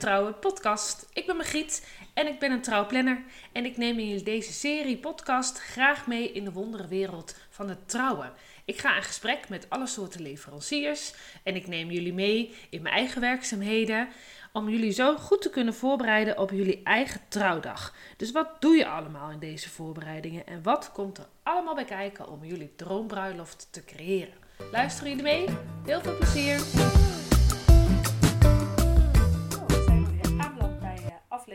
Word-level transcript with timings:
Trouwen 0.00 0.38
podcast. 0.38 1.06
Ik 1.12 1.26
ben 1.26 1.36
Margriet 1.36 1.86
en 2.14 2.26
ik 2.26 2.38
ben 2.38 2.50
een 2.50 2.60
trouwplanner. 2.60 3.22
En 3.52 3.64
ik 3.64 3.76
neem 3.76 3.98
in 3.98 4.24
deze 4.24 4.52
serie 4.52 4.98
podcast 4.98 5.58
graag 5.58 6.06
mee 6.06 6.32
in 6.32 6.44
de 6.44 6.52
wonderenwereld 6.52 7.36
van 7.50 7.68
het 7.68 7.88
trouwen. 7.88 8.32
Ik 8.64 8.78
ga 8.78 8.96
in 8.96 9.02
gesprek 9.02 9.48
met 9.48 9.66
alle 9.68 9.86
soorten 9.86 10.22
leveranciers 10.22 11.14
en 11.42 11.54
ik 11.54 11.66
neem 11.66 11.90
jullie 11.90 12.12
mee 12.12 12.54
in 12.70 12.82
mijn 12.82 12.94
eigen 12.94 13.20
werkzaamheden 13.20 14.08
om 14.52 14.68
jullie 14.68 14.90
zo 14.90 15.16
goed 15.16 15.42
te 15.42 15.50
kunnen 15.50 15.74
voorbereiden 15.74 16.38
op 16.38 16.50
jullie 16.50 16.80
eigen 16.84 17.20
trouwdag. 17.28 17.94
Dus 18.16 18.32
wat 18.32 18.60
doe 18.60 18.76
je 18.76 18.88
allemaal 18.88 19.30
in 19.30 19.38
deze 19.38 19.70
voorbereidingen 19.70 20.46
en 20.46 20.62
wat 20.62 20.92
komt 20.92 21.18
er 21.18 21.26
allemaal 21.42 21.74
bij 21.74 21.84
kijken 21.84 22.28
om 22.28 22.44
jullie 22.44 22.72
droombruiloft 22.76 23.68
te 23.70 23.84
creëren? 23.84 24.34
Luisteren 24.72 25.08
jullie 25.08 25.24
mee? 25.24 25.46
Heel 25.84 26.00
veel 26.00 26.16
plezier! 26.16 27.09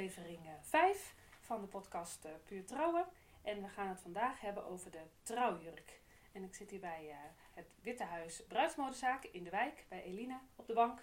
Aflevering 0.06 0.50
5 0.62 1.14
van 1.40 1.62
de 1.62 1.68
podcast 1.68 2.26
uh, 2.26 2.32
Puur 2.46 2.66
Trouwen. 2.66 3.06
En 3.42 3.62
we 3.62 3.68
gaan 3.68 3.88
het 3.88 4.02
vandaag 4.02 4.42
hebben 4.42 4.66
over 4.66 4.92
de 4.92 5.02
trouwjurk. 5.24 6.00
En 6.32 6.44
ik 6.44 6.56
zit 6.56 6.70
hier 6.70 6.80
bij 6.80 7.06
uh, 7.08 7.16
het 7.54 7.66
Witte 7.82 8.04
Huis 8.04 8.44
Bruidsmodezaak 8.48 9.24
in 9.24 9.44
de 9.44 9.50
wijk, 9.50 9.86
bij 9.90 10.04
Eline 10.04 10.40
op 10.56 10.68
de 10.68 10.74
bank. 10.74 11.00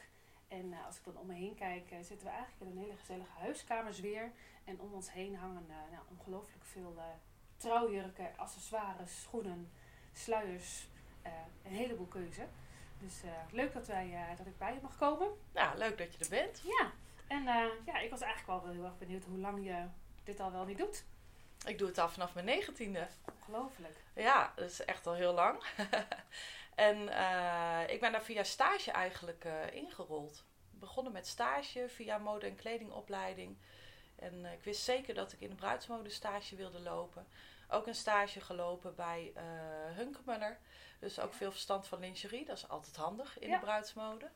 En 0.48 0.74
als 0.86 0.98
ik 0.98 1.04
dan 1.04 1.16
om 1.16 1.26
me 1.26 1.34
heen 1.34 1.54
kijk, 1.54 1.88
zitten 2.00 2.26
we 2.26 2.32
eigenlijk 2.32 2.60
in 2.60 2.76
een 2.76 2.82
hele 2.82 2.96
gezellige 2.96 3.38
huiskamersweer. 3.38 4.32
En 4.64 4.80
om 4.80 4.92
ons 4.92 5.12
heen 5.12 5.36
hangen 5.36 5.66
nou, 5.68 6.02
ongelooflijk 6.18 6.64
veel 6.64 6.96
trouwjurken, 7.56 8.36
accessoires, 8.36 9.22
schoenen, 9.22 9.70
sluiers, 10.12 10.88
een 11.62 11.72
heleboel 11.72 12.06
keuze. 12.06 12.46
Dus 12.98 13.24
uh, 13.24 13.30
leuk 13.50 13.72
dat, 13.72 13.86
wij, 13.86 14.08
uh, 14.08 14.36
dat 14.36 14.46
ik 14.46 14.58
bij 14.58 14.74
je 14.74 14.80
mag 14.82 14.96
komen. 14.96 15.28
Ja, 15.54 15.74
leuk 15.76 15.98
dat 15.98 16.12
je 16.14 16.24
er 16.24 16.30
bent. 16.30 16.62
Ja, 16.64 16.92
en 17.32 17.42
uh, 17.42 17.86
ja, 17.86 17.98
ik 17.98 18.10
was 18.10 18.20
eigenlijk 18.20 18.62
wel 18.62 18.72
heel 18.72 18.84
erg 18.84 18.98
benieuwd 18.98 19.24
hoe 19.24 19.38
lang 19.38 19.64
je 19.64 19.86
dit 20.24 20.40
al 20.40 20.52
wel 20.52 20.64
niet 20.64 20.78
doet. 20.78 21.04
Ik 21.66 21.78
doe 21.78 21.88
het 21.88 21.98
al 21.98 22.08
vanaf 22.08 22.34
mijn 22.34 22.46
negentiende. 22.46 23.08
Ongelooflijk. 23.24 23.96
Ja, 24.14 24.52
dat 24.56 24.70
is 24.70 24.84
echt 24.84 25.06
al 25.06 25.14
heel 25.14 25.32
lang. 25.32 25.62
en 26.74 26.96
ik 27.88 28.00
ben 28.00 28.12
daar 28.12 28.22
via 28.22 28.44
stage 28.44 28.90
eigenlijk 28.90 29.46
ingerold. 29.72 30.44
Begonnen 30.70 31.12
met 31.12 31.26
stage 31.26 31.88
via 31.88 32.18
mode- 32.18 32.46
en 32.46 32.56
kledingopleiding. 32.56 33.56
En 34.16 34.44
ik 34.44 34.62
wist 34.64 34.82
zeker 34.82 35.14
dat 35.14 35.32
ik 35.32 35.40
in 35.40 35.50
de 35.50 35.56
bruidsmode 35.56 36.10
stage 36.10 36.56
wilde 36.56 36.80
lopen. 36.80 37.26
Ook 37.68 37.86
een 37.86 37.94
stage 37.94 38.40
gelopen 38.40 38.94
bij 38.94 39.32
uh, 39.36 39.42
Hunkemuller. 39.96 40.58
Dus 40.98 41.20
ook 41.20 41.34
veel 41.34 41.50
verstand 41.50 41.86
van 41.86 42.00
lingerie. 42.00 42.44
Dat 42.44 42.56
is 42.56 42.68
altijd 42.68 42.96
handig 42.96 43.38
in 43.38 43.48
ja. 43.48 43.54
de 43.54 43.64
bruidsmode. 43.64 44.30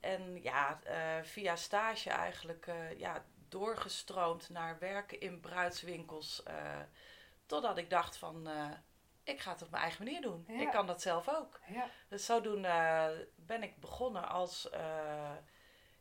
En 0.00 0.42
ja, 0.42 0.80
uh, 0.86 1.24
via 1.24 1.56
stage 1.56 2.10
eigenlijk 2.10 2.66
uh, 2.66 2.98
ja, 2.98 3.24
doorgestroomd 3.48 4.48
naar 4.48 4.78
werken 4.78 5.20
in 5.20 5.40
bruidswinkels. 5.40 6.42
totdat 7.46 7.78
ik 7.78 7.90
dacht 7.90 8.16
van, 8.16 8.48
ik 9.24 9.40
ga 9.40 9.52
het 9.52 9.62
op 9.62 9.70
mijn 9.70 9.82
eigen 9.82 10.04
manier 10.04 10.20
doen. 10.20 10.44
Ja. 10.48 10.60
Ik 10.60 10.70
kan 10.70 10.86
dat 10.86 11.02
zelf 11.02 11.28
ook. 11.28 11.60
Ja. 11.66 11.90
Dus 12.08 12.24
zodoende 12.24 13.28
ben 13.34 13.62
ik 13.62 13.80
begonnen 13.80 14.28
als 14.28 14.68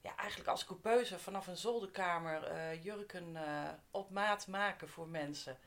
ja, 0.01 0.15
eigenlijk 0.15 0.49
als 0.49 0.65
coupeuse 0.65 1.19
vanaf 1.19 1.47
een 1.47 1.57
zolderkamer 1.57 2.75
jurken 2.75 3.37
op 3.91 4.09
maat 4.09 4.47
maken 4.47 4.89
voor 4.89 5.07
mensen. 5.07 5.57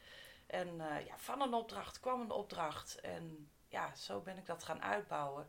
En 0.47 0.77
ja, 1.07 1.17
van 1.17 1.41
een 1.41 1.55
opdracht 1.55 2.01
kwam 2.01 2.21
een 2.21 2.31
opdracht. 2.31 3.01
En 3.01 3.51
ja, 3.71 3.95
zo 3.95 4.21
ben 4.21 4.37
ik 4.37 4.47
dat 4.47 4.65
gaan 4.65 4.83
uitbouwen. 4.83 5.49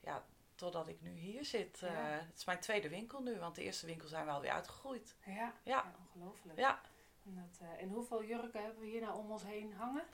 Ja, 0.00 0.24
totdat 0.62 0.88
ik 0.88 1.00
nu 1.00 1.10
hier 1.10 1.44
zit. 1.44 1.78
Ja. 1.78 1.88
het 1.88 2.38
is 2.38 2.44
mijn 2.44 2.58
tweede 2.58 2.88
winkel 2.88 3.22
nu, 3.22 3.38
want 3.38 3.54
de 3.54 3.62
eerste 3.62 3.86
winkel 3.86 4.08
zijn 4.08 4.24
we 4.24 4.30
alweer 4.30 4.50
uitgegroeid. 4.50 5.16
Ja, 5.26 5.32
ja. 5.32 5.52
ja 5.64 5.94
ongelooflijk. 5.98 6.58
Ja. 6.58 6.80
En, 7.24 7.34
dat, 7.34 7.68
en 7.78 7.88
hoeveel 7.88 8.24
jurken 8.24 8.62
hebben 8.62 8.80
we 8.80 8.86
hier 8.86 9.00
nou 9.00 9.18
om 9.18 9.30
ons 9.30 9.42
heen 9.42 9.72
hangen? 9.72 10.04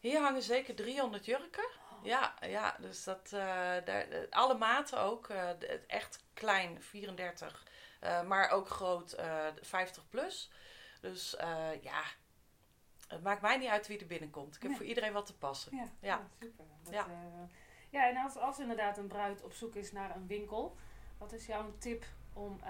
Hier 0.00 0.20
hangen 0.20 0.42
zeker 0.42 0.74
300 0.74 1.24
jurken. 1.24 1.64
Oh. 1.64 2.04
Ja, 2.04 2.34
ja, 2.40 2.76
dus 2.80 3.04
dat, 3.04 3.28
daar, 3.84 4.26
alle 4.30 4.54
maten 4.54 5.00
ook. 5.00 5.28
echt 5.86 6.24
klein, 6.34 6.82
34 6.82 7.66
uh, 8.06 8.22
maar 8.22 8.50
ook 8.50 8.68
groot 8.68 9.18
uh, 9.18 9.46
50 9.60 10.08
plus. 10.08 10.50
Dus 11.00 11.36
uh, 11.40 11.82
ja, 11.82 12.02
het 13.08 13.22
maakt 13.22 13.42
mij 13.42 13.56
niet 13.56 13.68
uit 13.68 13.86
wie 13.86 13.98
er 13.98 14.06
binnenkomt. 14.06 14.56
Ik 14.56 14.62
heb 14.62 14.76
voor 14.76 14.86
iedereen 14.86 15.12
wat 15.12 15.26
te 15.26 15.36
passen. 15.36 15.76
Ja, 15.76 15.82
ja. 15.82 15.88
ja 16.00 16.26
super. 16.40 16.64
Dat, 16.82 16.92
ja. 16.92 17.06
Ja, 17.90 18.08
en 18.08 18.16
als, 18.16 18.36
als 18.36 18.58
inderdaad 18.58 18.98
een 18.98 19.06
bruid 19.06 19.42
op 19.42 19.52
zoek 19.52 19.74
is 19.74 19.92
naar 19.92 20.16
een 20.16 20.26
winkel, 20.26 20.76
wat 21.18 21.32
is 21.32 21.46
jouw 21.46 21.72
tip 21.78 22.04
om, 22.32 22.60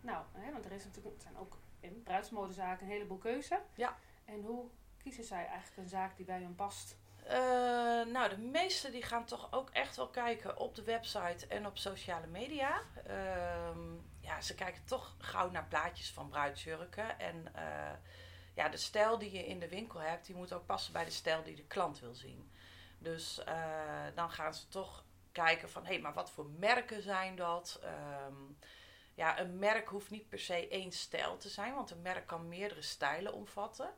nou, 0.00 0.24
hè, 0.32 0.52
want 0.52 0.64
er 0.64 0.72
is 0.72 0.84
natuurlijk, 0.84 1.16
er 1.16 1.22
zijn 1.22 1.38
ook 1.38 1.58
in 1.80 2.02
bruidsmodezaken 2.02 2.86
een 2.86 2.92
heleboel 2.92 3.18
keuze. 3.18 3.60
Ja. 3.74 3.96
En 4.24 4.42
hoe 4.42 4.64
kiezen 5.02 5.24
zij 5.24 5.46
eigenlijk 5.46 5.76
een 5.76 5.88
zaak 5.88 6.16
die 6.16 6.26
bij 6.26 6.40
hen 6.40 6.54
past? 6.54 6.96
Uh, 7.24 7.32
nou, 8.12 8.28
de 8.28 8.38
meesten 8.38 8.92
die 8.92 9.02
gaan 9.02 9.24
toch 9.24 9.52
ook 9.52 9.70
echt 9.70 9.96
wel 9.96 10.08
kijken 10.08 10.58
op 10.58 10.74
de 10.74 10.82
website 10.82 11.46
en 11.46 11.66
op 11.66 11.78
sociale 11.78 12.26
media. 12.26 12.80
Uh, 13.08 13.76
ja, 14.20 14.40
ze 14.40 14.54
kijken 14.54 14.84
toch 14.84 15.14
gauw 15.18 15.50
naar 15.50 15.66
plaatjes 15.68 16.12
van 16.12 16.28
bruidsjurken. 16.28 17.18
En 17.18 17.46
uh, 17.56 17.90
ja, 18.54 18.68
de 18.68 18.76
stijl 18.76 19.18
die 19.18 19.32
je 19.32 19.46
in 19.46 19.58
de 19.58 19.68
winkel 19.68 20.00
hebt, 20.00 20.26
die 20.26 20.34
moet 20.34 20.52
ook 20.52 20.66
passen 20.66 20.92
bij 20.92 21.04
de 21.04 21.10
stijl 21.10 21.42
die 21.42 21.56
de 21.56 21.66
klant 21.66 22.00
wil 22.00 22.14
zien. 22.14 22.50
Dus 23.06 23.40
dan 24.14 24.30
gaan 24.30 24.54
ze 24.54 24.68
toch 24.68 25.04
kijken 25.32 25.70
van, 25.70 25.82
hé, 25.82 25.92
hey, 25.92 26.00
maar 26.00 26.14
wat 26.14 26.30
voor 26.30 26.46
merken 26.46 27.02
zijn 27.02 27.36
dat? 27.36 27.80
Um, 28.26 28.58
ja, 29.14 29.40
een 29.40 29.58
merk 29.58 29.88
hoeft 29.88 30.10
niet 30.10 30.28
per 30.28 30.38
se 30.38 30.68
één 30.68 30.92
stijl 30.92 31.36
te 31.36 31.48
zijn, 31.48 31.74
want 31.74 31.90
een 31.90 32.02
merk 32.02 32.26
kan 32.26 32.48
meerdere 32.48 32.82
stijlen 32.82 33.32
omvatten. 33.32 33.94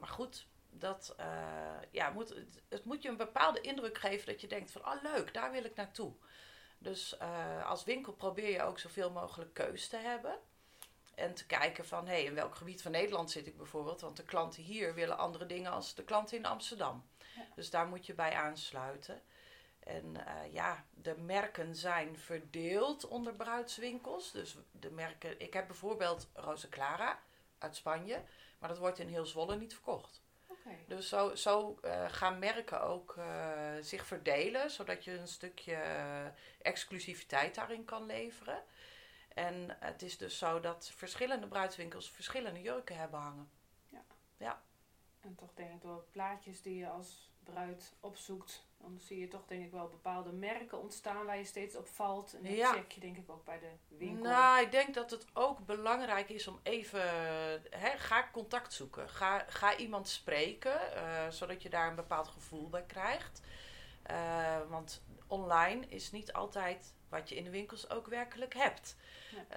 maar 0.00 0.08
goed, 0.08 0.46
dat, 0.70 1.14
uh, 1.20 1.26
ja, 1.90 2.10
moet, 2.10 2.34
het, 2.68 2.84
moet 2.84 3.02
je 3.02 3.08
een 3.08 3.16
bepaalde 3.16 3.60
indruk 3.60 3.98
geven 3.98 4.26
dat 4.26 4.40
je 4.40 4.46
denkt 4.46 4.70
van, 4.70 4.86
oh 4.86 5.02
leuk, 5.02 5.34
daar 5.34 5.50
wil 5.50 5.64
ik 5.64 5.74
naartoe. 5.74 6.12
Dus 6.78 7.16
uh, 7.22 7.66
als 7.66 7.84
winkel 7.84 8.12
probeer 8.12 8.50
je 8.50 8.62
ook 8.62 8.78
zoveel 8.78 9.10
mogelijk 9.10 9.54
keus 9.54 9.88
te 9.88 9.96
hebben. 9.96 10.38
En 11.14 11.34
te 11.34 11.46
kijken 11.46 11.86
van, 11.86 12.06
hé, 12.06 12.12
hey, 12.12 12.24
in 12.24 12.34
welk 12.34 12.54
gebied 12.54 12.82
van 12.82 12.90
Nederland 12.90 13.30
zit 13.30 13.46
ik 13.46 13.56
bijvoorbeeld? 13.56 14.00
Want 14.00 14.16
de 14.16 14.22
klanten 14.22 14.62
hier 14.62 14.94
willen 14.94 15.18
andere 15.18 15.46
dingen 15.46 15.72
als 15.72 15.94
de 15.94 16.04
klanten 16.04 16.36
in 16.36 16.46
Amsterdam. 16.46 17.08
Dus 17.54 17.70
daar 17.70 17.86
moet 17.86 18.06
je 18.06 18.14
bij 18.14 18.34
aansluiten. 18.34 19.22
En 19.78 20.14
uh, 20.16 20.52
ja, 20.52 20.84
de 20.90 21.16
merken 21.16 21.76
zijn 21.76 22.18
verdeeld 22.18 23.06
onder 23.06 23.34
bruidswinkels. 23.34 24.32
Dus 24.32 24.56
de 24.70 24.90
merken, 24.90 25.40
ik 25.40 25.52
heb 25.52 25.66
bijvoorbeeld 25.66 26.28
Rosa 26.34 26.68
Clara 26.70 27.18
uit 27.58 27.76
Spanje. 27.76 28.22
Maar 28.58 28.68
dat 28.68 28.78
wordt 28.78 28.98
in 28.98 29.08
heel 29.08 29.26
Zwolle 29.26 29.56
niet 29.56 29.74
verkocht. 29.74 30.22
Okay. 30.46 30.84
Dus 30.86 31.08
zo, 31.08 31.34
zo 31.34 31.78
uh, 31.84 32.04
gaan 32.08 32.38
merken 32.38 32.82
ook 32.82 33.14
uh, 33.18 33.72
zich 33.80 34.06
verdelen, 34.06 34.70
zodat 34.70 35.04
je 35.04 35.18
een 35.18 35.28
stukje 35.28 35.82
exclusiviteit 36.62 37.54
daarin 37.54 37.84
kan 37.84 38.06
leveren. 38.06 38.62
En 39.28 39.76
het 39.80 40.02
is 40.02 40.18
dus 40.18 40.38
zo 40.38 40.60
dat 40.60 40.92
verschillende 40.96 41.46
bruidswinkels 41.46 42.10
verschillende 42.10 42.60
jurken 42.60 42.96
hebben 42.96 43.20
hangen. 43.20 43.50
Ja. 43.88 44.02
ja. 44.36 44.62
En 45.20 45.34
toch 45.34 45.54
denk 45.54 45.72
ik 45.72 45.80
door 45.80 46.04
plaatjes 46.10 46.62
die 46.62 46.76
je 46.76 46.88
als 46.88 47.30
bruid 47.44 47.92
opzoekt, 48.00 48.66
dan 48.78 48.98
zie 49.00 49.18
je 49.18 49.28
toch 49.28 49.46
denk 49.46 49.64
ik 49.64 49.70
wel 49.70 49.88
bepaalde 49.88 50.32
merken 50.32 50.80
ontstaan 50.80 51.24
waar 51.24 51.38
je 51.38 51.44
steeds 51.44 51.76
op 51.76 51.88
valt. 51.88 52.34
En 52.34 52.42
dat 52.42 52.52
ja. 52.52 52.72
check 52.72 52.92
je 52.92 53.00
denk 53.00 53.16
ik 53.16 53.30
ook 53.30 53.44
bij 53.44 53.58
de 53.58 53.96
winkel. 53.96 54.24
Nou, 54.24 54.60
ik 54.60 54.70
denk 54.70 54.94
dat 54.94 55.10
het 55.10 55.26
ook 55.32 55.66
belangrijk 55.66 56.28
is 56.28 56.46
om 56.46 56.60
even, 56.62 57.00
hè, 57.70 57.98
ga 57.98 58.28
contact 58.32 58.72
zoeken. 58.72 59.08
Ga, 59.08 59.44
ga 59.48 59.76
iemand 59.76 60.08
spreken, 60.08 60.80
uh, 60.94 61.28
zodat 61.28 61.62
je 61.62 61.70
daar 61.70 61.88
een 61.88 61.94
bepaald 61.94 62.28
gevoel 62.28 62.68
bij 62.68 62.84
krijgt. 62.84 63.40
Uh, 64.10 64.68
want 64.68 65.02
online 65.26 65.86
is 65.86 66.10
niet 66.10 66.32
altijd 66.32 66.94
wat 67.08 67.28
je 67.28 67.34
in 67.34 67.44
de 67.44 67.50
winkels 67.50 67.90
ook 67.90 68.06
werkelijk 68.06 68.54
hebt. 68.54 68.96
Ja. 69.50 69.56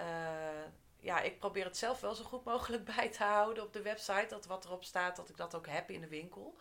Uh, 0.64 0.68
ja, 1.02 1.22
ik 1.22 1.40
probeer 1.40 1.66
het 1.66 1.78
zelf 1.78 2.00
wel 2.00 2.16
zo 2.16 2.24
goed 2.24 2.44
mogelijk 2.44 2.86
bij 2.96 3.10
te 3.10 3.24
houden 3.24 3.64
op 3.64 3.74
de 3.74 3.82
website. 3.82 4.28
Dat 4.30 4.46
wat 4.46 4.66
erop 4.66 4.84
staat, 4.84 5.16
dat 5.16 5.30
ik 5.30 5.38
dat 5.38 5.56
ook 5.56 5.68
heb 5.68 5.90
in 5.90 6.02
de 6.02 6.08
winkel. 6.08 6.56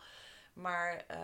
Maar 0.53 1.05
uh, 1.11 1.17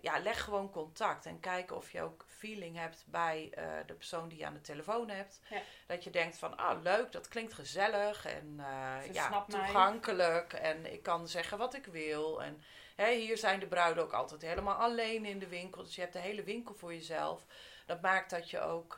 ja, 0.00 0.18
leg 0.18 0.44
gewoon 0.44 0.70
contact 0.70 1.26
en 1.26 1.40
kijk 1.40 1.72
of 1.72 1.90
je 1.90 2.02
ook 2.02 2.24
feeling 2.28 2.76
hebt 2.76 3.04
bij 3.06 3.52
uh, 3.58 3.64
de 3.86 3.94
persoon 3.94 4.28
die 4.28 4.38
je 4.38 4.46
aan 4.46 4.54
de 4.54 4.60
telefoon 4.60 5.08
hebt. 5.08 5.40
Ja. 5.50 5.60
Dat 5.86 6.04
je 6.04 6.10
denkt 6.10 6.38
van, 6.38 6.56
ah 6.56 6.76
oh, 6.76 6.82
leuk, 6.82 7.12
dat 7.12 7.28
klinkt 7.28 7.52
gezellig 7.52 8.26
en 8.26 8.56
uh, 8.56 9.12
ja, 9.12 9.28
mij. 9.28 9.42
toegankelijk. 9.48 10.52
En 10.52 10.92
ik 10.92 11.02
kan 11.02 11.28
zeggen 11.28 11.58
wat 11.58 11.74
ik 11.74 11.86
wil. 11.86 12.42
En 12.42 12.62
hè, 12.96 13.14
hier 13.14 13.38
zijn 13.38 13.60
de 13.60 13.66
bruiden 13.66 14.02
ook 14.02 14.12
altijd 14.12 14.42
helemaal 14.42 14.76
alleen 14.76 15.24
in 15.24 15.38
de 15.38 15.48
winkel. 15.48 15.82
Dus 15.82 15.94
je 15.94 16.00
hebt 16.00 16.12
de 16.12 16.18
hele 16.18 16.42
winkel 16.42 16.74
voor 16.74 16.94
jezelf. 16.94 17.44
Dat 17.86 18.00
maakt 18.00 18.30
dat 18.30 18.50
je 18.50 18.60
ook 18.60 18.96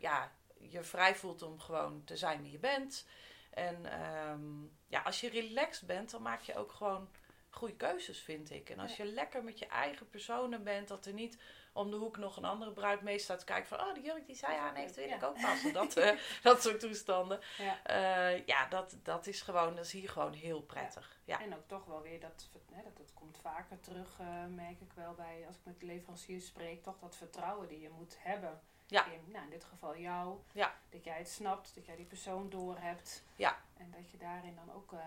ja, 0.00 0.32
je 0.70 0.82
vrij 0.82 1.14
voelt 1.14 1.42
om 1.42 1.60
gewoon 1.60 2.04
te 2.04 2.16
zijn 2.16 2.42
wie 2.42 2.52
je 2.52 2.58
bent. 2.58 3.06
En 3.50 4.02
um, 4.30 4.76
ja, 4.86 5.00
als 5.02 5.20
je 5.20 5.28
relaxed 5.28 5.86
bent, 5.86 6.10
dan 6.10 6.22
maak 6.22 6.40
je 6.40 6.56
ook 6.56 6.72
gewoon 6.72 7.08
goede 7.50 7.74
keuzes, 7.74 8.18
vind 8.20 8.50
ik. 8.50 8.70
En 8.70 8.78
als 8.78 8.96
je 8.96 9.04
lekker 9.04 9.44
met 9.44 9.58
je 9.58 9.66
eigen 9.66 10.08
personen 10.08 10.62
bent, 10.64 10.88
dat 10.88 11.06
er 11.06 11.12
niet 11.12 11.38
om 11.72 11.90
de 11.90 11.96
hoek 11.96 12.16
nog 12.16 12.36
een 12.36 12.44
andere 12.44 12.72
bruid 12.72 13.02
mee 13.02 13.18
staat 13.18 13.38
te 13.38 13.44
kijken 13.44 13.68
van, 13.68 13.80
oh, 13.80 13.94
die 13.94 14.02
jurk 14.02 14.26
die 14.26 14.36
zij 14.36 14.58
aan 14.58 14.74
heeft, 14.74 14.94
wil 14.94 15.06
Ja. 15.06 15.14
ik 15.14 15.22
ook 15.22 15.40
passen. 15.40 15.72
Dat, 15.82 15.96
eh, 15.96 16.18
dat 16.42 16.62
soort 16.62 16.80
toestanden. 16.80 17.40
Ja. 17.58 17.82
Eh, 17.82 18.46
ja, 18.46 18.66
dat, 18.68 18.96
dat 19.02 19.26
is 19.26 19.42
gewoon, 19.42 19.76
dat 19.76 19.84
is 19.84 19.92
hier 19.92 20.08
gewoon 20.08 20.32
heel 20.32 20.62
prettig. 20.62 21.20
Ja. 21.24 21.40
En 21.40 21.54
ook 21.56 21.66
toch 21.68 21.84
wel 21.84 22.02
weer 22.02 22.20
dat, 22.20 22.48
hè, 22.72 22.82
dat, 22.82 22.96
dat 22.96 23.14
komt 23.14 23.38
vaker 23.42 23.80
terug, 23.80 24.18
eh, 24.20 24.46
merk 24.46 24.80
ik 24.80 24.92
wel 24.94 25.14
bij, 25.14 25.44
als 25.46 25.56
ik 25.56 25.64
met 25.64 25.82
leveranciers 25.82 26.46
spreek, 26.46 26.82
toch 26.82 26.98
dat 26.98 27.16
vertrouwen 27.16 27.68
die 27.68 27.80
je 27.80 27.90
moet 27.90 28.16
hebben. 28.18 28.60
Ja. 28.86 29.06
In, 29.06 29.20
nou, 29.26 29.44
in 29.44 29.50
dit 29.50 29.64
geval 29.64 29.96
jou. 29.96 30.38
Ja. 30.52 30.74
Dat 30.90 31.04
jij 31.04 31.18
het 31.18 31.28
snapt, 31.28 31.74
dat 31.74 31.86
jij 31.86 31.96
die 31.96 32.06
persoon 32.06 32.50
doorhebt. 32.50 33.24
Ja. 33.36 33.58
En 33.76 33.90
dat 33.90 34.10
je 34.10 34.16
daarin 34.16 34.54
dan 34.54 34.74
ook 34.74 34.92
eh, 34.92 34.98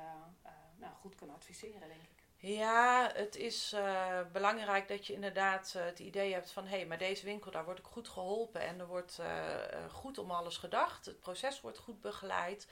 eh, 0.43 0.51
nou, 0.75 0.93
goed 0.93 1.15
kan 1.15 1.29
adviseren, 1.29 1.87
denk 1.87 2.01
ik. 2.01 2.25
Ja, 2.39 3.11
het 3.13 3.35
is 3.35 3.73
eh, 3.73 4.19
belangrijk 4.31 4.87
dat 4.87 5.07
je 5.07 5.13
inderdaad 5.13 5.73
het 5.73 5.99
idee 5.99 6.33
hebt 6.33 6.51
van... 6.51 6.63
hé, 6.65 6.77
hey, 6.77 6.85
maar 6.85 6.97
deze 6.97 7.25
winkel, 7.25 7.51
daar 7.51 7.65
word 7.65 7.79
ik 7.79 7.85
goed 7.85 8.07
geholpen... 8.07 8.61
en 8.61 8.79
er 8.79 8.87
wordt 8.87 9.19
goed 9.91 10.17
om 10.17 10.31
alles 10.31 10.57
gedacht. 10.57 11.05
Het 11.05 11.19
proces 11.19 11.61
wordt 11.61 11.77
goed 11.77 12.01
begeleid. 12.01 12.67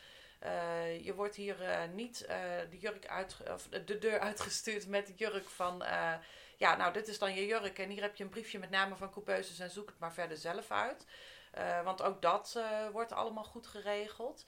Je 1.02 1.14
wordt 1.16 1.36
hier 1.36 1.88
niet 1.94 2.18
de, 2.70 2.78
jurk 2.80 3.08
uit, 3.08 3.38
of 3.52 3.68
de 3.68 3.98
deur 3.98 4.20
uitgestuurd 4.30 4.88
met 4.88 5.08
de 5.08 5.14
jurk 5.16 5.50
van... 5.50 5.84
ja, 6.58 6.76
nou, 6.76 6.94
dit 6.94 7.08
is 7.08 7.20
dan 7.20 7.36
je 7.36 7.46
jurk 7.46 7.80
en 7.80 7.90
hier 7.90 8.02
heb 8.02 8.16
je 8.16 8.24
een 8.24 8.30
briefje 8.30 8.60
met 8.60 8.70
namen 8.70 8.98
van 8.98 9.12
coupeuses... 9.12 9.60
en 9.60 9.70
zoek 9.70 9.90
het 9.90 10.00
maar 10.00 10.14
verder 10.14 10.38
zelf 10.38 10.72
uit. 10.72 11.06
Eh, 11.52 11.84
want 11.84 12.02
ook 12.02 12.22
dat 12.22 12.54
eh, 12.58 12.90
wordt 12.90 13.12
allemaal 13.12 13.44
goed 13.44 13.68
geregeld. 13.68 14.46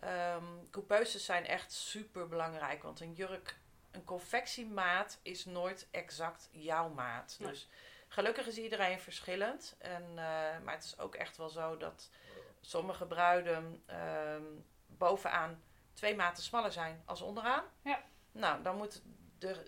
Ehm 0.00 0.44
coupeuses 0.70 1.24
zijn 1.24 1.46
echt 1.46 1.72
super 1.72 2.28
belangrijk, 2.28 2.82
want 2.82 3.00
een 3.00 3.12
jurk 3.12 3.58
een 3.90 4.04
confectiemaat 4.04 5.18
is 5.22 5.44
nooit 5.44 5.88
exact 5.90 6.48
jouw 6.52 6.88
maat. 6.88 7.36
Dus 7.40 7.68
gelukkig 8.08 8.46
is 8.46 8.58
iedereen 8.58 9.00
verschillend. 9.00 9.76
En, 9.78 10.02
eh, 10.08 10.58
maar 10.64 10.74
het 10.74 10.84
is 10.84 10.98
ook 10.98 11.14
echt 11.14 11.36
wel 11.36 11.48
zo 11.48 11.76
dat 11.76 12.10
sommige 12.60 13.06
bruiden 13.06 13.82
ehm, 13.86 14.42
bovenaan 14.86 15.62
twee 15.92 16.16
maten 16.16 16.42
smaller 16.42 16.72
zijn 16.72 17.02
als 17.04 17.20
onderaan. 17.20 17.64
Ja. 17.82 18.02
Nou, 18.32 18.62
dan 18.62 18.76
moet 18.76 19.02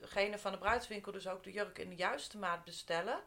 degene 0.00 0.38
van 0.38 0.52
de 0.52 0.58
bruidswinkel 0.58 1.12
dus 1.12 1.28
ook 1.28 1.42
de 1.42 1.52
jurk 1.52 1.78
in 1.78 1.88
de 1.88 1.96
juiste 1.96 2.38
maat 2.38 2.64
bestellen. 2.64 3.20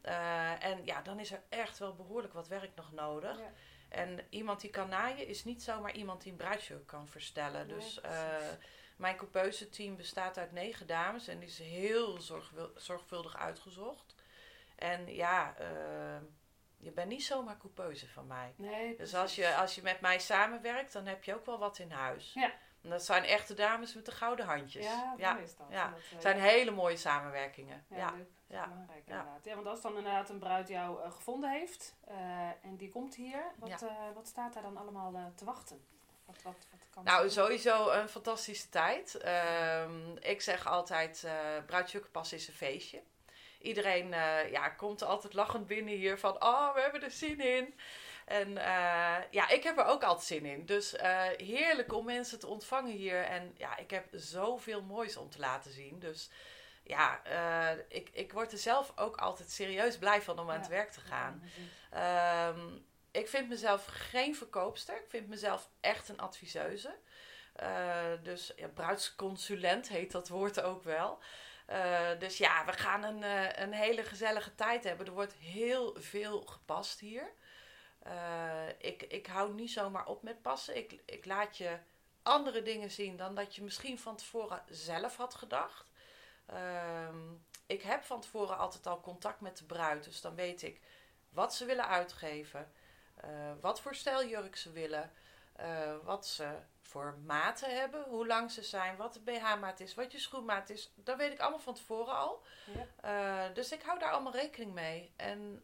Eh, 0.00 0.64
en 0.64 0.84
ja, 0.84 1.02
dan 1.02 1.20
is 1.20 1.32
er 1.32 1.42
echt 1.48 1.78
wel 1.78 1.94
behoorlijk 1.94 2.32
wat 2.32 2.48
werk 2.48 2.74
nog 2.74 2.92
nodig. 2.92 3.38
Ja. 3.38 3.52
En 3.88 4.26
iemand 4.30 4.60
die 4.60 4.70
kan 4.70 4.88
naaien 4.88 5.26
is 5.26 5.44
niet 5.44 5.62
zomaar 5.62 5.92
iemand 5.94 6.22
die 6.22 6.32
een 6.32 6.38
bruidsjurk 6.38 6.86
kan 6.86 7.08
verstellen. 7.08 7.66
Nee, 7.66 7.76
dus 7.76 8.00
eh, 8.00 8.36
mijn 8.96 9.16
coupeuse 9.16 9.68
team 9.68 9.96
bestaat 9.96 10.38
uit 10.38 10.52
negen 10.52 10.86
dames 10.86 11.28
en 11.28 11.42
is 11.42 11.58
heel 11.58 12.20
zorgvuldig 12.76 13.36
uitgezocht. 13.36 14.14
En 14.76 15.14
ja, 15.14 15.54
eh, 15.58 16.20
je 16.76 16.90
bent 16.90 17.08
niet 17.08 17.24
zomaar 17.24 17.56
coupeuse 17.58 18.08
van 18.08 18.26
mij. 18.26 18.54
Nee, 18.56 18.96
Dus 18.96 19.14
als 19.14 19.34
je, 19.34 19.54
als 19.54 19.74
je 19.74 19.82
met 19.82 20.00
mij 20.00 20.18
samenwerkt, 20.18 20.92
dan 20.92 21.06
heb 21.06 21.24
je 21.24 21.34
ook 21.34 21.46
wel 21.46 21.58
wat 21.58 21.78
in 21.78 21.90
huis. 21.90 22.32
Ja. 22.34 22.52
En 22.88 22.94
dat 22.94 23.04
zijn 23.04 23.24
echte 23.24 23.54
dames 23.54 23.94
met 23.94 24.04
de 24.06 24.12
gouden 24.12 24.46
handjes. 24.46 24.84
Ja, 24.84 25.14
ja. 25.16 25.36
is 25.38 25.56
dat. 25.56 25.66
ja. 25.70 25.88
Dat, 25.88 25.98
eh, 25.98 26.10
Het 26.10 26.22
zijn 26.22 26.40
hele 26.40 26.70
mooie 26.70 26.96
samenwerkingen. 26.96 27.84
Ja, 27.88 27.96
Ja. 27.96 28.10
leuk. 28.10 28.16
Dat 28.18 28.26
is 28.48 28.56
Ja. 28.56 28.66
belangrijk 28.66 29.02
inderdaad. 29.06 29.44
Ja, 29.44 29.54
want 29.54 29.66
als 29.66 29.80
dan 29.80 29.96
inderdaad 29.96 30.28
een 30.28 30.38
bruid 30.38 30.68
jou 30.68 31.02
eh, 31.02 31.12
gevonden 31.12 31.50
heeft 31.50 31.94
eh, 32.06 32.16
en 32.62 32.76
die 32.76 32.88
komt 32.88 33.14
hier, 33.14 33.42
wat, 33.58 33.84
wat 34.14 34.26
staat 34.26 34.52
daar 34.54 34.62
dan 34.62 34.76
allemaal 34.76 35.32
te 35.34 35.44
wachten? 35.44 35.84
Wat, 36.24 36.42
wat, 36.42 36.66
wat 36.70 36.80
kan 36.90 37.04
Nou, 37.04 37.30
sowieso 37.30 37.90
een 37.90 38.08
fantastische 38.08 38.68
tijd. 38.68 39.14
Ehm, 39.14 40.16
ik 40.20 40.40
zeg 40.40 40.66
altijd, 40.66 41.24
eh 41.24 41.32
bruidsjurkenpas 41.66 42.32
is 42.32 42.48
een 42.48 42.54
feestje. 42.54 43.02
Iedereen 43.60 44.08
ja, 44.50 44.68
komt 44.68 45.02
altijd 45.02 45.34
lachend 45.34 45.66
binnen 45.66 45.94
hier 45.94 46.18
van, 46.18 46.42
oh, 46.42 46.74
we 46.74 46.80
hebben 46.80 47.02
er 47.02 47.10
zin 47.10 47.40
in. 47.40 47.74
En 48.28 48.58
eh, 48.58 49.16
ja, 49.30 49.48
ik 49.48 49.62
heb 49.62 49.78
er 49.78 49.84
ook 49.84 50.02
altijd 50.02 50.26
zin 50.26 50.44
in. 50.44 50.66
Dus 50.66 50.96
eh, 50.96 51.22
heerlijk 51.36 51.92
om 51.92 52.04
mensen 52.04 52.38
te 52.38 52.46
ontvangen 52.46 52.92
hier. 52.92 53.22
En 53.22 53.54
ja, 53.56 53.76
ik 53.76 53.90
heb 53.90 54.06
zoveel 54.12 54.82
moois 54.82 55.16
om 55.16 55.30
te 55.30 55.38
laten 55.38 55.72
zien. 55.72 55.98
Dus 55.98 56.30
ja, 56.82 57.24
eh, 57.24 57.78
ik, 57.88 58.08
ik 58.12 58.32
word 58.32 58.52
er 58.52 58.58
zelf 58.58 58.92
ook 58.96 59.16
altijd 59.16 59.50
serieus 59.50 59.98
blij 59.98 60.22
van 60.22 60.38
om 60.38 60.50
aan 60.50 60.58
het 60.58 60.68
werk 60.68 60.90
te 60.90 61.00
gaan. 61.00 61.42
Ja, 61.42 61.66
Ehm, 61.90 62.76
ik 63.10 63.28
vind 63.28 63.48
mezelf 63.48 63.84
geen 63.84 64.36
verkoopster. 64.36 64.96
Ik 64.96 65.08
vind 65.08 65.28
mezelf 65.28 65.68
echt 65.80 66.08
een 66.08 66.20
adviseuse. 66.20 66.96
Dus 68.22 68.52
ja, 68.56 68.68
bruidsconsulent 68.68 69.88
heet 69.88 70.12
dat 70.12 70.28
woord 70.28 70.60
ook 70.60 70.82
wel. 70.82 71.18
Dus 72.18 72.38
ja, 72.38 72.64
we 72.64 72.72
gaan 72.72 73.02
een, 73.02 73.22
een 73.62 73.72
hele 73.72 74.02
gezellige 74.02 74.54
tijd 74.54 74.84
hebben. 74.84 75.06
Er 75.06 75.12
wordt 75.12 75.34
heel 75.34 75.96
veel 75.98 76.40
gepast 76.40 77.00
hier. 77.00 77.32
Eh, 78.08 78.68
ik, 78.78 79.02
ik 79.02 79.26
hou 79.26 79.52
niet 79.54 79.70
zomaar 79.70 80.06
op 80.06 80.22
met 80.22 80.42
passen. 80.42 80.76
Ik, 80.76 81.00
ik 81.04 81.24
laat 81.24 81.56
je 81.56 81.78
andere 82.22 82.62
dingen 82.62 82.90
zien 82.90 83.16
dan 83.16 83.34
dat 83.34 83.54
je 83.54 83.62
misschien 83.62 83.98
van 83.98 84.16
tevoren 84.16 84.62
zelf 84.68 85.16
had 85.16 85.34
gedacht. 85.34 85.86
Ehm, 86.46 87.18
ik 87.66 87.82
heb 87.82 88.02
van 88.04 88.20
tevoren 88.20 88.58
altijd 88.58 88.86
al 88.86 89.00
contact 89.00 89.40
met 89.40 89.58
de 89.58 89.64
bruid. 89.64 90.04
Dus 90.04 90.20
dan 90.20 90.34
weet 90.34 90.62
ik 90.62 90.80
wat 91.30 91.54
ze 91.54 91.64
willen 91.64 91.88
uitgeven. 91.88 92.72
eh, 93.16 93.52
wat 93.60 93.80
voor 93.80 93.94
stijljurk 93.94 94.56
ze 94.56 94.72
willen. 94.72 95.12
eh, 95.56 95.94
wat 96.04 96.26
ze 96.26 96.48
voor 96.82 97.18
maten 97.26 97.76
hebben. 97.78 98.04
Hoe 98.04 98.26
lang 98.26 98.50
ze 98.50 98.62
zijn. 98.62 98.96
Wat 98.96 99.12
de 99.14 99.20
BH-maat 99.20 99.80
is. 99.80 99.94
Wat 99.94 100.12
je 100.12 100.18
schoenmaat 100.18 100.70
is. 100.70 100.92
Dat 100.94 101.16
weet 101.16 101.32
ik 101.32 101.40
allemaal 101.40 101.58
van 101.58 101.74
tevoren 101.74 102.14
al. 102.16 102.42
ja. 103.02 103.48
Dus 103.48 103.72
ik 103.72 103.82
hou 103.82 103.98
daar 103.98 104.10
allemaal 104.12 104.32
rekening 104.32 104.72
mee. 104.72 105.12
En 105.16 105.62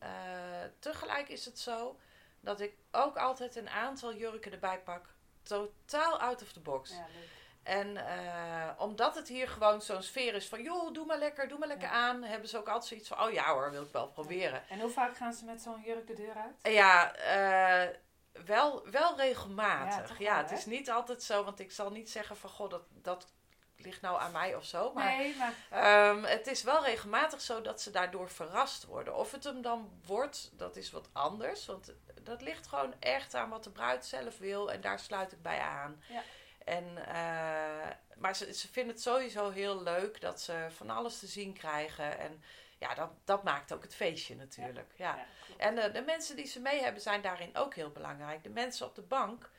tegelijk 0.79 1.29
is 1.29 1.45
het 1.45 1.59
zo 1.59 1.99
dat 2.45 2.61
ik 2.61 2.75
ook 2.91 3.17
altijd 3.17 3.57
een 3.57 3.69
aantal 3.71 4.15
jurken 4.15 4.53
erbij 4.53 4.81
pak. 4.81 5.07
Totaal 5.43 6.21
out 6.21 6.43
of 6.43 6.53
the 6.53 6.61
box. 6.61 6.91
Ja. 6.91 7.07
En 7.63 7.97
eh, 7.97 8.71
omdat 8.79 9.15
het 9.15 9.29
hier 9.29 9.49
gewoon 9.49 9.83
zo'n 9.83 10.03
sfeer 10.03 10.35
is 10.35 10.49
van... 10.49 10.63
joh, 10.63 10.93
doe 10.93 11.07
maar 11.07 11.19
lekker, 11.19 11.49
doe 11.49 11.59
maar 11.59 11.69
lekker 11.69 11.89
Ja. 11.89 11.95
aan. 11.95 12.23
Hebben 12.23 12.49
ze 12.49 12.59
ook 12.59 12.69
altijd 12.69 12.85
zoiets 12.87 13.09
van... 13.09 13.23
oh 13.23 13.33
ja 13.33 13.53
hoor, 13.53 13.71
wil 13.71 13.83
ik 13.83 13.93
wel 13.93 14.09
proberen. 14.09 14.69
En 14.69 14.81
hoe 14.81 14.91
vaak 14.91 15.17
gaan 15.17 15.33
ze 15.33 15.45
met 15.45 15.63
zo'n 15.63 15.83
jurk 15.85 16.07
de 16.07 16.15
deur 16.15 16.35
uit? 16.35 16.75
Ja, 16.75 17.15
eh, 17.15 17.97
wel, 18.45 18.91
wel 18.91 19.17
regelmatig. 19.17 20.19
Ja, 20.19 20.31
wel, 20.31 20.37
het 20.43 20.51
hè? 20.51 20.57
is 20.57 20.67
niet 20.67 20.91
altijd 20.91 21.23
zo... 21.23 21.45
want 21.45 21.61
ik 21.61 21.73
zal 21.73 21.91
niet 21.91 22.11
zeggen 22.11 22.37
van... 22.37 22.51
goh, 22.51 22.71
dat, 22.71 22.83
dat 22.91 23.27
ligt 23.77 24.01
nou 24.01 24.21
aan 24.21 24.33
mij 24.33 24.55
of 24.55 24.65
zo. 24.65 24.93
Maar 24.93 25.17
nee, 25.17 25.37
maar 25.37 25.55
Ehm, 25.71 26.23
het 26.23 26.47
is 26.47 26.63
wel 26.63 26.85
regelmatig 26.85 27.41
zo 27.41 27.61
dat 27.61 27.81
ze 27.81 27.91
daardoor 27.91 28.31
verrast 28.31 28.85
worden. 28.85 29.17
Of 29.17 29.33
het 29.33 29.45
hem 29.45 29.63
dan 29.63 30.01
wordt, 30.07 30.51
dat 30.53 30.77
is 30.77 30.91
wat 30.91 31.09
anders. 31.13 31.67
Want 31.67 31.93
dat 32.25 32.43
ligt 32.43 32.67
gewoon 32.67 32.95
echt 33.01 33.35
aan 33.35 33.51
wat 33.51 33.65
de 33.65 33.71
bruid 33.71 34.05
zelf 34.05 34.39
wil. 34.39 34.73
En 34.73 34.81
daar 34.81 34.99
sluit 34.99 35.33
ik 35.33 35.43
bij 35.43 35.59
aan. 35.61 36.03
Ja. 36.09 36.23
En, 36.65 37.07
eh, 37.07 37.91
maar 38.17 38.37
ze, 38.37 38.55
ze 38.55 38.69
vinden 38.69 38.95
het 38.95 39.03
sowieso 39.03 39.51
heel 39.51 39.83
leuk 39.83 40.21
dat 40.21 40.41
ze 40.41 40.67
van 40.71 40.91
alles 40.91 41.19
te 41.19 41.27
zien 41.27 41.53
krijgen. 41.53 42.19
En 42.19 42.43
ja, 42.79 42.95
dat, 42.95 43.11
dat 43.25 43.43
maakt 43.43 43.73
ook 43.73 43.83
het 43.83 43.95
feestje 43.95 44.37
natuurlijk. 44.37 44.93
Ja. 44.97 45.27
En 45.57 45.79
eh, 45.79 45.93
de 45.93 46.03
mensen 46.03 46.37
die 46.37 46.47
ze 46.47 46.61
mee 46.61 46.83
hebben 46.83 47.03
zijn 47.03 47.23
daarin 47.23 47.57
ook 47.57 47.75
heel 47.75 47.91
belangrijk. 47.91 48.43
De 48.43 48.51
mensen 48.51 48.87
op 48.87 48.95
de 48.95 49.03
bank, 49.03 49.51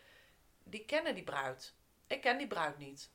die 0.64 0.86
kennen 0.86 1.16
die 1.16 1.24
bruid. 1.24 1.74
Ik 2.08 2.22
ken 2.22 2.38
die 2.38 2.48
bruid 2.48 2.78
niet. 2.78 3.10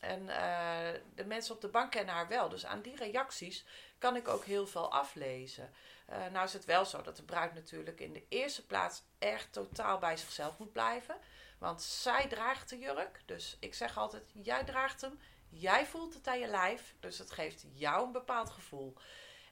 En 0.00 0.28
eh, 0.28 1.00
de 1.14 1.24
mensen 1.24 1.54
op 1.54 1.60
de 1.60 1.68
bank 1.68 1.90
kennen 1.90 2.14
haar 2.14 2.28
wel. 2.28 2.48
Dus 2.48 2.66
aan 2.66 2.82
die 2.82 2.96
reacties 2.96 3.64
kan 3.98 4.16
ik 4.16 4.28
ook 4.28 4.44
heel 4.44 4.66
veel 4.66 4.92
aflezen. 4.92 5.72
Eh, 6.10 6.26
nou 6.32 6.44
is 6.44 6.52
het 6.52 6.64
wel 6.64 6.84
zo 6.84 7.02
dat 7.02 7.16
de 7.16 7.22
bruid 7.22 7.54
natuurlijk 7.54 8.00
in 8.00 8.12
de 8.12 8.26
eerste 8.28 8.66
plaats 8.66 9.02
echt 9.18 9.52
totaal 9.52 9.98
bij 9.98 10.16
zichzelf 10.16 10.58
moet 10.58 10.72
blijven. 10.72 11.16
Want 11.58 11.82
zij 11.82 12.28
draagt 12.28 12.68
de 12.68 12.78
jurk. 12.78 13.22
Dus 13.26 13.56
ik 13.60 13.74
zeg 13.74 13.98
altijd, 13.98 14.30
jij 14.32 14.64
draagt 14.64 15.00
hem. 15.00 15.18
Jij 15.48 15.86
voelt 15.86 16.14
het 16.14 16.26
aan 16.26 16.38
je 16.38 16.46
lijf. 16.46 16.94
Dus 17.00 17.18
het 17.18 17.30
geeft 17.30 17.66
jou 17.72 18.06
een 18.06 18.12
bepaald 18.12 18.50
gevoel. 18.50 18.96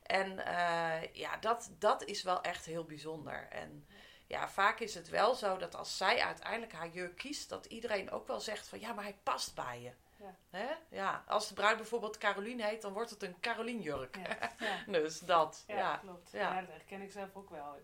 En 0.03 0.47
eh, 0.47 1.15
ja, 1.15 1.37
dat, 1.37 1.71
dat 1.79 2.05
is 2.05 2.23
wel 2.23 2.43
echt 2.43 2.65
heel 2.65 2.85
bijzonder. 2.85 3.49
En 3.51 3.87
ja, 4.27 4.49
vaak 4.49 4.81
is 4.81 4.95
het 4.95 5.09
wel 5.09 5.35
zo 5.35 5.57
dat 5.57 5.75
als 5.75 5.97
zij 5.97 6.23
uiteindelijk 6.23 6.73
haar 6.73 6.91
jurk 6.91 7.17
kiest, 7.17 7.49
dat 7.49 7.67
iedereen 7.67 8.11
ook 8.11 8.27
wel 8.27 8.41
zegt 8.41 8.69
van 8.69 8.81
ja, 8.81 8.93
maar 8.93 9.05
hij 9.05 9.19
past 9.23 9.55
bij 9.55 9.81
je. 9.81 9.93
Ja. 10.19 10.37
Hè? 10.51 10.67
Ja, 10.91 11.25
als 11.27 11.49
de 11.49 11.55
bruid 11.55 11.77
bijvoorbeeld 11.77 12.19
Caroline 12.19 12.65
heet, 12.65 12.83
dan 12.83 12.93
wordt 12.93 13.11
het 13.11 13.23
een 13.23 13.41
Caroline 13.41 13.83
jurk. 13.83 14.17
Ja. 14.17 14.83
Dus 14.99 15.21
dat, 15.21 15.65
Ja, 15.67 15.77
ja. 15.77 15.97
klopt. 15.97 16.31
Ja. 16.33 16.55
Ja. 16.55 16.61
dat 16.61 16.71
herken 16.71 17.01
ik 17.01 17.11
zelf 17.11 17.29
ook 17.37 17.51
wel. 17.51 17.77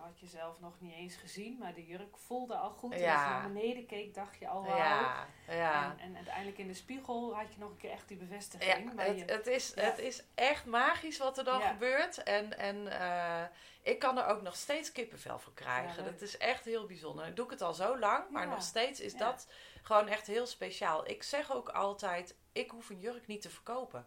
Je 0.00 0.06
had 0.06 0.20
jezelf 0.20 0.60
nog 0.60 0.80
niet 0.80 0.94
eens 0.94 1.14
gezien, 1.16 1.58
maar 1.58 1.74
de 1.74 1.86
jurk 1.86 2.16
voelde 2.18 2.54
al 2.54 2.70
goed. 2.70 2.92
En 2.92 3.00
Ja. 3.00 3.14
als 3.14 3.22
je 3.24 3.28
naar 3.30 3.52
beneden 3.52 3.86
keek, 3.86 4.14
dacht 4.14 4.38
je 4.38 4.48
al 4.48 4.64
wauw. 4.64 4.76
Ja, 4.76 5.26
ja. 5.48 5.84
En, 5.84 5.98
en 5.98 6.16
uiteindelijk 6.16 6.58
in 6.58 6.66
de 6.66 6.74
spiegel 6.74 7.34
had 7.36 7.52
je 7.54 7.58
nog 7.60 7.70
een 7.70 7.76
keer 7.76 7.90
echt 7.90 8.08
die 8.08 8.16
bevestiging. 8.16 8.92
Ja, 8.96 9.02
het, 9.04 9.18
je- 9.18 9.24
het, 9.24 9.46
is, 9.46 9.72
Ja. 9.74 9.82
het 9.82 9.98
is 9.98 10.22
echt 10.34 10.64
magisch 10.64 11.18
wat 11.18 11.38
er 11.38 11.44
dan 11.44 11.58
Ja. 11.60 11.68
gebeurt. 11.68 12.22
En, 12.22 12.58
en 12.58 13.00
eh, 13.00 13.44
ik 13.82 13.98
kan 13.98 14.18
er 14.18 14.26
ook 14.26 14.42
nog 14.42 14.56
steeds 14.56 14.92
kippenvel 14.92 15.38
voor 15.38 15.54
krijgen. 15.54 16.04
Dat 16.04 16.20
is 16.20 16.36
echt 16.38 16.64
heel 16.64 16.86
bijzonder. 16.86 17.26
Ik 17.26 17.36
doe 17.36 17.44
ik 17.44 17.50
het 17.50 17.62
al 17.62 17.74
zo 17.74 17.98
lang, 17.98 18.30
maar 18.30 18.48
nog 18.48 18.62
steeds 18.62 19.00
is 19.00 19.14
dat 19.16 19.48
gewoon 19.82 20.08
echt 20.08 20.26
heel 20.26 20.46
speciaal. 20.46 21.08
Ik 21.08 21.22
zeg 21.22 21.52
ook 21.52 21.68
altijd, 21.68 22.36
ik 22.52 22.70
hoef 22.70 22.88
een 22.90 23.00
jurk 23.00 23.26
niet 23.26 23.42
te 23.42 23.50
verkopen. 23.50 24.06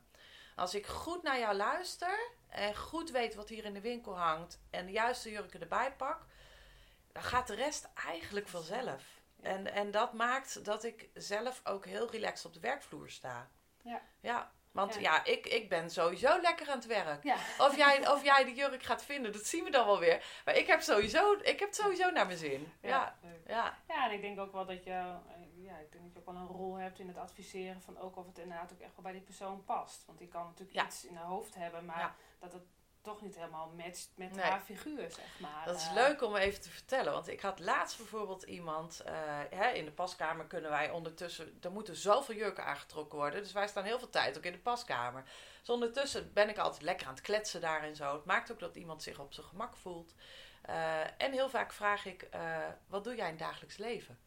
Als 0.55 0.75
ik 0.75 0.85
goed 0.87 1.23
naar 1.23 1.39
jou 1.39 1.55
luister 1.55 2.31
en 2.53 2.75
goed 2.75 3.11
weet 3.11 3.35
wat 3.35 3.49
hier 3.49 3.65
in 3.65 3.73
de 3.73 3.81
winkel 3.81 4.17
hangt 4.17 4.59
en 4.69 4.85
de 4.85 4.91
juiste 4.91 5.31
jurken 5.31 5.61
erbij 5.61 5.93
pak, 5.93 6.25
dan 7.11 7.23
gaat 7.23 7.47
de 7.47 7.55
rest 7.55 7.89
eigenlijk 7.93 8.47
vanzelf. 8.47 9.21
En, 9.41 9.73
en 9.73 9.91
dat 9.91 10.13
maakt 10.13 10.65
dat 10.65 10.83
ik 10.83 11.09
zelf 11.13 11.61
ook 11.63 11.85
heel 11.85 12.11
relaxed 12.11 12.45
op 12.45 12.53
de 12.53 12.59
werkvloer 12.59 13.09
sta. 13.09 13.49
Ja. 13.83 14.01
Ja, 14.19 14.51
want 14.71 14.93
Ja. 14.93 14.99
ja, 14.99 15.25
ik, 15.25 15.47
ik 15.47 15.69
ben 15.69 15.89
sowieso 15.89 16.41
lekker 16.41 16.69
aan 16.69 16.77
het 16.77 16.85
werk. 16.85 17.23
Ja. 17.23 17.35
Of 17.57 17.75
jij, 17.75 18.09
of 18.09 18.23
jij 18.31 18.43
de 18.43 18.53
jurk 18.53 18.83
gaat 18.83 19.03
vinden, 19.03 19.31
dat 19.31 19.45
zien 19.45 19.63
we 19.63 19.69
dan 19.69 19.85
wel 19.85 19.99
weer. 19.99 20.25
Maar 20.45 20.55
ik 20.55 20.67
heb 20.67 20.81
sowieso, 20.81 21.33
ik 21.33 21.59
heb 21.59 21.67
het 21.69 21.75
sowieso 21.75 22.11
naar 22.11 22.25
mijn 22.25 22.37
zin. 22.37 22.73
Ja, 22.81 23.17
ja, 23.47 23.77
Ja, 23.87 24.05
en 24.05 24.11
ik 24.11 24.21
denk 24.21 24.39
ook 24.39 24.51
wel 24.51 24.65
dat 24.65 24.83
je, 24.83 24.91
eh, 24.91 25.17
ja, 25.63 25.77
ik 25.77 25.91
denk 25.91 26.03
dat 26.03 26.13
je 26.13 26.19
ook 26.19 26.25
wel 26.25 26.35
een 26.35 26.47
rol 26.47 26.75
hebt 26.75 26.99
in 26.99 27.07
het 27.07 27.17
adviseren 27.17 27.81
van 27.81 27.97
ook 27.99 28.15
of 28.15 28.25
het 28.25 28.37
inderdaad 28.37 28.73
ook 28.73 28.79
echt 28.79 28.95
wel 28.95 29.03
bij 29.03 29.11
die 29.11 29.21
persoon 29.21 29.63
past. 29.65 30.05
Want 30.05 30.17
die 30.19 30.27
kan 30.27 30.43
natuurlijk 30.45 30.77
Ja. 30.77 30.85
iets 30.85 31.05
in 31.05 31.15
haar 31.15 31.25
hoofd 31.25 31.55
hebben, 31.55 31.85
maar 31.85 31.99
Ja. 31.99 32.15
dat 32.39 32.53
het 32.53 32.63
toch 33.01 33.21
niet 33.21 33.35
helemaal 33.35 33.69
matcht 33.77 34.11
met 34.15 34.31
Nee. 34.35 34.45
haar 34.45 34.59
figuur, 34.61 35.11
zeg 35.11 35.39
maar. 35.39 35.65
dat 35.65 35.75
is 35.75 35.87
Eh, 35.87 35.93
leuk 35.93 36.21
om 36.21 36.35
even 36.35 36.61
te 36.61 36.69
vertellen. 36.69 37.13
Want 37.13 37.27
ik 37.27 37.41
had 37.41 37.59
laatst 37.59 37.97
bijvoorbeeld 37.97 38.43
iemand, 38.43 38.99
eh, 38.99 39.13
hè, 39.49 39.69
in 39.69 39.85
de 39.85 39.91
paskamer 39.91 40.45
kunnen 40.45 40.69
wij 40.69 40.89
ondertussen, 40.91 41.57
er 41.61 41.71
moeten 41.71 41.95
zoveel 41.95 42.35
jurken 42.35 42.65
aangetrokken 42.65 43.17
worden. 43.17 43.41
Dus 43.41 43.51
wij 43.51 43.67
staan 43.67 43.83
heel 43.83 43.99
veel 43.99 44.09
tijd 44.09 44.37
ook 44.37 44.43
in 44.43 44.51
de 44.51 44.57
paskamer. 44.59 45.23
Dus 45.59 45.69
ondertussen 45.69 46.33
ben 46.33 46.49
ik 46.49 46.57
altijd 46.57 46.81
lekker 46.81 47.07
aan 47.07 47.13
het 47.13 47.21
kletsen 47.23 47.61
daar 47.61 47.83
en 47.83 47.95
zo. 47.95 48.13
Het 48.15 48.25
maakt 48.25 48.51
ook 48.51 48.59
dat 48.59 48.75
iemand 48.75 49.03
zich 49.03 49.19
op 49.19 49.33
zijn 49.33 49.45
gemak 49.47 49.75
voelt. 49.75 50.13
Eh, 50.61 51.21
en 51.21 51.31
heel 51.31 51.49
vaak 51.49 51.73
vraag 51.73 52.05
ik, 52.05 52.27
wat 52.87 53.03
doe 53.03 53.15
jij 53.15 53.25
in 53.25 53.31
het 53.35 53.39
dagelijks 53.43 53.77
leven? 53.77 54.19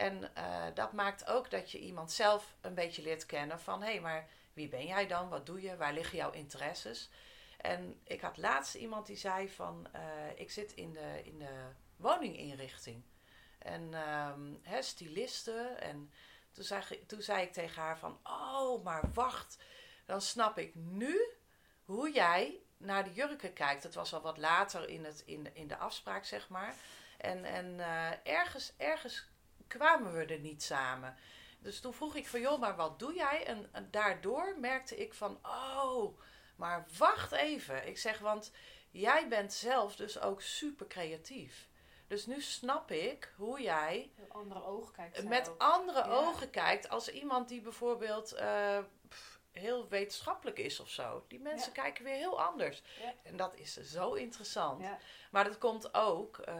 En 0.00 0.34
eh, 0.34 0.66
dat 0.74 0.92
maakt 0.92 1.26
ook 1.26 1.50
dat 1.50 1.70
je 1.70 1.78
iemand 1.78 2.12
zelf 2.12 2.54
een 2.60 2.74
beetje 2.74 3.02
leert 3.02 3.26
kennen 3.26 3.60
van... 3.60 3.82
hé, 3.82 3.90
hey, 3.90 4.00
maar 4.00 4.28
wie 4.52 4.68
ben 4.68 4.86
jij 4.86 5.06
dan? 5.06 5.28
Wat 5.28 5.46
doe 5.46 5.62
je? 5.62 5.76
Waar 5.76 5.92
liggen 5.92 6.18
jouw 6.18 6.30
interesses? 6.30 7.10
En 7.56 8.00
ik 8.04 8.20
had 8.20 8.36
laatst 8.36 8.74
iemand 8.74 9.06
die 9.06 9.16
zei 9.16 9.48
van... 9.48 9.88
eh, 9.92 10.00
ik 10.34 10.50
zit 10.50 10.72
in 10.72 10.92
de, 10.92 11.20
in 11.24 11.38
de 11.38 11.68
woninginrichting. 11.96 13.02
En 13.58 13.94
ehm 13.94 14.54
hè. 14.62 14.80
En 15.76 16.10
toen 16.52 16.64
zei, 16.64 17.06
toen 17.06 17.22
zei 17.22 17.42
ik 17.42 17.52
tegen 17.52 17.82
haar 17.82 17.98
van... 17.98 18.18
oh, 18.22 18.84
maar 18.84 19.12
wacht. 19.12 19.58
Dan 20.04 20.20
snap 20.20 20.58
ik 20.58 20.74
nu 20.74 21.20
hoe 21.84 22.12
jij 22.12 22.60
naar 22.76 23.04
de 23.04 23.12
jurken 23.12 23.52
kijkt. 23.52 23.82
Het 23.82 23.94
was 23.94 24.14
al 24.14 24.20
wat 24.20 24.38
later 24.38 24.88
in, 24.88 25.04
het, 25.04 25.22
in, 25.26 25.54
in 25.54 25.68
de 25.68 25.76
afspraak, 25.76 26.24
zeg 26.24 26.48
maar. 26.48 26.74
En, 27.18 27.44
en 27.44 27.80
eh, 27.80 28.32
ergens, 28.32 28.72
ergens 28.76 29.29
kwamen 29.78 30.12
we 30.12 30.24
er 30.24 30.38
niet 30.38 30.62
samen. 30.62 31.16
Dus 31.58 31.80
toen 31.80 31.92
vroeg 31.94 32.14
ik 32.14 32.28
van, 32.28 32.40
joh, 32.40 32.60
maar 32.60 32.76
wat 32.76 32.98
doe 32.98 33.14
jij? 33.14 33.46
En, 33.46 33.68
en 33.72 33.88
daardoor 33.90 34.56
merkte 34.58 34.96
ik 34.96 35.14
van, 35.14 35.38
oh, 35.42 36.18
maar 36.56 36.86
wacht 36.98 37.32
even. 37.32 37.86
Ik 37.88 37.98
zeg, 37.98 38.18
want 38.18 38.52
jij 38.90 39.28
bent 39.28 39.52
zelf 39.52 39.96
dus 39.96 40.20
ook 40.20 40.42
super 40.42 40.86
creatief. 40.86 41.68
Dus 42.06 42.26
nu 42.26 42.40
snap 42.40 42.90
ik 42.90 43.32
hoe 43.36 43.62
jij 43.62 44.10
Met 44.16 44.30
andere 44.30 44.64
ogen 44.64 44.92
kijkt. 44.94 45.24
met 45.28 45.58
andere 45.58 45.98
Ja. 45.98 46.04
ogen 46.14 46.50
kijkt 46.50 46.88
als 46.88 47.08
iemand 47.10 47.48
die 47.48 47.60
bijvoorbeeld 47.60 48.32
eh, 48.32 48.78
heel 49.52 49.88
wetenschappelijk 49.88 50.58
is 50.58 50.80
of 50.80 50.88
zo. 50.88 51.24
Die 51.28 51.40
mensen 51.40 51.72
kijken 51.72 52.04
weer 52.04 52.14
heel 52.14 52.42
anders. 52.42 52.82
Ja. 53.02 53.12
En 53.22 53.36
dat 53.36 53.54
is 53.54 53.74
zo 53.76 54.12
interessant. 54.12 54.84
Maar 55.30 55.44
dat 55.44 55.58
komt 55.58 55.94
ook 55.94 56.38
eh, 56.38 56.54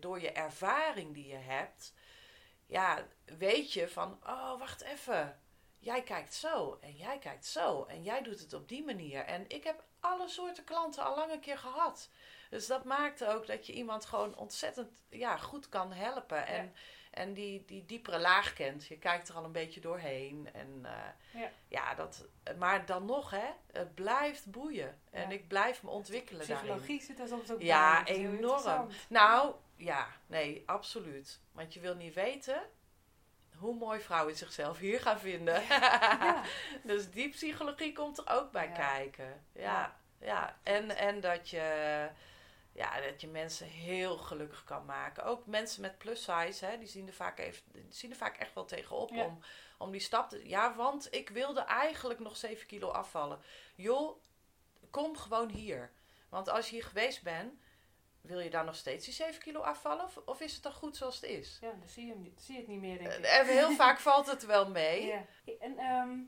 door 0.00 0.20
je 0.20 0.32
ervaring 0.32 1.14
die 1.14 1.26
je 1.26 1.36
hebt. 1.36 1.92
Ja, 2.68 3.06
weet 3.38 3.72
je 3.72 3.88
van, 3.88 4.18
oh, 4.26 4.58
wacht 4.58 4.80
even. 4.82 5.40
Jij 5.78 6.02
kijkt 6.02 6.34
zo 6.34 6.78
en 6.80 6.92
jij 6.96 7.18
kijkt 7.18 7.46
zo 7.46 7.84
en 7.84 8.02
jij 8.02 8.22
doet 8.22 8.40
het 8.40 8.52
op 8.52 8.68
die 8.68 8.84
manier. 8.84 9.24
En 9.24 9.44
ik 9.48 9.64
heb 9.64 9.84
alle 10.00 10.28
soorten 10.28 10.64
klanten 10.64 11.04
al 11.04 11.16
lang 11.16 11.32
een 11.32 11.40
keer 11.40 11.58
gehad. 11.58 12.10
Dus 12.50 12.66
dat 12.66 12.84
maakt 12.84 13.24
ook 13.24 13.46
dat 13.46 13.66
je 13.66 13.72
iemand 13.72 14.04
gewoon 14.04 14.36
ontzettend 14.36 14.88
ja, 15.08 15.36
goed 15.36 15.68
kan 15.68 15.92
helpen. 15.92 16.46
En, 16.46 16.64
Ja. 16.64 16.70
en 17.10 17.32
die, 17.34 17.64
die 17.64 17.84
diepere 17.86 18.18
laag 18.18 18.52
kent. 18.52 18.86
Je 18.86 18.98
kijkt 18.98 19.28
er 19.28 19.34
al 19.34 19.44
een 19.44 19.52
beetje 19.52 19.80
doorheen. 19.80 20.48
En, 20.52 20.80
eh, 20.84 21.40
Ja. 21.42 21.50
ja, 21.68 21.94
dat, 21.94 22.26
maar 22.58 22.86
dan 22.86 23.04
nog, 23.04 23.30
hè, 23.30 23.48
het 23.72 23.94
blijft 23.94 24.50
boeien. 24.50 25.00
En 25.10 25.22
Ja. 25.28 25.34
ik 25.34 25.48
blijf 25.48 25.82
me 25.82 25.90
ontwikkelen 25.90 26.46
daarin. 26.48 26.66
Psychologie 26.66 27.02
zit 27.02 27.20
er 27.20 27.28
soms 27.28 27.50
ook 27.50 27.60
Ja, 27.62 28.02
bij. 28.02 28.14
Heel 28.14 28.32
enorm. 28.32 28.88
Nou, 29.08 29.54
ja, 29.78 30.08
nee, 30.26 30.62
absoluut. 30.66 31.40
Want 31.52 31.74
je 31.74 31.80
wil 31.80 31.94
niet 31.94 32.14
weten 32.14 32.62
hoe 33.58 33.74
mooi 33.74 34.00
vrouwen 34.00 34.36
zichzelf 34.36 34.78
hier 34.78 35.00
gaan 35.00 35.18
vinden. 35.20 35.62
Ja. 35.62 36.42
dus 36.82 37.10
die 37.10 37.28
psychologie 37.28 37.92
komt 37.92 38.18
er 38.18 38.24
ook 38.28 38.52
bij 38.52 38.66
Ja. 38.66 38.72
kijken. 38.72 39.44
Ja, 39.52 39.96
Ja. 40.20 40.58
En, 40.62 40.96
en 40.96 41.20
dat, 41.20 41.48
je, 41.50 42.08
ja, 42.72 43.00
dat 43.00 43.20
je 43.20 43.26
mensen 43.28 43.66
heel 43.66 44.16
gelukkig 44.16 44.64
kan 44.64 44.84
maken. 44.84 45.24
Ook 45.24 45.46
mensen 45.46 45.80
met 45.80 45.98
plus 45.98 46.22
size, 46.22 46.64
hè, 46.66 46.78
die 46.78 46.88
zien 46.88 47.06
er 47.06 47.12
vaak, 47.12 47.38
even, 47.38 47.62
zien 47.88 48.10
er 48.10 48.16
vaak 48.16 48.36
echt 48.36 48.54
wel 48.54 48.64
tegenop 48.64 49.10
om, 49.10 49.42
om 49.78 49.90
die 49.90 50.00
stap 50.00 50.28
te... 50.28 50.48
Ja, 50.48 50.74
want 50.74 51.14
ik 51.14 51.28
wilde 51.28 51.60
eigenlijk 51.60 52.18
nog 52.20 52.36
7 52.36 52.66
kilo 52.66 52.88
afvallen. 52.88 53.40
Joh, 53.74 54.22
kom 54.90 55.16
gewoon 55.16 55.48
hier. 55.48 55.92
Want 56.28 56.48
als 56.48 56.68
je 56.68 56.74
hier 56.74 56.84
geweest 56.84 57.22
bent, 57.22 57.60
wil 58.28 58.40
je 58.40 58.50
dan 58.50 58.64
nog 58.64 58.74
steeds 58.76 59.04
die 59.04 59.14
7 59.14 59.40
kilo 59.40 59.60
afvallen? 59.60 60.04
Of, 60.04 60.16
of 60.24 60.40
is 60.40 60.54
het 60.54 60.62
dan 60.62 60.72
goed 60.72 60.96
zoals 60.96 61.20
het 61.20 61.30
is? 61.30 61.58
Ja, 61.60 61.70
dan 61.70 61.88
zie 61.88 62.06
je, 62.06 62.12
hem 62.12 62.32
zie 62.36 62.54
je 62.54 62.60
het 62.60 62.68
niet 62.68 62.80
meer, 62.80 62.98
denk 62.98 63.12
ik. 63.12 63.24
En 63.24 63.46
heel 63.46 63.70
vaak 63.84 63.98
valt 63.98 64.26
het 64.26 64.46
wel 64.46 64.70
mee. 64.70 65.06
Ja. 65.06 65.24
En 65.60 65.78
ehm, 65.78 66.18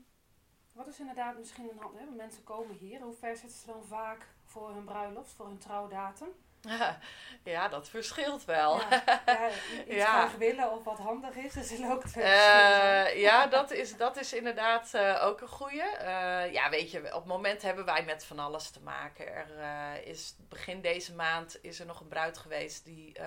wat 0.71 0.87
is 0.87 0.99
inderdaad 0.99 1.37
misschien 1.37 1.69
een 1.69 1.79
hand? 1.79 1.99
Hè? 1.99 2.05
Mensen 2.05 2.43
komen 2.43 2.75
hier. 2.75 3.01
Hoe 3.01 3.13
ver 3.13 3.37
zitten 3.37 3.59
ze 3.59 3.65
dan 3.65 3.83
vaak 3.83 4.27
voor 4.45 4.73
hun 4.73 4.85
bruiloft, 4.85 5.31
voor 5.31 5.47
hun 5.47 5.57
trouwdatum? 5.57 6.29
Ja, 7.43 7.67
dat 7.67 7.89
verschilt 7.89 8.45
wel. 8.45 8.79
Ja, 8.79 9.03
ja, 9.25 9.49
iets 9.85 9.95
Ja. 9.95 10.05
graag 10.05 10.35
willen 10.35 10.71
of 10.71 10.83
wat 10.83 10.97
handig 10.97 11.35
is, 11.35 11.55
er 11.55 11.63
zullen 11.63 11.91
ook 11.91 12.03
twee. 12.03 12.23
Eh, 12.23 13.19
ja, 13.27 13.47
dat 13.47 13.71
is, 13.71 13.97
dat 13.97 14.17
is 14.17 14.33
inderdaad 14.33 14.93
eh, 14.93 15.21
ook 15.25 15.41
een 15.41 15.47
goeie. 15.47 15.81
Eh, 15.81 16.53
ja, 16.53 16.69
weet 16.69 16.91
je, 16.91 16.97
op 16.97 17.13
het 17.13 17.25
moment 17.25 17.61
hebben 17.61 17.85
wij 17.85 18.03
met 18.03 18.25
van 18.25 18.39
alles 18.39 18.69
te 18.69 18.81
maken. 18.81 19.33
Er 19.33 20.07
is 20.07 20.35
begin 20.49 20.81
deze 20.81 21.15
maand 21.15 21.57
is 21.61 21.79
er 21.79 21.85
nog 21.85 21.99
een 21.99 22.07
bruid 22.07 22.37
geweest 22.37 22.85
die 22.85 23.19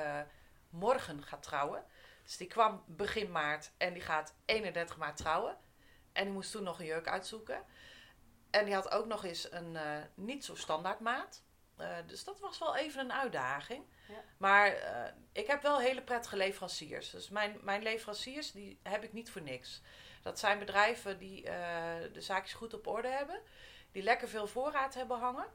morgen 0.71 1.23
gaat 1.25 1.43
trouwen. 1.43 1.85
Dus 2.23 2.37
die 2.37 2.47
kwam 2.47 2.85
begin 2.87 3.31
maart 3.31 3.71
en 3.77 3.93
die 3.93 4.03
gaat 4.03 4.35
31 4.45 4.97
maart 4.97 5.17
trouwen. 5.17 5.57
En 6.13 6.25
die 6.25 6.33
moest 6.33 6.53
toen 6.53 6.63
nog 6.63 6.79
een 6.79 6.87
jurk 6.87 7.09
uitzoeken. 7.09 7.65
En 8.51 8.65
die 8.65 8.75
had 8.75 8.91
ook 8.91 9.07
nog 9.07 9.25
eens 9.25 9.53
een 9.53 9.77
niet 10.15 10.45
zo 10.45 10.55
standaard 10.55 11.01
maat. 11.01 11.43
Eh, 11.77 11.97
dus 12.07 12.25
dat 12.25 12.41
was 12.41 12.59
wel 12.59 12.77
even 12.77 13.01
een 13.01 13.13
uitdaging. 13.13 13.85
Ja. 14.09 14.23
Maar 14.37 14.67
eh, 14.67 15.13
ik 15.33 15.47
heb 15.47 15.63
wel 15.63 15.79
hele 15.79 16.03
prettige 16.03 16.37
leveranciers. 16.37 17.11
Dus 17.11 17.29
mijn, 17.29 17.59
mijn 17.63 17.83
leveranciers 17.83 18.53
die 18.53 18.81
heb 18.83 19.03
ik 19.03 19.13
niet 19.13 19.31
voor 19.31 19.43
niks. 19.43 19.83
Dat 20.23 20.39
zijn 20.39 20.59
bedrijven 20.59 21.19
die 21.19 21.49
eh, 21.49 22.13
de 22.13 22.21
zaakjes 22.21 22.53
goed 22.53 22.75
op 22.75 22.87
orde 22.87 23.09
hebben. 23.09 23.41
Die 23.93 24.03
lekker 24.03 24.29
veel 24.29 24.47
voorraad 24.47 24.95
hebben 24.95 25.19
hangen. 25.19 25.47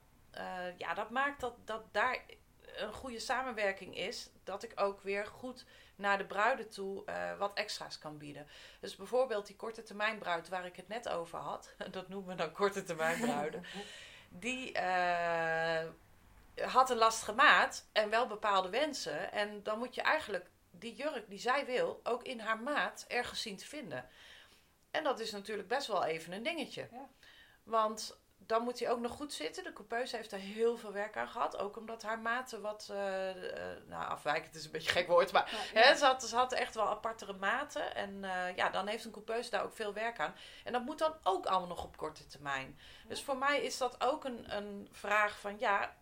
Ja, 0.77 0.93
dat 0.93 1.09
maakt 1.09 1.41
dat, 1.41 1.55
dat 1.65 1.93
daar 1.93 2.25
een 2.61 2.93
goede 2.93 3.19
samenwerking 3.19 3.97
is. 3.97 4.29
Dat 4.43 4.63
ik 4.63 4.71
ook 4.75 5.01
weer 5.01 5.25
goed 5.25 5.65
naar 5.95 6.17
de 6.17 6.25
bruiden 6.25 6.69
toe 6.69 7.03
wat 7.37 7.53
extra's 7.53 7.97
kan 7.99 8.17
bieden. 8.17 8.47
Dus 8.79 8.95
bijvoorbeeld 8.95 9.47
die 9.47 9.55
korte 9.55 9.83
termijn 9.83 10.19
bruid 10.19 10.49
waar 10.49 10.65
ik 10.65 10.75
het 10.75 10.87
net 10.87 11.09
over 11.09 11.39
had. 11.39 11.73
Dat 11.91 12.09
noemen 12.09 12.29
we 12.29 12.35
dan 12.35 12.51
korte 12.51 12.83
termijn 12.83 13.19
bruiden. 13.19 13.63
Die 14.29 14.71
had 16.65 16.89
een 16.89 16.97
lastige 16.97 17.33
maat 17.33 17.87
en 17.91 18.09
wel 18.09 18.27
bepaalde 18.27 18.69
wensen. 18.69 19.31
En 19.31 19.63
dan 19.63 19.79
moet 19.79 19.95
je 19.95 20.01
eigenlijk 20.01 20.49
die 20.71 20.95
jurk 20.95 21.29
die 21.29 21.39
zij 21.39 21.65
wil 21.65 21.99
ook 22.03 22.23
in 22.23 22.39
haar 22.39 22.59
maat 22.59 23.05
ergens 23.07 23.41
zien 23.41 23.57
te 23.57 23.67
vinden. 23.67 24.09
En 24.91 25.03
dat 25.03 25.19
is 25.19 25.31
natuurlijk 25.31 25.67
best 25.67 25.87
wel 25.87 26.03
even 26.03 26.33
een 26.33 26.43
dingetje. 26.43 26.87
Ja. 26.91 27.09
Want 27.63 28.17
dan 28.37 28.63
moet 28.63 28.79
hij 28.79 28.91
ook 28.91 28.99
nog 28.99 29.11
goed 29.11 29.33
zitten. 29.33 29.63
De 29.63 29.73
coupeuse 29.73 30.15
heeft 30.15 30.31
er 30.31 30.39
heel 30.39 30.77
veel 30.77 30.91
werk 30.91 31.17
aan 31.17 31.27
gehad. 31.27 31.57
Ook 31.57 31.77
omdat 31.77 32.03
haar 32.03 32.19
maten 32.19 32.61
wat... 32.61 32.87
eh, 32.91 32.97
nou, 33.85 34.09
afwijkend 34.09 34.55
is 34.55 34.65
een 34.65 34.71
beetje 34.71 34.87
een 34.87 34.95
gek 34.95 35.07
woord. 35.07 35.31
Maar 35.31 35.69
hè, 35.73 35.95
ze, 35.95 36.05
had, 36.05 36.23
ze 36.23 36.35
had 36.35 36.53
echt 36.53 36.75
wel 36.75 36.89
apartere 36.89 37.33
maten. 37.33 37.95
En 37.95 38.23
eh, 38.23 38.55
ja, 38.55 38.69
dan 38.69 38.87
heeft 38.87 39.05
een 39.05 39.11
coupeuse 39.11 39.49
daar 39.49 39.63
ook 39.63 39.73
veel 39.73 39.93
werk 39.93 40.19
aan. 40.19 40.35
En 40.63 40.73
dat 40.73 40.85
moet 40.85 40.99
dan 40.99 41.15
ook 41.23 41.45
allemaal 41.45 41.67
nog 41.67 41.83
op 41.83 41.97
korte 41.97 42.27
termijn. 42.27 42.79
Dus 43.07 43.23
voor 43.23 43.37
mij 43.37 43.61
is 43.61 43.77
dat 43.77 44.03
ook 44.03 44.23
een, 44.23 44.55
een 44.55 44.87
vraag 44.91 45.39
van... 45.39 45.59
Ja, 45.59 45.95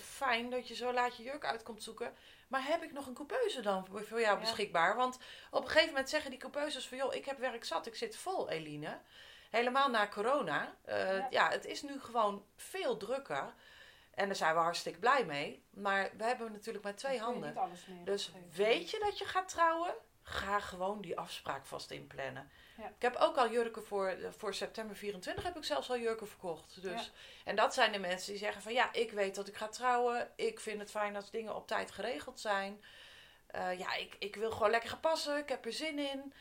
fijn 0.00 0.50
dat 0.50 0.68
je 0.68 0.74
zo 0.74 0.92
laat 0.92 1.16
je 1.16 1.22
jurk 1.22 1.44
uit 1.44 1.62
komt 1.62 1.82
zoeken. 1.82 2.14
Maar 2.48 2.66
heb 2.66 2.82
ik 2.82 2.92
nog 2.92 3.06
een 3.06 3.14
coupeuse 3.14 3.60
dan 3.60 3.86
voor 3.90 4.20
jou 4.20 4.38
beschikbaar? 4.38 4.96
Want 4.96 5.18
op 5.50 5.62
een 5.62 5.68
gegeven 5.68 5.88
moment 5.88 6.08
zeggen 6.10 6.30
die 6.30 6.40
coupeuses 6.40 6.88
van... 6.88 6.98
joh, 6.98 7.14
ik 7.14 7.24
heb 7.24 7.38
werk 7.38 7.64
zat, 7.64 7.86
ik 7.86 7.94
zit 7.94 8.16
vol, 8.16 8.48
Eline. 8.48 9.00
Helemaal 9.50 9.88
na 9.88 10.08
corona. 10.08 10.76
Eh, 10.84 11.18
Ja. 11.18 11.26
ja. 11.30 11.50
het 11.50 11.64
is 11.64 11.82
nu 11.82 12.00
gewoon 12.00 12.44
veel 12.56 12.96
drukker. 12.96 13.54
En 14.14 14.26
daar 14.26 14.36
zijn 14.36 14.54
we 14.54 14.60
hartstikke 14.60 14.98
blij 14.98 15.24
mee. 15.24 15.64
Maar 15.70 16.10
we 16.16 16.24
hebben 16.24 16.52
natuurlijk 16.52 16.84
maar 16.84 16.94
twee 16.94 17.18
handen. 17.18 17.40
meer 17.40 18.04
Dus 18.04 18.32
weet 18.52 18.90
je 18.90 18.98
dat 18.98 19.18
je 19.18 19.24
gaat 19.24 19.48
trouwen? 19.48 19.94
Ga 20.28 20.60
gewoon 20.60 21.00
die 21.00 21.18
afspraak 21.18 21.66
vast 21.66 21.90
inplannen. 21.90 22.50
Ja. 22.76 22.86
Ik 22.86 23.02
heb 23.02 23.16
ook 23.16 23.36
al 23.36 23.50
jurken 23.50 23.84
voor, 23.84 24.16
voor 24.36 24.54
september 24.54 24.96
24, 24.96 25.44
heb 25.44 25.56
ik 25.56 25.64
zelfs 25.64 25.90
al 25.90 25.98
jurken 25.98 26.28
verkocht. 26.28 26.82
Dus. 26.82 27.04
Ja. 27.04 27.10
En 27.44 27.56
dat 27.56 27.74
zijn 27.74 27.92
de 27.92 27.98
mensen 27.98 28.30
die 28.30 28.40
zeggen 28.40 28.62
van 28.62 28.72
ja, 28.72 28.92
ik 28.92 29.12
weet 29.12 29.34
dat 29.34 29.48
ik 29.48 29.56
ga 29.56 29.68
trouwen. 29.68 30.30
Ik 30.36 30.60
vind 30.60 30.80
het 30.80 30.90
fijn 30.90 31.16
als 31.16 31.30
dingen 31.30 31.56
op 31.56 31.66
tijd 31.66 31.90
geregeld 31.90 32.40
zijn. 32.40 32.84
Eh, 33.46 33.78
ja, 33.78 33.94
ik, 33.94 34.16
ik 34.18 34.36
wil 34.36 34.50
gewoon 34.50 34.70
lekker 34.70 34.90
gaan 34.90 35.00
passen. 35.00 35.38
Ik 35.38 35.48
heb 35.48 35.64
er 35.64 35.72
zin 35.72 35.98
in. 35.98 36.32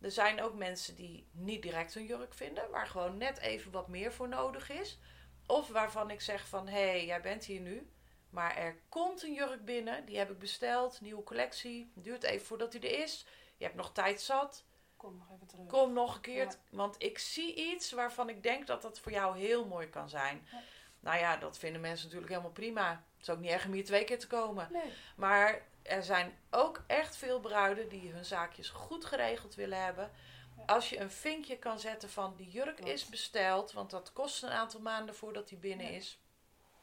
Er 0.00 0.10
zijn 0.10 0.42
ook 0.42 0.54
mensen 0.54 0.94
die 0.94 1.26
niet 1.32 1.62
direct 1.62 1.94
een 1.94 2.06
jurk 2.06 2.34
vinden, 2.34 2.70
waar 2.70 2.86
gewoon 2.86 3.16
net 3.16 3.38
even 3.38 3.70
wat 3.70 3.88
meer 3.88 4.12
voor 4.12 4.28
nodig 4.28 4.70
is. 4.70 4.98
Of 5.46 5.68
waarvan 5.68 6.10
ik 6.10 6.20
zeg 6.20 6.48
van 6.48 6.68
hé, 6.68 6.88
hey, 6.88 7.06
jij 7.06 7.20
bent 7.20 7.44
hier 7.44 7.60
nu. 7.60 7.90
Maar 8.32 8.56
er 8.56 8.76
komt 8.88 9.22
een 9.22 9.32
jurk 9.32 9.64
binnen, 9.64 10.04
die 10.04 10.18
heb 10.18 10.30
ik 10.30 10.38
besteld, 10.38 11.00
nieuwe 11.00 11.22
collectie. 11.22 11.92
Duurt 11.94 12.22
even 12.22 12.46
voordat 12.46 12.72
die 12.72 12.80
er 12.80 13.02
is. 13.02 13.26
Je 13.56 13.64
hebt 13.64 13.76
nog 13.76 13.92
tijd 13.92 14.20
zat. 14.20 14.64
Kom 14.96 15.16
nog 15.16 15.30
even 15.34 15.46
terug. 15.46 15.66
Kom 15.66 15.92
nog 15.92 16.14
een 16.14 16.20
keer, 16.20 16.44
Ja. 16.44 16.54
want 16.70 16.94
ik 17.02 17.18
zie 17.18 17.54
iets 17.54 17.92
waarvan 17.92 18.28
ik 18.28 18.42
denk 18.42 18.66
dat 18.66 18.82
dat 18.82 18.98
voor 19.00 19.12
jou 19.12 19.38
heel 19.38 19.66
mooi 19.66 19.88
kan 19.88 20.08
zijn. 20.08 20.46
Ja. 20.52 20.60
Nou 21.00 21.18
ja, 21.18 21.36
dat 21.36 21.58
vinden 21.58 21.80
mensen 21.80 22.04
natuurlijk 22.04 22.32
helemaal 22.32 22.52
prima. 22.52 22.90
Het 22.90 23.22
is 23.22 23.30
ook 23.30 23.38
niet 23.38 23.50
erg 23.50 23.66
om 23.66 23.72
hier 23.72 23.84
twee 23.84 24.04
keer 24.04 24.18
te 24.18 24.26
komen. 24.26 24.68
Nee. 24.72 24.92
Maar 25.16 25.62
er 25.82 26.02
zijn 26.02 26.38
ook 26.50 26.82
echt 26.86 27.16
veel 27.16 27.40
bruiden 27.40 27.88
die 27.88 28.10
hun 28.12 28.24
zaakjes 28.24 28.68
goed 28.68 29.04
geregeld 29.04 29.54
willen 29.54 29.84
hebben. 29.84 30.10
Ja. 30.56 30.62
Als 30.66 30.88
je 30.88 30.98
een 31.00 31.10
vinkje 31.10 31.58
kan 31.58 31.78
zetten 31.78 32.10
van 32.10 32.34
die 32.36 32.48
jurk 32.48 32.76
Klopt. 32.76 32.90
is 32.92 33.06
besteld, 33.06 33.72
want 33.72 33.90
dat 33.90 34.12
kost 34.12 34.42
een 34.42 34.50
aantal 34.50 34.80
maanden 34.80 35.14
voordat 35.14 35.48
die 35.48 35.58
binnen 35.58 35.90
is. 35.90 36.20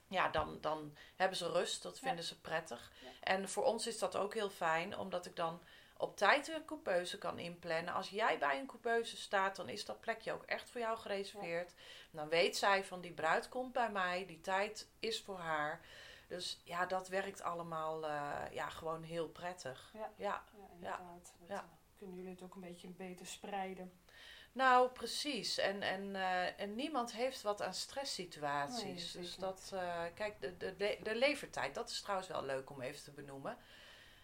Ja, 0.10 0.30
dan, 0.30 0.58
dan 0.62 0.96
hebben 1.16 1.38
ze 1.38 1.52
rust. 1.52 1.84
Dat 1.84 2.00
Ja. 2.00 2.08
vinden 2.08 2.26
ze 2.26 2.42
prettig. 2.42 2.92
Ja. 3.02 3.10
En 3.20 3.50
voor 3.50 3.64
ons 3.64 3.88
is 3.88 4.00
dat 4.00 4.16
ook 4.16 4.34
heel 4.34 4.50
fijn, 4.50 4.98
omdat 4.98 5.26
ik 5.26 5.36
dan 5.36 5.62
op 5.98 6.18
tijd 6.18 6.48
een 6.48 6.66
coupeuse 6.66 7.18
kan 7.18 7.40
inplannen. 7.40 7.94
Als 7.94 8.10
jij 8.10 8.38
bij 8.38 8.60
een 8.60 8.66
coupeuse 8.66 9.18
staat, 9.18 9.56
dan 9.56 9.70
is 9.70 9.86
dat 9.86 10.02
plekje 10.02 10.32
ook 10.34 10.44
echt 10.44 10.70
voor 10.70 10.82
jou 10.82 10.98
gereserveerd. 10.98 11.74
Dan 12.12 12.30
weet 12.30 12.58
zij 12.58 12.84
van 12.84 13.02
die 13.02 13.12
bruid 13.14 13.50
komt 13.50 13.74
bij 13.74 13.92
mij, 13.92 14.26
die 14.26 14.42
tijd 14.42 14.88
is 15.00 15.22
voor 15.22 15.38
haar. 15.40 15.82
Dus 16.28 16.62
ja, 16.64 16.86
dat 16.86 17.08
werkt 17.08 17.42
allemaal 17.42 18.06
eh, 18.08 18.42
ja, 18.52 18.70
gewoon 18.70 19.04
heel 19.04 19.28
prettig. 19.28 19.92
Ja. 19.94 20.12
ja. 20.16 20.44
Ja, 20.52 20.66
inderdaad. 20.74 21.34
Dat, 21.48 21.64
kunnen 21.98 22.16
jullie 22.16 22.32
het 22.32 22.42
ook 22.42 22.56
een 22.56 22.62
beetje 22.62 22.88
beter 22.88 23.26
spreiden. 23.26 24.00
Nou, 24.60 24.90
precies. 24.90 25.58
En, 25.58 25.82
en, 25.82 26.16
eh, 26.16 26.60
en 26.60 26.76
niemand 26.76 27.12
heeft 27.12 27.42
wat 27.42 27.62
aan 27.62 27.74
stresssituaties. 27.74 29.14
Nee, 29.14 29.24
dus 29.24 29.36
dat, 29.36 29.72
eh, 29.74 30.04
kijk, 30.16 30.42
de, 30.42 30.58
de, 30.58 30.76
de, 30.76 30.98
de 31.04 31.16
levertijd, 31.16 31.76
dat 31.76 31.90
is 31.90 32.02
trouwens 32.02 32.30
wel 32.30 32.44
leuk 32.44 32.70
om 32.70 32.82
even 32.82 33.04
te 33.04 33.12
benoemen. 33.12 33.58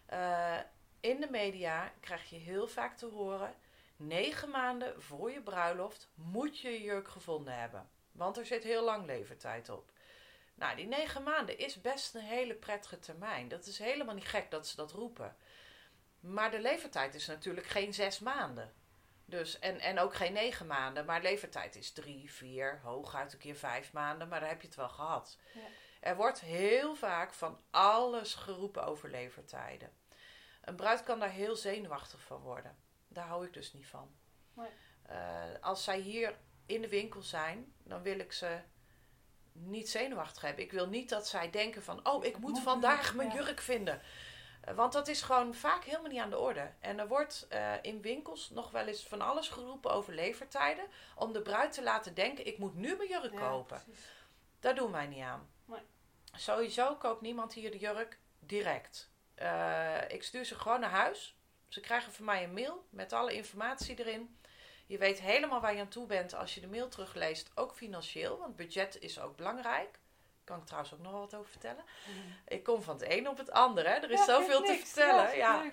Eh, 0.06 0.58
in 1.00 1.20
de 1.20 1.30
media 1.30 1.92
krijg 2.00 2.30
je 2.30 2.36
heel 2.36 2.68
vaak 2.68 2.96
te 2.96 3.06
horen: 3.06 3.54
negen 3.96 4.50
maanden 4.50 5.02
voor 5.02 5.30
je 5.30 5.42
bruiloft 5.42 6.08
moet 6.14 6.58
je 6.58 6.70
je 6.70 6.82
jurk 6.82 7.08
gevonden 7.08 7.58
hebben. 7.58 7.88
Want 8.12 8.36
er 8.36 8.46
zit 8.46 8.64
heel 8.64 8.84
lang 8.84 9.06
levertijd 9.06 9.68
op. 9.68 9.90
Nou, 10.54 10.76
die 10.76 10.86
negen 10.86 11.22
maanden 11.22 11.58
is 11.58 11.80
best 11.80 12.14
een 12.14 12.20
hele 12.20 12.54
prettige 12.54 12.98
termijn. 12.98 13.48
Dat 13.48 13.66
is 13.66 13.78
helemaal 13.78 14.14
niet 14.14 14.28
gek 14.28 14.50
dat 14.50 14.66
ze 14.66 14.76
dat 14.76 14.92
roepen. 14.92 15.36
Maar 16.20 16.50
de 16.50 16.60
levertijd 16.60 17.14
is 17.14 17.26
natuurlijk 17.26 17.66
geen 17.66 17.94
zes 17.94 18.18
maanden. 18.18 18.72
Dus, 19.28 19.58
en, 19.58 19.80
en 19.80 19.98
ook 19.98 20.14
geen 20.14 20.32
negen 20.32 20.66
maanden, 20.66 21.04
maar 21.04 21.22
levertijd 21.22 21.76
is 21.76 21.92
drie, 21.92 22.32
vier, 22.32 22.80
hooguit 22.82 23.32
een 23.32 23.38
keer 23.38 23.56
vijf 23.56 23.92
maanden, 23.92 24.28
maar 24.28 24.40
dan 24.40 24.48
heb 24.48 24.60
je 24.60 24.66
het 24.66 24.76
wel 24.76 24.88
gehad. 24.88 25.38
Ja. 25.54 25.60
Er 26.00 26.16
wordt 26.16 26.40
heel 26.40 26.94
vaak 26.94 27.34
van 27.34 27.60
alles 27.70 28.34
geroepen 28.34 28.86
over 28.86 29.10
levertijden. 29.10 29.90
Een 30.60 30.76
bruid 30.76 31.02
kan 31.02 31.18
daar 31.18 31.30
heel 31.30 31.56
zenuwachtig 31.56 32.20
van 32.20 32.40
worden. 32.40 32.76
Daar 33.08 33.26
hou 33.26 33.46
ik 33.46 33.52
dus 33.52 33.72
niet 33.72 33.86
van. 33.86 34.14
Nee. 34.52 34.68
Eh, 35.02 35.44
als 35.60 35.84
zij 35.84 35.98
hier 35.98 36.36
in 36.66 36.80
de 36.80 36.88
winkel 36.88 37.22
zijn, 37.22 37.72
dan 37.82 38.02
wil 38.02 38.18
ik 38.18 38.32
ze 38.32 38.60
niet 39.52 39.88
zenuwachtig 39.88 40.42
hebben. 40.42 40.64
Ik 40.64 40.72
wil 40.72 40.88
niet 40.88 41.08
dat 41.08 41.28
zij 41.28 41.50
denken 41.50 41.82
van, 41.82 42.08
oh, 42.08 42.24
ik 42.24 42.38
moet 42.38 42.60
vandaag 42.60 43.14
mijn 43.14 43.32
jurk 43.32 43.60
vinden. 43.60 44.02
Want 44.74 44.92
dat 44.92 45.08
is 45.08 45.22
gewoon 45.22 45.54
vaak 45.54 45.84
helemaal 45.84 46.10
niet 46.10 46.20
aan 46.20 46.30
de 46.30 46.38
orde. 46.38 46.72
En 46.80 46.98
er 46.98 47.08
wordt 47.08 47.46
eh, 47.48 47.72
in 47.82 48.00
winkels 48.02 48.50
nog 48.50 48.70
wel 48.70 48.86
eens 48.86 49.06
van 49.06 49.20
alles 49.20 49.48
geroepen 49.48 49.90
over 49.90 50.14
levertijden. 50.14 50.84
Om 51.14 51.32
de 51.32 51.42
bruid 51.42 51.72
te 51.72 51.82
laten 51.82 52.14
denken, 52.14 52.46
ik 52.46 52.58
moet 52.58 52.74
nu 52.74 52.96
mijn 52.96 53.08
jurk 53.08 53.32
Ja, 53.32 53.38
kopen. 53.38 53.82
precies. 53.84 54.04
Daar 54.60 54.74
doen 54.74 54.92
wij 54.92 55.06
niet 55.06 55.22
aan. 55.22 55.50
Nee. 55.64 55.80
Sowieso 56.32 56.94
koopt 56.96 57.20
niemand 57.20 57.52
hier 57.52 57.70
de 57.70 57.78
jurk 57.78 58.18
direct. 58.38 59.10
Eh, 59.34 60.08
ik 60.08 60.22
stuur 60.22 60.44
ze 60.44 60.54
gewoon 60.54 60.80
naar 60.80 60.90
huis. 60.90 61.38
Ze 61.68 61.80
krijgen 61.80 62.12
van 62.12 62.24
mij 62.24 62.44
een 62.44 62.52
mail 62.52 62.86
met 62.90 63.12
alle 63.12 63.32
informatie 63.32 63.98
erin. 63.98 64.38
Je 64.86 64.98
weet 64.98 65.20
helemaal 65.20 65.60
waar 65.60 65.74
je 65.74 65.80
aan 65.80 65.88
toe 65.88 66.06
bent 66.06 66.34
als 66.34 66.54
je 66.54 66.60
de 66.60 66.66
mail 66.66 66.88
terugleest, 66.88 67.50
ook 67.54 67.74
financieel, 67.74 68.38
want 68.38 68.56
budget 68.56 69.00
is 69.00 69.20
ook 69.20 69.36
belangrijk. 69.36 69.98
Kan 70.46 70.58
ik 70.58 70.64
trouwens 70.66 70.94
ook 70.94 71.00
nog 71.00 71.12
wat 71.12 71.34
over 71.34 71.50
vertellen. 71.50 71.84
Ik 72.48 72.62
kom 72.64 72.82
van 72.82 72.96
het 72.98 73.10
een 73.10 73.28
op 73.28 73.36
het 73.38 73.50
ander, 73.50 73.84
hè? 73.86 73.92
er 73.94 74.10
is 74.10 74.18
Ja, 74.18 74.24
zoveel 74.24 74.62
te 74.62 74.70
niks. 74.72 74.90
vertellen. 74.92 75.36
Ja. 75.36 75.64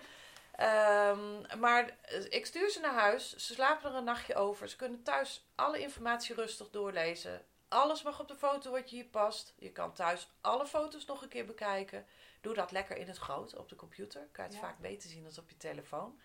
Ehm, 0.51 1.59
maar 1.59 1.97
eh, 2.01 2.25
ik 2.29 2.45
stuur 2.45 2.69
ze 2.69 2.79
naar 2.79 2.93
huis. 2.93 3.29
Ze 3.35 3.53
slapen 3.53 3.89
er 3.91 3.95
een 3.97 4.03
nachtje 4.03 4.35
over. 4.35 4.69
Ze 4.69 4.75
kunnen 4.75 5.03
thuis 5.03 5.45
alle 5.55 5.79
informatie 5.79 6.35
rustig 6.35 6.69
doorlezen. 6.69 7.45
Alles 7.67 8.03
mag 8.03 8.19
op 8.19 8.27
de 8.27 8.35
foto 8.35 8.71
wat 8.71 8.89
je 8.89 8.95
hier 8.95 9.05
past. 9.05 9.53
Je 9.57 9.71
kan 9.71 9.93
thuis 9.93 10.31
alle 10.41 10.65
foto's 10.67 11.05
nog 11.05 11.21
een 11.21 11.27
keer 11.29 11.45
bekijken. 11.45 12.05
Doe 12.41 12.53
dat 12.53 12.71
lekker 12.71 12.95
in 12.97 13.07
het 13.07 13.17
groot 13.17 13.55
op 13.55 13.69
de 13.69 13.75
computer. 13.75 14.27
Kan 14.31 14.43
je 14.45 14.51
het 14.51 14.59
Ja. 14.61 14.67
vaak 14.67 14.79
beter 14.79 15.09
zien 15.09 15.23
dan 15.23 15.33
op 15.39 15.49
je 15.49 15.57
telefoon. 15.57 16.19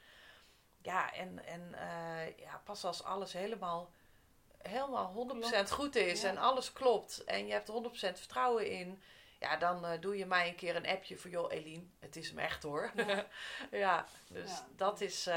Ja, 0.82 1.12
en, 1.12 1.44
en 1.46 1.74
eh, 1.74 2.38
ja, 2.38 2.60
pas 2.64 2.84
als 2.84 3.02
alles 3.04 3.32
helemaal, 3.32 3.90
helemaal 4.68 5.12
100% 5.66 5.70
goed 5.70 5.96
is 5.96 6.20
Ja. 6.22 6.28
en 6.28 6.38
alles 6.38 6.72
klopt 6.72 7.24
en 7.24 7.46
je 7.46 7.52
hebt 7.52 7.68
er 7.68 7.74
100% 7.74 8.18
vertrouwen 8.18 8.70
in, 8.70 9.02
ja, 9.40 9.56
dan 9.56 9.84
eh, 9.84 10.00
doe 10.00 10.16
je 10.16 10.26
mij 10.26 10.48
een 10.48 10.54
keer 10.54 10.76
een 10.76 10.86
appje 10.86 11.16
voor, 11.16 11.30
joh, 11.30 11.52
Eline, 11.52 11.84
het 11.98 12.16
is 12.16 12.28
hem 12.28 12.38
echt 12.38 12.62
hoor. 12.62 12.92
Ja. 12.96 13.26
Ja, 13.70 14.06
dus 14.28 14.50
Ja. 14.50 14.66
Dat, 14.76 15.00
is, 15.00 15.26
eh, 15.26 15.34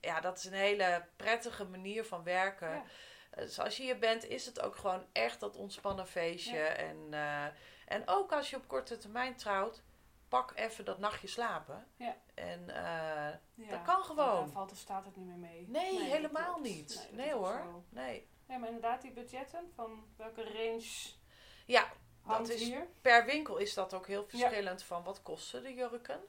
ja, 0.00 0.20
dat 0.20 0.38
is 0.38 0.44
een 0.44 0.52
hele 0.52 1.04
prettige 1.16 1.64
manier 1.64 2.04
van 2.04 2.22
werken. 2.22 2.82
Dus 3.36 3.58
als 3.60 3.76
je 3.76 3.82
hier 3.82 3.98
bent, 3.98 4.24
is 4.24 4.46
het 4.46 4.60
ook 4.60 4.76
gewoon 4.76 5.04
echt 5.12 5.40
dat 5.40 5.56
ontspannen 5.56 6.06
feestje. 6.06 6.58
En, 6.62 6.96
eh, 7.10 7.44
en 7.86 8.02
ook 8.06 8.32
als 8.32 8.50
je 8.50 8.56
op 8.56 8.68
korte 8.68 8.96
termijn 8.96 9.36
trouwt, 9.36 9.82
pak 10.28 10.52
even 10.54 10.84
dat 10.84 10.98
nachtje 10.98 11.28
slapen. 11.28 11.86
Ja. 11.96 12.16
En 12.34 12.70
eh, 12.70 13.34
Ja, 13.54 13.70
Dat 13.70 13.82
kan 13.82 14.04
gewoon. 14.04 14.34
Daar 14.44 14.48
valt 14.48 14.72
of 14.72 14.78
staat 14.78 15.04
het 15.04 15.16
niet 15.16 15.26
meer 15.26 15.36
mee. 15.36 15.64
nee, 15.68 16.00
helemaal 16.02 16.58
niet. 16.58 17.08
Nee, 17.12 17.34
ook 17.34 17.44
hoor. 17.44 17.82
Nee. 17.88 18.28
Nee, 18.48 18.58
maar 18.58 18.68
inderdaad, 18.68 19.02
die 19.02 19.10
budgetten, 19.12 19.72
van 19.74 20.04
welke 20.16 20.42
range 20.42 21.10
Ja, 21.66 21.92
hangt 22.22 22.48
is- 22.50 22.60
hier? 22.62 22.86
per 23.02 23.24
winkel 23.24 23.56
is 23.56 23.74
dat 23.74 23.94
ook 23.94 24.06
heel 24.06 24.26
verschillend 24.28 24.82
van 24.82 25.02
wat 25.02 25.22
kosten 25.22 25.62
de 25.62 25.74
jurken. 25.74 26.20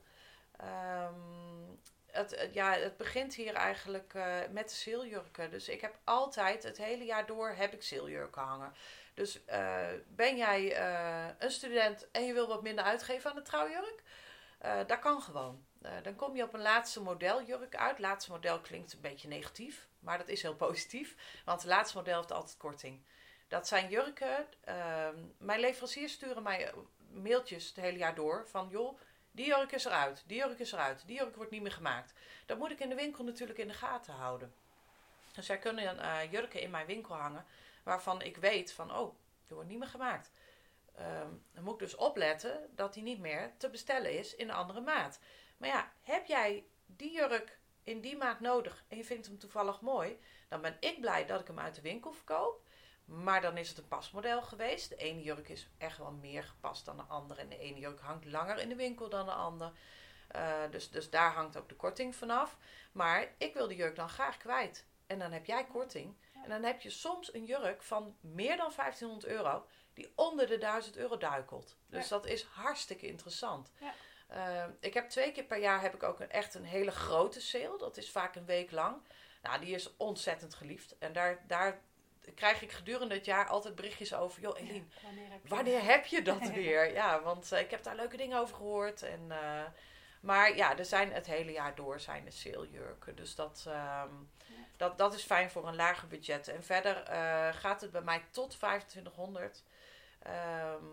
Ehm, 0.58 1.14
het, 2.06 2.40
het- 2.40 2.54
ja, 2.54 2.72
het 2.74 2.98
begint 2.98 3.34
hier 3.36 3.54
eigenlijk 3.54 4.14
eh, 4.14 4.38
met 4.52 4.70
de 4.70 4.76
zeeljurken. 4.76 5.52
Dus 5.52 5.70
ik 5.70 5.82
heb 5.82 5.98
altijd, 6.04 6.64
het 6.64 6.78
hele 6.78 7.06
jaar 7.06 7.26
door, 7.26 7.50
heb 7.50 7.74
ik 7.74 7.84
zeeljurken 7.84 8.42
hangen. 8.42 8.74
Dus 9.14 9.46
eh, 9.46 9.88
ben 10.08 10.38
jij 10.38 10.74
eh, 10.76 11.28
een 11.40 11.52
student 11.52 12.12
en 12.12 12.26
je 12.26 12.34
wil 12.34 12.48
wat 12.48 12.62
minder 12.64 12.84
uitgeven 12.86 13.30
aan 13.30 13.36
de 13.36 13.42
trouwjurk? 13.42 14.04
Eh, 14.58 14.78
dat 14.88 15.00
kan 15.00 15.22
gewoon. 15.22 15.66
Eh, 15.82 15.92
dan 16.04 16.16
kom 16.16 16.36
je 16.36 16.44
op 16.44 16.54
een 16.54 16.62
laatste 16.62 17.02
model 17.02 17.44
jurk 17.44 17.76
uit. 17.76 18.00
Laatste 18.00 18.32
model 18.32 18.60
klinkt 18.60 18.94
een 18.94 19.02
beetje 19.02 19.28
negatief, 19.28 19.88
maar 20.00 20.18
dat 20.18 20.28
is 20.28 20.42
heel 20.42 20.56
positief. 20.56 21.16
Want 21.46 21.62
het 21.62 21.70
laatste 21.70 21.98
model 21.98 22.18
heeft 22.18 22.32
altijd 22.32 22.58
korting. 22.58 23.02
Dat 23.48 23.68
zijn 23.68 23.90
jurken. 23.90 24.48
ehm, 24.64 25.16
mijn 25.38 25.60
leveranciers 25.60 26.14
sturen 26.14 26.44
mij 26.44 26.68
eh, 26.68 26.74
mailtjes 27.12 27.68
het 27.68 27.76
hele 27.76 27.98
jaar 27.98 28.16
door 28.16 28.48
van 28.48 28.68
joh, 28.70 29.00
die 29.32 29.46
jurk 29.46 29.72
is 29.72 29.86
eruit, 29.86 30.24
die 30.28 30.38
jurk 30.38 30.60
is 30.60 30.72
eruit, 30.72 31.04
die 31.06 31.18
jurk 31.18 31.36
wordt 31.36 31.52
niet 31.52 31.62
meer 31.62 31.72
gemaakt. 31.72 32.14
Dat 32.46 32.58
moet 32.58 32.72
ik 32.72 32.80
in 32.80 32.90
de 32.90 32.96
winkel 32.96 33.24
natuurlijk 33.24 33.60
in 33.60 33.68
de 33.68 33.74
gaten 33.74 34.14
houden. 34.14 34.54
Dus 35.34 35.50
er 35.50 35.58
kunnen 35.58 36.00
eh, 36.00 36.32
jurken 36.32 36.62
in 36.62 36.70
mijn 36.70 36.86
winkel 36.86 37.16
hangen 37.16 37.46
waarvan 37.84 38.22
ik 38.22 38.38
weet 38.38 38.74
van 38.74 38.98
oh, 38.98 39.16
die 39.46 39.56
wordt 39.56 39.70
niet 39.70 39.80
meer 39.80 39.88
gemaakt. 39.88 40.32
Ehm, 40.96 41.32
dan 41.54 41.64
moet 41.64 41.74
ik 41.74 41.80
dus 41.80 41.96
opletten 41.96 42.70
dat 42.76 42.94
die 42.94 43.04
niet 43.04 43.20
meer 43.20 43.52
te 43.58 43.70
bestellen 43.70 44.18
is 44.18 44.36
in 44.36 44.50
een 44.50 44.56
andere 44.56 44.82
maat. 44.82 45.20
Maar 45.60 45.70
ja, 45.70 45.92
heb 46.02 46.26
jij 46.26 46.66
die 46.86 47.12
jurk 47.12 47.60
in 47.84 48.02
die 48.02 48.18
maat 48.18 48.40
nodig 48.40 48.84
en 48.88 48.98
je 48.98 49.04
vindt 49.04 49.28
hem 49.28 49.40
toevallig 49.40 49.82
mooi, 49.82 50.20
dan 50.48 50.62
ben 50.62 50.78
ik 50.80 51.00
blij 51.02 51.26
dat 51.26 51.40
ik 51.40 51.48
hem 51.48 51.60
uit 51.60 51.76
de 51.76 51.82
winkel 51.82 52.12
verkoop. 52.12 52.68
Maar 53.06 53.42
dan 53.42 53.58
is 53.58 53.70
het 53.70 53.78
een 53.78 53.88
pasmodel 53.88 54.42
geweest. 54.42 54.90
De 54.90 54.96
ene 54.96 55.22
jurk 55.22 55.50
is 55.50 55.68
echt 55.78 55.98
wel 55.98 56.12
meer 56.12 56.44
gepast 56.44 56.86
dan 56.86 56.98
de 56.98 57.04
andere. 57.04 57.42
En 57.42 57.50
de 57.50 57.58
ene 57.58 57.80
jurk 57.80 58.00
hangt 58.00 58.26
langer 58.26 58.58
in 58.60 58.70
de 58.70 58.76
winkel 58.76 59.10
dan 59.10 59.26
de 59.26 59.32
ander. 59.32 59.72
Eh, 60.28 60.62
dus, 60.72 60.90
dus 60.90 61.10
daar 61.10 61.32
hangt 61.34 61.58
ook 61.58 61.70
de 61.70 61.76
korting 61.76 62.16
vanaf. 62.16 62.58
Maar 62.92 63.34
ik 63.38 63.54
wil 63.54 63.68
de 63.68 63.76
jurk 63.76 63.96
dan 63.96 64.10
graag 64.10 64.38
kwijt. 64.38 64.86
En 65.08 65.20
dan 65.20 65.32
heb 65.32 65.46
jij 65.46 65.66
korting. 65.66 66.16
En 66.44 66.50
dan 66.50 66.64
heb 66.64 66.82
je 66.82 66.90
soms 66.90 67.34
een 67.34 67.46
jurk 67.46 67.84
van 67.84 68.16
meer 68.22 68.58
dan 68.58 68.72
1500 68.76 69.26
euro. 69.32 69.66
Die 69.94 70.12
onder 70.16 70.48
de 70.48 70.58
1000 70.58 70.98
euro 70.98 71.18
duikelt. 71.18 71.78
Dus 71.88 72.04
Ja. 72.04 72.10
dat 72.10 72.26
is 72.26 72.44
hartstikke 72.44 73.08
interessant. 73.08 73.72
Ja. 73.80 73.94
Eh, 74.30 74.66
ik 74.80 74.94
heb 74.94 75.10
twee 75.10 75.32
keer 75.32 75.44
per 75.44 75.60
jaar 75.60 75.82
heb 75.82 75.94
ik 75.94 76.04
ook 76.04 76.20
een, 76.20 76.30
echt 76.30 76.54
een 76.54 76.66
hele 76.66 76.92
grote 76.92 77.42
sale. 77.42 77.78
Dat 77.78 77.98
is 77.98 78.12
vaak 78.12 78.36
een 78.36 78.46
week 78.46 78.72
lang. 78.72 79.02
Nou, 79.42 79.60
die 79.60 79.76
is 79.76 79.98
ontzettend 79.98 80.54
geliefd. 80.54 80.98
En 80.98 81.14
daar, 81.14 81.44
daar 81.48 81.82
krijg 82.36 82.62
ik 82.62 82.72
gedurende 82.72 83.16
het 83.16 83.26
jaar 83.26 83.48
altijd 83.48 83.76
berichtjes 83.76 84.14
over. 84.14 84.42
Joh, 84.42 84.60
Eline, 84.60 84.74
Ja, 84.74 84.84
wanneer 85.04 85.32
heb 85.32 85.42
je, 85.44 85.50
wanneer 85.50 85.84
heb 85.84 86.06
je 86.06 86.22
dat 86.22 86.50
weer? 86.62 86.92
Ja, 86.94 87.22
want 87.22 87.52
eh, 87.52 87.60
ik 87.60 87.72
heb 87.72 87.84
daar 87.84 87.96
leuke 87.96 88.18
dingen 88.18 88.40
over 88.40 88.56
gehoord. 88.56 89.02
En, 89.02 89.32
eh, 89.32 89.66
maar 90.22 90.56
ja, 90.56 90.78
er 90.78 90.86
zijn 90.86 91.12
het 91.14 91.26
hele 91.26 91.52
jaar 91.52 91.76
door 91.76 92.00
zijn 92.00 92.26
er 92.26 92.32
sale-jurken. 92.32 93.16
Dus 93.16 93.36
dat, 93.36 93.66
ehm, 93.68 94.14
dat, 94.78 94.98
dat 94.98 95.14
is 95.14 95.24
fijn 95.24 95.50
voor 95.50 95.68
een 95.68 95.76
lager 95.76 96.08
budget. 96.08 96.48
En 96.48 96.64
verder 96.64 97.04
eh, 97.04 97.54
gaat 97.54 97.82
het 97.82 97.92
bij 97.92 98.02
mij 98.02 98.24
tot 98.32 98.50
2500. 98.50 99.64
Ehm, 100.20 100.86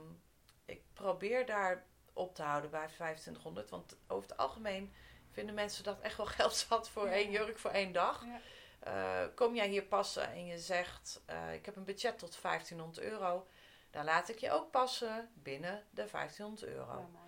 ik 0.64 0.82
probeer 0.92 1.46
daar 1.46 1.86
op 2.16 2.34
te 2.34 2.42
houden 2.42 2.70
bij 2.70 2.86
2500. 2.86 3.70
Want 3.70 3.96
over 4.06 4.28
het 4.28 4.38
algemeen 4.38 4.92
vinden 5.30 5.54
mensen 5.54 5.84
dat 5.84 6.00
echt 6.00 6.16
wel 6.16 6.26
geld 6.38 6.54
zat 6.54 6.88
voor 6.88 7.06
Ja. 7.06 7.12
één 7.12 7.30
jurk 7.30 7.58
voor 7.58 7.70
één 7.70 7.92
dag. 7.92 8.24
Ja. 8.24 8.40
Eh, 8.78 9.28
kom 9.34 9.54
jij 9.54 9.68
hier 9.68 9.82
passen 9.84 10.30
en 10.30 10.46
je 10.46 10.58
zegt: 10.58 11.22
eh, 11.26 11.54
Ik 11.54 11.66
heb 11.66 11.76
een 11.76 11.84
budget 11.84 12.18
tot 12.18 12.40
1500 12.42 12.98
euro. 13.06 13.46
Dan 13.90 14.04
laat 14.04 14.28
ik 14.28 14.38
je 14.38 14.50
ook 14.50 14.70
passen 14.70 15.30
binnen 15.34 15.84
de 15.90 16.06
1500 16.10 16.64
euro. 16.64 17.08
Ja. 17.12 17.24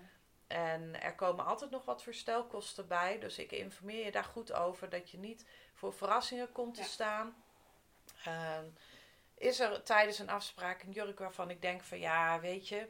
En 0.46 1.02
er 1.02 1.14
komen 1.14 1.44
altijd 1.44 1.70
nog 1.70 1.84
wat 1.84 2.02
verstelkosten 2.02 2.86
bij. 2.88 3.18
Dus 3.18 3.38
ik 3.38 3.52
informeer 3.52 4.04
je 4.04 4.10
daar 4.12 4.24
goed 4.24 4.52
over 4.52 4.88
dat 4.88 5.10
je 5.10 5.18
niet 5.18 5.46
voor 5.74 5.92
verrassingen 5.92 6.52
komt 6.52 6.74
te 6.74 6.82
staan. 6.82 7.42
Ehm, 8.24 8.64
is 9.34 9.60
er 9.60 9.82
tijdens 9.82 10.18
een 10.18 10.30
afspraak 10.30 10.82
een 10.82 10.90
jurk 10.92 11.18
waarvan 11.18 11.50
ik 11.50 11.62
denk 11.62 11.82
van 11.82 11.98
ja, 11.98 12.40
weet 12.40 12.68
je, 12.68 12.88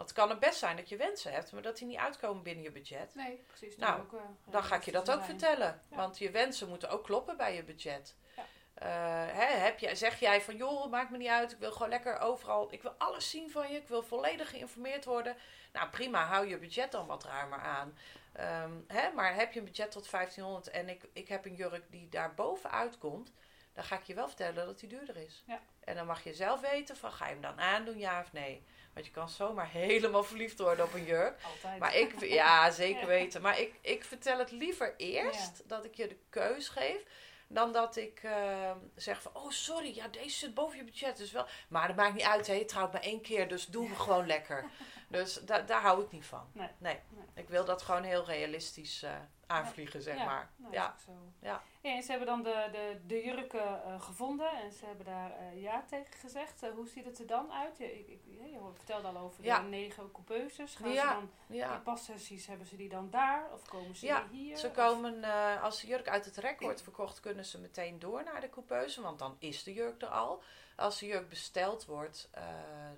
want 0.00 0.12
het 0.12 0.18
kan 0.18 0.30
het 0.30 0.38
best 0.38 0.58
zijn 0.58 0.76
dat 0.76 0.88
je 0.88 0.96
wensen 0.96 1.32
hebt, 1.32 1.52
maar 1.52 1.62
dat 1.62 1.76
die 1.76 1.86
niet 1.86 1.98
uitkomen 1.98 2.42
binnen 2.42 2.62
je 2.62 2.72
budget. 2.72 3.14
Nee, 3.14 3.44
precies. 3.46 3.76
Nou, 3.76 4.00
ook, 4.00 4.12
eh, 4.12 4.20
Dan 4.44 4.64
ga 4.64 4.76
ik 4.76 4.82
je 4.82 4.92
dat 4.92 5.10
ook 5.10 5.24
zijn. 5.24 5.38
vertellen. 5.38 5.82
Ja. 5.90 5.96
Want 5.96 6.18
je 6.18 6.30
wensen 6.30 6.68
moeten 6.68 6.88
ook 6.90 7.04
kloppen 7.04 7.36
bij 7.36 7.54
je 7.54 7.64
budget. 7.64 8.16
Ja. 8.36 8.44
Eh, 8.74 9.36
hè, 9.36 9.44
heb 9.44 9.78
jij, 9.78 9.94
zeg 9.94 10.20
jij 10.20 10.40
van 10.42 10.56
joh, 10.56 10.90
maakt 10.90 11.10
me 11.10 11.16
niet 11.16 11.28
uit. 11.28 11.52
Ik 11.52 11.58
wil 11.58 11.72
gewoon 11.72 11.88
lekker 11.88 12.18
overal. 12.18 12.72
Ik 12.72 12.82
wil 12.82 12.94
alles 12.98 13.30
zien 13.30 13.50
van 13.50 13.70
je. 13.70 13.76
Ik 13.76 13.88
wil 13.88 14.02
volledig 14.02 14.50
geïnformeerd 14.50 15.04
worden. 15.04 15.36
Nou 15.72 15.88
prima, 15.90 16.24
hou 16.24 16.46
je 16.48 16.58
budget 16.58 16.92
dan 16.92 17.06
wat 17.06 17.24
ruimer 17.24 17.58
aan. 17.58 17.98
Ehm, 18.32 18.72
hè, 18.86 19.12
maar 19.12 19.34
heb 19.34 19.52
je 19.52 19.58
een 19.58 19.64
budget 19.64 19.90
tot 19.90 20.10
1500 20.10 20.70
en 20.70 20.88
ik, 20.88 21.04
ik 21.12 21.28
heb 21.28 21.44
een 21.44 21.54
jurk 21.54 21.90
die 21.90 22.08
daar 22.08 22.34
bovenuit 22.34 22.98
komt. 22.98 23.32
Dan 23.72 23.84
ga 23.84 23.96
ik 23.96 24.04
je 24.04 24.14
wel 24.14 24.26
vertellen 24.28 24.66
dat 24.66 24.78
die 24.80 24.88
duurder 24.88 25.16
is. 25.16 25.42
Ja. 25.46 25.60
En 25.80 25.94
dan 25.94 26.06
mag 26.06 26.24
je 26.24 26.34
zelf 26.34 26.60
weten 26.60 26.96
van 26.96 27.12
ga 27.12 27.26
je 27.26 27.32
hem 27.32 27.42
dan 27.42 27.60
aandoen, 27.60 27.98
ja 27.98 28.20
of 28.20 28.32
nee. 28.32 28.64
Want 29.00 29.12
je 29.14 29.20
kan 29.20 29.28
zomaar 29.28 29.68
helemaal 29.70 30.24
verliefd 30.24 30.58
worden 30.58 30.84
op 30.84 30.94
een 30.94 31.04
jurk. 31.04 31.42
Altijd. 31.42 31.78
Maar 31.78 31.96
ik, 31.96 32.20
ja, 32.40 32.70
zeker 32.70 33.06
weten. 33.06 33.42
Maar 33.42 33.60
ik, 33.60 33.74
ik 33.80 34.04
vertel 34.04 34.38
het 34.38 34.50
liever 34.50 34.94
eerst 34.96 35.62
dat 35.68 35.84
ik 35.84 35.94
je 35.94 36.08
de 36.08 36.16
keus 36.28 36.68
geef. 36.68 37.02
Dan 37.48 37.72
dat 37.72 37.96
ik 37.96 38.20
eh, 38.22 38.70
zeg 38.94 39.22
van, 39.22 39.32
oh 39.34 39.50
sorry, 39.50 39.94
ja, 39.94 40.08
deze 40.08 40.36
zit 40.38 40.54
boven 40.54 40.76
je 40.76 40.84
budget. 40.84 41.16
Dus 41.16 41.32
wel, 41.32 41.46
maar 41.68 41.86
dat 41.86 41.96
maakt 41.96 42.14
niet 42.14 42.22
uit, 42.22 42.46
hè, 42.46 42.52
je 42.52 42.64
trouwt 42.64 42.92
maar 42.92 43.02
één 43.02 43.20
keer, 43.20 43.48
dus 43.48 43.66
doe 43.66 43.86
hem 43.86 43.96
gewoon 43.96 44.26
lekker. 44.26 44.64
Dus 45.10 45.34
da 45.34 45.58
daar 45.60 45.80
hou 45.80 46.02
ik 46.04 46.10
niet 46.10 46.24
van. 46.26 46.46
Nee. 46.52 46.68
Nee. 46.78 46.98
Nee. 47.08 47.24
Ik 47.34 47.48
wil 47.48 47.64
dat 47.64 47.82
gewoon 47.82 48.02
heel 48.02 48.24
realistisch 48.24 49.02
eh, 49.02 49.12
aanvliegen, 49.46 50.02
zeg 50.02 50.16
Ja, 50.16 50.24
maar. 50.24 50.50
nou, 50.56 50.72
ja. 50.74 50.84
is 50.84 50.90
ook 50.90 50.98
zo. 50.98 51.12
Ja. 51.40 51.62
Ja, 51.82 51.94
en 51.94 52.02
ze 52.02 52.10
hebben 52.10 52.28
dan 52.28 52.42
de, 52.42 52.68
de, 52.72 53.00
de 53.06 53.24
jurken 53.24 53.84
eh, 53.84 54.00
gevonden 54.00 54.50
en 54.50 54.72
ze 54.72 54.86
hebben 54.86 55.04
daar 55.04 55.30
eh, 55.30 55.62
ja 55.62 55.84
tegen 55.88 56.12
gezegd. 56.12 56.60
Hoe 56.74 56.88
ziet 56.88 57.04
het 57.04 57.18
er 57.18 57.26
dan 57.26 57.52
uit? 57.52 57.78
Je, 57.78 57.98
ik, 57.98 58.08
ik, 58.08 58.20
je 58.26 58.58
vertelde 58.74 59.08
al 59.08 59.16
over 59.16 59.42
de 59.42 59.50
negen 59.68 60.10
coupeuses. 60.12 60.74
Gaan 60.74 60.94
ze 60.94 61.28
dan 61.48 61.56
in 61.58 61.82
passessies, 61.82 62.46
hebben 62.46 62.66
ze 62.66 62.76
die 62.76 62.88
dan 62.88 63.10
daar? 63.10 63.52
Of 63.52 63.68
komen 63.68 63.96
ze 63.96 64.06
Ja, 64.06 64.26
hier? 64.30 64.56
Ze 64.56 64.70
komen, 64.70 65.24
als 65.60 65.80
de 65.80 65.86
jurk 65.86 66.08
uit 66.08 66.24
het 66.24 66.36
rek 66.36 66.60
wordt 66.60 66.82
verkocht, 66.82 67.20
kunnen 67.20 67.44
ze 67.44 67.60
meteen 67.60 67.98
door 67.98 68.24
naar 68.24 68.40
de 68.40 68.50
coupeuse, 68.50 69.02
want 69.02 69.18
dan 69.18 69.36
is 69.38 69.62
de 69.62 69.72
jurk 69.72 70.02
er 70.02 70.08
al. 70.08 70.42
Als 70.80 70.98
de 70.98 71.06
jurk 71.06 71.28
besteld 71.28 71.84
wordt, 71.84 72.28
eh, 72.30 72.44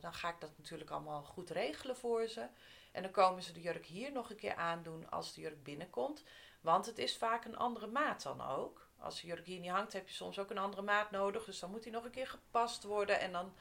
dan 0.00 0.14
ga 0.14 0.28
ik 0.28 0.40
dat 0.40 0.50
natuurlijk 0.56 0.90
allemaal 0.90 1.22
goed 1.22 1.50
regelen 1.50 1.96
voor 1.96 2.26
ze. 2.26 2.46
En 2.92 3.02
dan 3.02 3.10
komen 3.10 3.42
ze 3.42 3.52
de 3.52 3.60
jurk 3.60 3.86
hier 3.86 4.12
nog 4.12 4.30
een 4.30 4.36
keer 4.36 4.54
aandoen 4.54 5.10
als 5.10 5.34
de 5.34 5.40
jurk 5.40 5.62
binnenkomt. 5.62 6.24
Want 6.60 6.86
het 6.86 6.98
is 6.98 7.16
vaak 7.16 7.44
een 7.44 7.56
andere 7.56 7.86
maat 7.86 8.22
dan 8.22 8.40
ook. 8.40 8.86
Als 8.98 9.20
de 9.20 9.26
jurk 9.26 9.46
hier 9.46 9.60
niet 9.60 9.70
hangt, 9.70 9.92
heb 9.92 10.08
je 10.08 10.14
soms 10.14 10.38
ook 10.38 10.50
een 10.50 10.58
andere 10.58 10.82
maat 10.82 11.10
nodig. 11.10 11.44
Dus 11.44 11.58
dan 11.58 11.70
moet 11.70 11.82
die 11.82 11.92
nog 11.92 12.04
een 12.04 12.10
keer 12.10 12.28
gepast 12.28 12.82
worden. 12.82 13.20
En 13.20 13.32
dan 13.32 13.54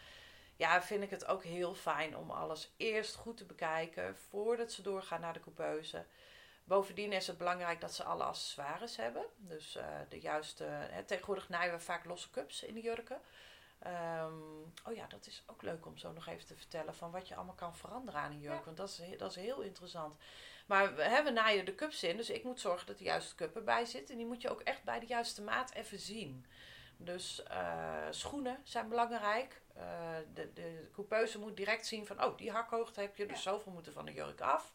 ja, 0.55 0.81
vind 0.81 1.03
ik 1.03 1.09
het 1.09 1.25
ook 1.25 1.43
heel 1.43 1.73
fijn 1.73 2.17
om 2.17 2.31
alles 2.31 2.71
eerst 2.77 3.15
goed 3.15 3.37
te 3.37 3.45
bekijken 3.45 4.17
voordat 4.29 4.71
ze 4.71 4.81
doorgaan 4.81 5.21
naar 5.21 5.33
de 5.33 5.39
coupeuse. 5.39 6.05
Bovendien 6.63 7.11
is 7.11 7.27
het 7.27 7.37
belangrijk 7.37 7.81
dat 7.81 7.93
ze 7.93 8.03
alle 8.03 8.23
accessoires 8.23 8.95
hebben. 8.95 9.23
Dus 9.37 9.75
eh, 9.75 9.85
de 10.09 10.19
juiste. 10.19 10.63
Hè, 10.63 11.03
tegenwoordig 11.03 11.49
naaien 11.49 11.73
we 11.73 11.79
vaak 11.79 12.05
losse 12.05 12.29
cups 12.29 12.63
in 12.63 12.73
de 12.73 12.81
jurken. 12.81 13.21
Ehm, 13.83 14.33
oh 14.85 14.95
ja, 14.95 15.07
dat 15.07 15.27
is 15.27 15.43
ook 15.45 15.61
leuk 15.61 15.85
om 15.85 15.97
zo 15.97 16.11
nog 16.11 16.27
even 16.27 16.45
te 16.45 16.55
vertellen 16.55 16.95
van 16.95 17.11
wat 17.11 17.27
je 17.27 17.35
allemaal 17.35 17.55
kan 17.55 17.75
veranderen 17.75 18.21
aan 18.21 18.31
een 18.31 18.39
jurk. 18.39 18.57
Ja. 18.59 18.65
Want 18.65 18.77
dat 18.77 18.89
is, 18.89 19.17
dat 19.17 19.29
is 19.29 19.35
heel 19.35 19.61
interessant. 19.61 20.15
Maar 20.67 20.95
we, 20.95 21.01
hè, 21.03 21.23
we 21.23 21.29
naaien 21.29 21.65
de 21.65 21.75
cups 21.75 22.03
in, 22.03 22.17
dus 22.17 22.29
ik 22.29 22.43
moet 22.43 22.59
zorgen 22.59 22.87
dat 22.87 22.97
de 22.97 23.03
juiste 23.03 23.35
cup 23.35 23.55
erbij 23.55 23.85
zit. 23.85 24.09
En 24.09 24.17
die 24.17 24.25
moet 24.25 24.41
je 24.41 24.49
ook 24.49 24.61
echt 24.61 24.83
bij 24.83 24.99
de 24.99 25.05
juiste 25.05 25.41
maat 25.41 25.71
even 25.73 25.99
zien. 25.99 26.45
Dus 26.97 27.43
eh, 27.43 28.07
schoenen 28.09 28.59
zijn 28.63 28.89
belangrijk. 28.89 29.61
Eh, 29.75 29.83
de, 30.33 30.53
de 30.53 30.89
coupeuse 30.93 31.39
moet 31.39 31.57
direct 31.57 31.87
zien 31.87 32.05
van, 32.05 32.23
oh, 32.23 32.37
die 32.37 32.51
hakhoogte 32.51 33.01
heb 33.01 33.15
je, 33.15 33.25
dus 33.25 33.43
Ja. 33.43 33.51
zoveel 33.51 33.71
moeten 33.71 33.93
van 33.93 34.05
de 34.05 34.13
jurk 34.13 34.41
af. 34.41 34.71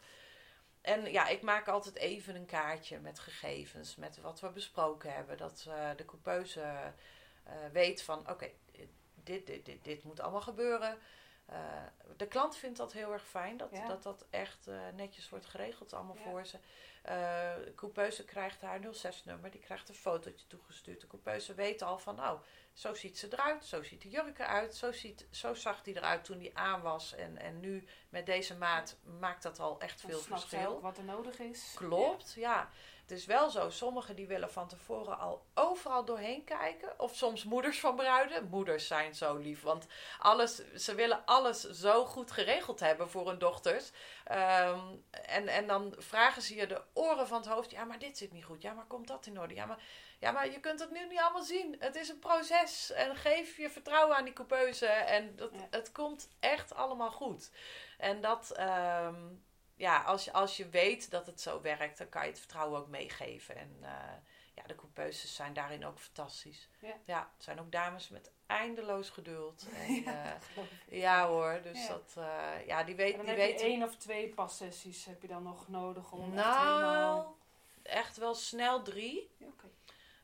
En 0.81 1.11
ja, 1.11 1.27
ik 1.27 1.41
maak 1.41 1.67
altijd 1.67 1.95
even 1.95 2.35
een 2.35 2.45
kaartje 2.45 2.99
met 2.99 3.19
gegevens, 3.19 3.95
met 3.95 4.21
wat 4.21 4.39
we 4.39 4.49
besproken 4.49 5.13
hebben. 5.13 5.37
Dat 5.37 5.65
eh, 5.67 5.89
de 5.95 6.05
coupeuse 6.05 6.93
weet 7.71 8.01
van, 8.01 8.29
oké, 8.29 8.49
dit, 9.27 9.47
dit, 9.47 9.65
dit, 9.65 9.83
dit 9.83 10.03
moet 10.03 10.19
allemaal 10.19 10.41
gebeuren. 10.41 10.97
Eh, 11.45 11.57
de 12.17 12.27
klant 12.27 12.55
vindt 12.55 12.77
dat 12.77 12.93
heel 12.93 13.11
erg 13.13 13.27
fijn, 13.27 13.57
dat 13.57 13.69
Ja. 13.71 13.87
dat, 13.87 14.03
dat 14.03 14.25
echt 14.29 14.67
eh, 14.67 14.79
netjes 14.95 15.29
wordt 15.29 15.45
geregeld 15.45 15.93
allemaal 15.93 16.15
Ja. 16.15 16.21
voor 16.23 16.45
ze. 16.45 16.57
De 17.03 17.73
coupeuse 17.75 18.25
krijgt 18.25 18.61
haar 18.61 18.79
06-nummer, 18.93 19.51
die 19.51 19.59
krijgt 19.61 19.89
een 19.89 19.95
fotootje 19.95 20.47
toegestuurd. 20.47 21.01
De 21.01 21.07
coupeuse 21.07 21.53
weet 21.53 21.81
al 21.81 21.97
van, 21.99 22.15
nou, 22.15 22.39
zo 22.73 22.93
ziet 22.93 23.17
ze 23.19 23.27
eruit, 23.31 23.65
zo 23.65 23.83
ziet 23.83 24.01
de 24.01 24.09
jurk 24.09 24.39
eruit, 24.39 24.75
zo, 24.75 24.91
ziet, 24.91 25.25
zo 25.31 25.53
zag 25.53 25.81
die 25.83 25.95
eruit 25.95 26.23
toen 26.23 26.37
die 26.37 26.57
aan 26.57 26.81
was. 26.81 27.15
En, 27.15 27.37
en 27.37 27.59
nu 27.59 27.87
met 28.09 28.25
deze 28.25 28.55
maat 28.57 28.97
maakt 29.19 29.43
dat 29.43 29.59
al 29.59 29.79
echt 29.79 30.01
Dan 30.01 30.11
veel 30.11 30.19
verschil. 30.19 30.67
ook 30.75 30.81
wat 30.81 30.97
er 30.97 31.03
nodig 31.03 31.39
is. 31.39 31.73
Klopt, 31.75 32.33
ja. 32.33 32.69
Het 33.07 33.17
is 33.17 33.25
wel 33.25 33.49
zo, 33.49 33.69
sommigen 33.69 34.15
die 34.15 34.27
willen 34.27 34.51
van 34.51 34.67
tevoren 34.67 35.19
al 35.19 35.45
overal 35.53 36.05
doorheen 36.05 36.43
kijken. 36.43 36.99
Of 36.99 37.15
soms 37.15 37.43
moeders 37.43 37.79
van 37.79 37.95
bruiden. 37.95 38.47
Moeders 38.49 38.87
zijn 38.87 39.15
zo 39.15 39.35
lief, 39.37 39.61
want 39.61 39.85
alles, 40.19 40.73
ze 40.73 40.95
willen 40.95 41.25
alles 41.25 41.61
zo 41.69 42.05
goed 42.05 42.31
geregeld 42.31 42.79
hebben 42.79 43.09
voor 43.09 43.27
hun 43.27 43.39
dochters. 43.39 43.91
Ehm, 44.23 44.79
en, 45.11 45.47
en 45.47 45.67
dan 45.67 45.95
vragen 45.97 46.41
ze 46.41 46.55
je 46.55 46.67
de 46.67 46.81
oren 46.93 47.27
van 47.27 47.37
het 47.37 47.47
hoofd. 47.49 47.71
Ja, 47.71 47.83
maar 47.83 47.99
dit 47.99 48.17
zit 48.17 48.31
niet 48.31 48.45
goed. 48.45 48.61
Ja, 48.61 48.73
maar 48.73 48.85
komt 48.85 49.07
dat 49.07 49.25
in 49.25 49.39
orde? 49.39 49.53
Ja, 49.53 49.65
maar, 49.65 49.83
ja, 50.19 50.31
maar 50.31 50.51
je 50.51 50.59
kunt 50.59 50.79
het 50.79 50.91
nu 50.91 51.05
niet 51.07 51.19
allemaal 51.19 51.43
zien. 51.43 51.75
Het 51.79 51.95
is 51.95 52.09
een 52.09 52.19
proces. 52.19 52.91
En 52.91 53.15
geef 53.15 53.57
je 53.57 53.69
vertrouwen 53.69 54.15
aan 54.17 54.23
die 54.25 54.33
coupeuse. 54.33 54.85
En 54.87 55.35
dat, 55.35 55.49
Ja. 55.53 55.67
het 55.69 55.91
komt 55.91 56.29
echt 56.39 56.73
allemaal 56.75 57.11
goed. 57.11 57.51
En 57.97 58.21
dat... 58.21 58.51
ehm, 58.51 59.15
ja, 59.77 60.01
als 60.01 60.25
je, 60.25 60.33
als 60.33 60.57
je 60.57 60.69
weet 60.69 61.11
dat 61.11 61.25
het 61.25 61.41
zo 61.41 61.61
werkt, 61.61 61.97
dan 61.97 62.09
kan 62.09 62.23
je 62.23 62.29
het 62.29 62.39
vertrouwen 62.39 62.79
ook 62.79 62.87
meegeven. 62.87 63.55
En 63.55 63.77
eh, 63.81 63.89
ja, 64.55 64.63
de 64.67 64.75
coupeuses 64.75 65.35
zijn 65.35 65.53
daarin 65.53 65.85
ook 65.85 65.99
fantastisch. 65.99 66.69
Ja. 67.05 67.31
het 67.35 67.43
zijn 67.43 67.59
ook 67.59 67.71
dames 67.71 68.09
met 68.09 68.31
eindeloos 68.45 69.09
geduld. 69.09 69.65
En, 69.87 70.03
Ja, 70.03 70.37
ja, 70.89 71.27
hoor, 71.27 71.59
dus 71.63 71.81
Ja. 71.81 71.87
dat, 71.87 72.13
eh, 72.17 72.67
ja, 72.67 72.83
die, 72.83 72.95
En 72.95 72.97
weet, 72.97 73.15
dan 73.15 73.25
die 73.25 73.35
weten... 73.35 73.65
één 73.65 73.83
of 73.83 73.95
twee 73.95 74.29
passessies 74.29 75.05
heb 75.05 75.21
je 75.21 75.27
dan 75.27 75.43
nog 75.43 75.67
nodig 75.67 76.11
om 76.11 76.37
echt 76.37 76.45
helemaal... 76.45 77.15
Nou, 77.15 77.35
echt 77.83 78.17
wel 78.17 78.35
snel 78.35 78.81
drie. 78.81 79.31
Ja, 79.37 79.47
Oké. 79.47 79.67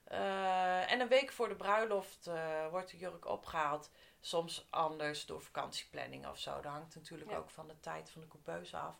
Eh, 0.04 0.92
en 0.92 1.00
een 1.00 1.08
week 1.08 1.32
voor 1.32 1.50
de 1.50 1.56
bruiloft 1.56 2.28
eh, 2.28 2.68
wordt 2.70 2.92
de 2.92 2.98
jurk 2.98 3.26
opgehaald. 3.26 3.89
Soms 4.20 4.68
anders 4.70 5.26
door 5.26 5.42
vakantieplanning 5.42 6.28
of 6.28 6.39
zo. 6.39 6.62
Dat 6.62 6.72
hangt 6.72 6.96
natuurlijk 6.96 7.32
ook 7.32 7.50
van 7.50 7.68
de 7.68 7.80
tijd 7.80 8.10
van 8.10 8.22
de 8.22 8.28
coupeuse 8.28 8.78
af. 8.78 8.96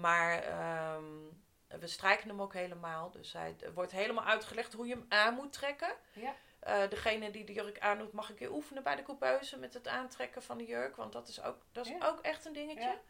Maar 0.00 0.42
ehm, 0.42 1.04
we 1.80 1.86
strijken 1.86 2.28
hem 2.28 2.42
ook 2.42 2.52
helemaal. 2.54 3.10
Dus 3.10 3.32
hij, 3.32 3.56
wordt 3.74 3.92
helemaal 3.92 4.24
uitgelegd 4.24 4.72
hoe 4.72 4.86
je 4.86 4.94
hem 4.94 5.06
aan 5.08 5.34
moet 5.34 5.52
trekken. 5.52 5.92
Ja. 6.12 6.34
Eh, 6.60 6.88
degene 6.88 7.30
die 7.30 7.44
de 7.44 7.52
jurk 7.52 7.78
aandoet 7.80 8.12
mag 8.12 8.28
een 8.28 8.34
keer 8.34 8.52
oefenen 8.52 8.82
bij 8.82 8.96
de 8.96 9.02
coupeuse 9.02 9.58
met 9.58 9.74
het 9.74 9.88
aantrekken 9.88 10.42
van 10.42 10.58
de 10.58 10.64
jurk. 10.66 10.96
Want 10.96 11.12
dat 11.12 11.28
is 11.28 11.42
ook, 11.42 11.56
dat 11.72 11.86
is 11.86 11.92
Ja. 11.92 12.06
ook 12.08 12.20
echt 12.20 12.44
een 12.44 12.52
dingetje. 12.52 12.80
Ja. 12.88 13.00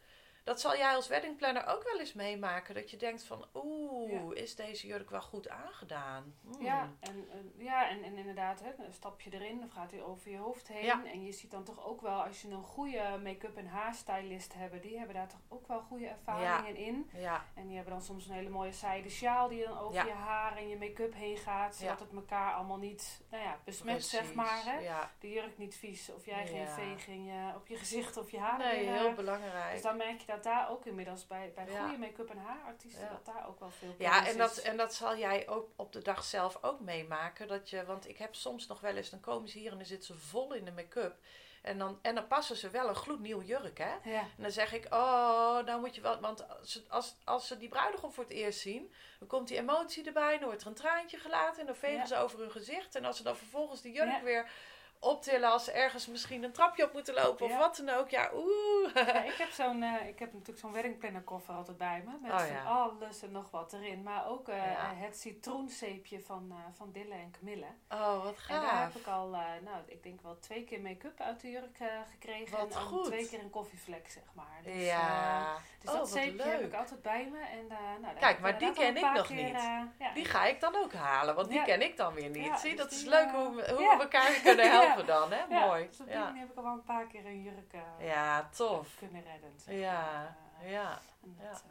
Dat 0.43 0.61
zal 0.61 0.77
jij 0.77 0.95
als 0.95 1.07
weddingplanner 1.07 1.65
ook 1.67 1.83
wel 1.83 1.99
eens 1.99 2.13
meemaken. 2.13 2.75
Dat 2.75 2.91
je 2.91 2.97
denkt 2.97 3.23
van, 3.23 3.45
oeh, 3.53 4.37
is 4.37 4.55
deze 4.55 4.87
jurk 4.87 5.09
wel 5.09 5.21
goed 5.21 5.49
aangedaan? 5.49 6.35
Hmm. 6.41 6.61
Ja, 6.61 6.89
en, 6.99 7.27
ja 7.57 7.89
en, 7.89 8.03
en 8.03 8.17
inderdaad, 8.17 8.61
hè, 8.61 8.71
dan 8.77 8.93
stap 8.93 9.21
je 9.21 9.33
erin, 9.33 9.59
dan 9.59 9.71
gaat 9.71 9.91
hij 9.91 10.01
over 10.01 10.31
je 10.31 10.37
hoofd 10.37 10.67
heen. 10.67 10.85
Ja. 10.85 11.05
En 11.05 11.23
je 11.23 11.31
ziet 11.31 11.51
dan 11.51 11.63
toch 11.63 11.85
ook 11.85 12.01
wel, 12.01 12.23
als 12.23 12.41
je 12.41 12.49
een 12.49 12.63
goede 12.63 13.19
make-up 13.23 13.57
en 13.57 13.67
haarstylist 13.67 14.53
hebt, 14.53 14.83
die 14.83 14.97
hebben 14.97 15.15
daar 15.15 15.27
toch 15.27 15.41
ook 15.47 15.67
wel 15.67 15.81
goede 15.81 16.07
ervaringen 16.07 16.75
in. 16.75 17.09
Ja, 17.13 17.45
En 17.53 17.67
die 17.67 17.75
hebben 17.75 17.93
dan 17.93 18.03
soms 18.03 18.27
een 18.27 18.35
hele 18.35 18.49
mooie 18.49 18.71
zijde 18.71 19.09
sjaal 19.09 19.47
die 19.47 19.63
dan 19.65 19.77
over 19.77 20.05
je 20.05 20.11
haar 20.11 20.57
en 20.57 20.69
je 20.69 20.77
make-up 20.77 21.13
heen 21.13 21.37
gaat. 21.37 21.75
Zodat 21.75 21.99
het 21.99 22.13
elkaar 22.13 22.53
allemaal 22.53 22.77
niet, 22.77 23.21
nou 23.29 23.43
ja, 23.43 23.59
besmet 23.63 24.03
zeg 24.03 24.33
maar. 24.33 24.61
Hè? 24.65 24.97
De 25.19 25.29
jurk 25.29 25.57
niet 25.57 25.75
vies 25.75 26.11
of 26.11 26.25
jij 26.25 26.47
geen 26.47 26.67
veeg 26.67 27.07
in 27.07 27.25
je, 27.25 27.55
op 27.55 27.67
je 27.67 27.75
gezicht 27.75 28.17
of 28.17 28.31
je 28.31 28.39
haar. 28.39 28.57
Nee, 28.57 28.85
heel 28.85 29.09
eh, 29.09 29.15
belangrijk. 29.15 29.71
Dus 29.71 29.81
dan 29.81 29.97
merk 29.97 30.19
je 30.19 30.30
dat 30.35 30.43
daar 30.43 30.69
ook 30.69 30.85
inmiddels 30.85 31.27
bij, 31.27 31.51
bij 31.55 31.67
goede 31.67 31.97
make-up 31.97 32.29
en 32.29 32.37
haarartiesten, 32.37 33.03
Ja. 33.03 33.09
dat 33.09 33.25
daar 33.25 33.47
ook 33.47 33.59
wel 33.59 33.69
veel 33.71 33.95
Ja, 33.97 34.27
en 34.27 34.37
dat, 34.37 34.51
is. 34.51 34.61
en 34.61 34.77
dat 34.77 34.93
zal 34.93 35.17
jij 35.17 35.47
ook 35.49 35.69
op 35.75 35.93
de 35.93 36.01
dag 36.01 36.23
zelf 36.23 36.57
ook 36.63 36.79
meemaken. 36.79 37.47
Dat 37.47 37.69
je, 37.69 37.85
want 37.85 38.07
ik 38.09 38.17
heb 38.17 38.35
soms 38.35 38.67
nog 38.67 38.79
wel 38.79 38.95
eens, 38.95 39.09
dan 39.09 39.19
komen 39.19 39.49
ze 39.49 39.57
hier 39.57 39.71
en 39.71 39.77
dan 39.77 39.85
zitten 39.85 40.07
ze 40.15 40.19
vol 40.27 40.53
in 40.53 40.65
de 40.65 40.71
make-up. 40.71 41.15
En 41.61 41.77
dan, 41.77 41.99
en 42.01 42.15
dan 42.15 42.27
passen 42.27 42.55
ze 42.55 42.69
wel 42.69 42.89
een 42.89 42.95
gloednieuw 42.95 43.41
jurk, 43.41 43.77
hè? 43.77 43.93
Ja, 44.03 44.19
En 44.19 44.27
dan 44.43 44.51
zeg 44.51 44.73
ik, 44.73 44.85
oh, 44.93 45.59
nou 45.59 45.79
moet 45.79 45.95
je 45.95 46.01
wel... 46.01 46.19
Want 46.19 46.49
als, 46.59 46.71
ze- 46.71 46.83
als, 46.89 47.15
als 47.23 47.47
ze 47.47 47.57
die 47.57 47.69
bruidegom 47.69 48.11
voor 48.11 48.23
het 48.23 48.33
eerst 48.33 48.59
zien... 48.59 48.93
dan 49.19 49.27
komt 49.27 49.47
die 49.47 49.57
emotie 49.57 50.05
erbij, 50.05 50.37
dan 50.37 50.47
wordt 50.47 50.61
er 50.61 50.67
een 50.67 50.73
traantje 50.73 51.17
gelaten... 51.17 51.59
en 51.59 51.65
dan 51.65 51.75
vegen 51.75 51.97
Ja. 51.97 52.05
ze 52.05 52.15
over 52.17 52.39
hun 52.39 52.51
gezicht. 52.51 52.95
En 52.95 53.05
als 53.05 53.17
ze 53.17 53.23
dan 53.23 53.35
vervolgens 53.37 53.81
die 53.81 53.93
jurk 53.93 54.09
Ja. 54.09 54.21
weer 54.23 54.49
optillen... 55.03 55.51
als 55.51 55.63
ze 55.63 55.71
ergens 55.71 56.07
misschien 56.07 56.43
een 56.43 56.51
trapje 56.51 56.85
op 56.85 56.93
moeten 56.93 57.13
lopen 57.13 57.45
of 57.45 57.57
wat 57.57 57.75
dan 57.85 57.89
ook... 57.95 58.09
ja, 58.09 58.29
oeh. 58.33 58.93
Ja, 58.93 59.23
ik 59.31 59.35
heb 59.37 59.49
zo'n, 59.49 59.83
eh, 59.83 60.07
ik 60.07 60.19
heb 60.19 60.31
natuurlijk 60.33 60.59
zo'n 60.59 60.71
weddingplannerkoffer 60.71 61.53
altijd 61.55 61.77
bij 61.77 62.03
me. 62.05 62.11
Met 62.21 62.31
Oh, 62.41 62.47
ja. 62.47 62.63
alles 62.63 63.21
en 63.21 63.31
nog 63.31 63.51
wat 63.51 63.73
erin. 63.73 64.03
Maar 64.03 64.27
ook 64.27 64.47
eh, 64.49 64.57
Ja. 64.57 64.93
het 64.95 65.17
citroenzeepje 65.19 66.21
van, 66.21 66.47
eh, 66.51 66.57
van 66.77 66.91
Dille 66.91 67.13
en 67.13 67.31
Camille. 67.39 67.65
Oh, 67.89 68.23
wat 68.23 68.35
En 68.47 68.61
daar 68.61 68.81
heb 68.81 68.91
gaaf. 68.91 68.95
ik 68.95 69.07
al, 69.07 69.33
eh, 69.33 69.41
nou, 69.63 69.77
ik 69.85 70.03
denk 70.03 70.21
wel 70.21 70.39
twee 70.39 70.63
keer 70.63 70.81
make-up 70.81 71.19
uit 71.19 71.41
de 71.41 71.49
jurk 71.49 71.79
eh, 71.79 71.87
gekregen. 72.11 72.57
Wat 72.57 72.75
en 72.75 72.81
goed. 72.81 73.05
twee 73.05 73.27
keer 73.29 73.39
een 73.39 73.49
koffievlek, 73.49 74.09
zeg 74.09 74.23
maar. 74.33 74.59
Dus, 74.63 74.73
eh, 74.73 74.85
ja, 74.85 75.57
dus 75.81 75.89
Oh, 75.91 75.97
dat 75.97 76.09
zeepje 76.09 76.43
heb 76.43 76.59
leuk. 76.59 76.67
ik 76.67 76.73
altijd 76.77 77.01
bij 77.01 77.29
me. 77.31 77.39
En, 77.39 77.69
eh, 77.69 77.77
nou, 77.79 78.01
daar 78.01 78.13
Kijk, 78.13 78.39
maar 78.39 78.57
die 78.57 78.71
ken 78.71 78.97
ik 78.97 79.11
nog 79.13 79.27
keer, 79.27 79.35
niet. 79.45 79.53
eh, 79.55 79.79
ja, 79.99 80.11
die 80.13 80.25
ga 80.25 80.45
ik 80.45 80.59
dan 80.59 80.75
ook 80.75 80.93
halen, 80.93 81.35
want 81.35 81.47
die 81.49 81.57
Ja. 81.57 81.63
ken 81.63 81.81
ik 81.81 81.97
dan 81.97 82.13
weer 82.13 82.29
niet. 82.29 82.45
Ja, 82.45 82.57
Zie, 82.57 82.69
dus 82.75 82.79
dat 82.79 82.91
is 82.91 83.03
leuk 83.03 83.25
eh, 83.27 83.31
hoe, 83.33 83.55
we- 83.55 83.69
hoe 83.71 83.95
we 83.97 84.01
elkaar 84.01 84.31
kunnen 84.43 84.71
helpen 84.79 85.05
dan, 85.05 85.31
hè? 85.31 85.43
ja, 85.49 85.65
Mooi. 85.65 85.87
Dus 85.87 85.99
op 85.99 86.07
die 86.07 86.17
manier 86.17 86.39
heb 86.41 86.49
ik 86.51 86.57
al 86.57 86.63
wel 86.63 86.73
een 86.73 86.83
paar 86.83 87.05
keer 87.07 87.25
een 87.25 87.41
jurk 87.41 87.73
ja 87.99 88.49
tof. 88.55 88.87
kunnen 88.99 89.23
redden. 89.23 89.53
zeg 89.57 89.75
Ja, 89.75 90.35
ja, 90.63 90.99
en 91.23 91.37
Ja. 91.41 91.49
dat, 91.49 91.63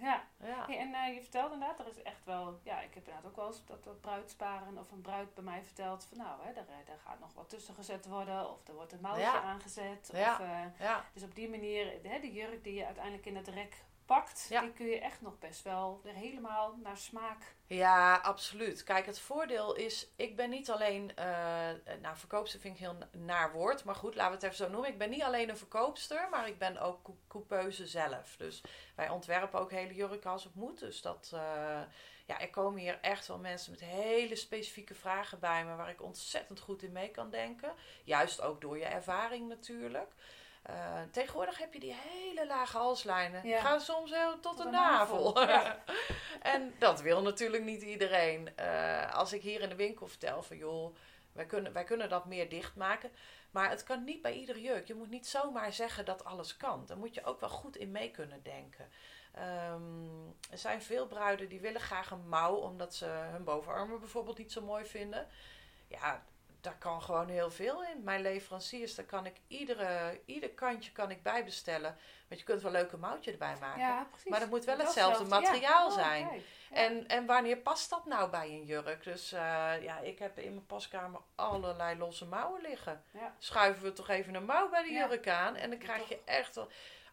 ja. 0.00 0.24
ja. 0.42 0.64
Hey, 0.66 0.78
en 0.78 0.94
eh, 0.94 1.14
je 1.14 1.20
vertelde 1.20 1.54
inderdaad, 1.54 1.78
er 1.78 1.86
is 1.88 2.02
echt 2.02 2.24
wel, 2.24 2.60
ja, 2.62 2.80
ik 2.80 2.94
heb 2.94 3.06
inderdaad 3.06 3.30
ook 3.30 3.36
wel 3.36 3.46
eens 3.46 3.64
dat, 3.66 3.84
dat 3.84 4.00
bruidsparen 4.00 4.78
of 4.78 4.90
een 4.90 5.00
bruid 5.00 5.34
bij 5.34 5.44
mij 5.44 5.62
vertelt 5.62 6.04
van 6.04 6.18
nou, 6.18 6.40
hè, 6.42 6.52
daar, 6.52 6.68
eh, 6.68 6.86
daar 6.86 6.98
gaat 7.04 7.20
nog 7.20 7.34
wat 7.34 7.48
tussen 7.48 7.74
gezet 7.74 8.06
worden 8.06 8.50
of 8.50 8.68
er 8.68 8.74
wordt 8.74 8.92
een 8.92 9.00
mouwtje 9.00 9.22
Ja. 9.24 9.42
aangezet. 9.42 10.08
Of, 10.12 10.18
eh, 10.40 10.64
dus 11.12 11.22
op 11.22 11.34
die 11.34 11.48
manier, 11.50 11.92
hè, 12.02 12.20
de 12.20 12.32
jurk 12.32 12.64
die 12.64 12.74
je 12.74 12.84
uiteindelijk 12.86 13.26
in 13.26 13.36
het 13.36 13.48
rek 13.48 13.76
pakt, 14.16 14.46
Ja. 14.48 14.60
die 14.60 14.72
kun 14.72 14.86
je 14.86 15.00
echt 15.00 15.20
nog 15.20 15.38
best 15.38 15.62
wel 15.62 16.00
er 16.04 16.12
helemaal 16.14 16.76
naar 16.82 16.96
smaak. 16.96 17.54
Ja, 17.66 18.16
absoluut. 18.16 18.82
Kijk, 18.84 19.06
het 19.06 19.18
voordeel 19.20 19.74
is, 19.74 20.08
ik 20.16 20.36
ben 20.36 20.50
niet 20.50 20.70
alleen, 20.70 21.16
eh 21.16 21.24
nou, 22.00 22.16
verkoopster 22.16 22.60
vind 22.60 22.74
ik 22.74 22.80
heel 22.80 22.96
naar 23.12 23.52
woord, 23.52 23.84
maar 23.84 23.94
goed, 23.94 24.14
laten 24.14 24.30
we 24.30 24.34
het 24.36 24.44
even 24.44 24.64
zo 24.66 24.70
noemen. 24.72 24.90
Ik 24.90 24.98
ben 24.98 25.10
niet 25.10 25.22
alleen 25.22 25.48
een 25.48 25.56
verkoopster, 25.56 26.28
maar 26.30 26.48
ik 26.48 26.58
ben 26.58 26.78
ook 26.78 27.02
cou- 27.02 27.16
coupeuse 27.28 27.86
zelf. 27.86 28.36
Dus 28.36 28.60
wij 28.96 29.08
ontwerpen 29.08 29.60
ook 29.60 29.70
hele 29.70 29.94
jurken 29.94 30.30
als 30.30 30.44
het 30.44 30.54
moet. 30.54 30.78
Dus 30.78 31.02
dat, 31.02 31.30
eh, 31.34 31.40
ja, 32.26 32.40
er 32.40 32.50
komen 32.50 32.80
hier 32.80 32.98
echt 33.00 33.26
wel 33.26 33.38
mensen 33.38 33.70
met 33.70 33.80
hele 33.80 34.36
specifieke 34.36 34.94
vragen 34.94 35.38
bij 35.38 35.64
me, 35.64 35.74
waar 35.76 35.90
ik 35.90 36.02
ontzettend 36.02 36.60
goed 36.60 36.82
in 36.82 36.92
mee 36.92 37.10
kan 37.10 37.30
denken. 37.30 37.72
Juist 38.04 38.40
ook 38.40 38.60
door 38.60 38.78
je 38.78 38.84
ervaring 38.84 39.48
natuurlijk. 39.48 40.12
Eh, 40.62 41.00
tegenwoordig 41.10 41.58
heb 41.58 41.72
je 41.72 41.80
die 41.80 41.94
hele 41.94 42.46
lage 42.46 42.76
halslijnen. 42.76 43.42
Die 43.42 43.50
Ja. 43.50 43.60
gaan 43.60 43.80
soms 43.80 44.10
heel 44.10 44.40
tot, 44.40 44.56
Tot 44.56 44.64
de 44.64 44.70
navel. 44.70 45.32
navel, 45.32 45.48
ja. 45.48 45.78
en 46.54 46.74
dat 46.78 47.00
wil 47.00 47.22
natuurlijk 47.22 47.64
niet 47.64 47.82
iedereen. 47.82 48.56
Eh, 48.56 49.14
als 49.14 49.32
ik 49.32 49.42
hier 49.42 49.60
in 49.60 49.68
de 49.68 49.74
winkel 49.74 50.06
vertel 50.08 50.42
van 50.42 50.56
joh, 50.56 50.96
wij 51.32 51.46
kunnen, 51.46 51.72
wij 51.72 51.84
kunnen 51.84 52.08
dat 52.08 52.24
meer 52.24 52.48
dichtmaken. 52.48 53.10
Maar 53.50 53.70
het 53.70 53.82
kan 53.82 54.04
niet 54.04 54.22
bij 54.22 54.32
iedere 54.32 54.60
jurk. 54.60 54.86
Je 54.86 54.94
moet 54.94 55.10
niet 55.10 55.26
zomaar 55.26 55.72
zeggen 55.72 56.04
dat 56.04 56.24
alles 56.24 56.56
kan. 56.56 56.86
Daar 56.86 56.96
moet 56.98 57.14
je 57.14 57.24
ook 57.24 57.40
wel 57.40 57.48
goed 57.48 57.76
in 57.76 57.90
mee 57.90 58.10
kunnen 58.10 58.42
denken. 58.42 58.88
Ehm, 59.32 60.26
er 60.50 60.58
zijn 60.58 60.82
veel 60.82 61.06
bruiden 61.06 61.48
die 61.48 61.60
willen 61.60 61.80
graag 61.80 62.10
een 62.10 62.28
mouw 62.28 62.54
omdat 62.54 62.94
ze 62.94 63.04
hun 63.06 63.44
bovenarmen 63.44 64.00
bijvoorbeeld 64.00 64.38
niet 64.38 64.52
zo 64.52 64.60
mooi 64.62 64.84
vinden. 64.84 65.26
Ja, 65.88 66.22
daar 66.60 66.78
kan 66.78 67.02
gewoon 67.02 67.28
heel 67.28 67.50
veel 67.50 67.84
in. 67.84 68.02
Mijn 68.02 68.22
leveranciers, 68.22 68.94
daar 68.94 69.04
kan 69.04 69.26
ik 69.26 69.36
iedere, 69.46 70.20
ieder 70.24 70.50
kantje 70.50 70.92
kan 70.92 71.10
ik 71.10 71.22
bijbestellen. 71.22 71.96
Want 72.28 72.40
je 72.40 72.46
kunt 72.46 72.62
wel 72.62 72.74
een 72.74 72.80
leuke 72.80 72.96
mouwtje 72.96 73.30
erbij 73.30 73.56
maken. 73.60 73.80
Ja, 73.80 74.06
precies. 74.10 74.30
Maar 74.30 74.40
dat 74.40 74.48
moet 74.48 74.64
wel 74.64 74.78
hetzelfde 74.78 75.24
materiaal 75.24 75.62
ja. 75.62 75.86
Oh, 75.86 75.92
zijn. 75.92 76.24
Ja. 76.24 76.76
En, 76.76 77.08
en 77.08 77.26
wanneer 77.26 77.56
past 77.56 77.90
dat 77.90 78.06
nou 78.06 78.30
bij 78.30 78.48
een 78.48 78.64
jurk? 78.64 79.04
Dus 79.04 79.32
eh, 79.32 79.82
ja, 79.82 79.98
ik 79.98 80.18
heb 80.18 80.38
in 80.38 80.52
mijn 80.52 80.66
paskamer 80.66 81.20
allerlei 81.34 81.98
losse 81.98 82.26
mouwen 82.26 82.60
liggen. 82.60 83.04
Schuiven 83.38 83.82
we 83.82 83.92
toch 83.92 84.08
even 84.08 84.34
een 84.34 84.44
mouw 84.44 84.68
bij 84.68 84.82
de 84.82 84.92
jurk 84.92 85.28
aan. 85.28 85.56
En 85.56 85.70
dan 85.70 85.78
krijg 85.78 86.08
je 86.08 86.18
echt. 86.24 86.60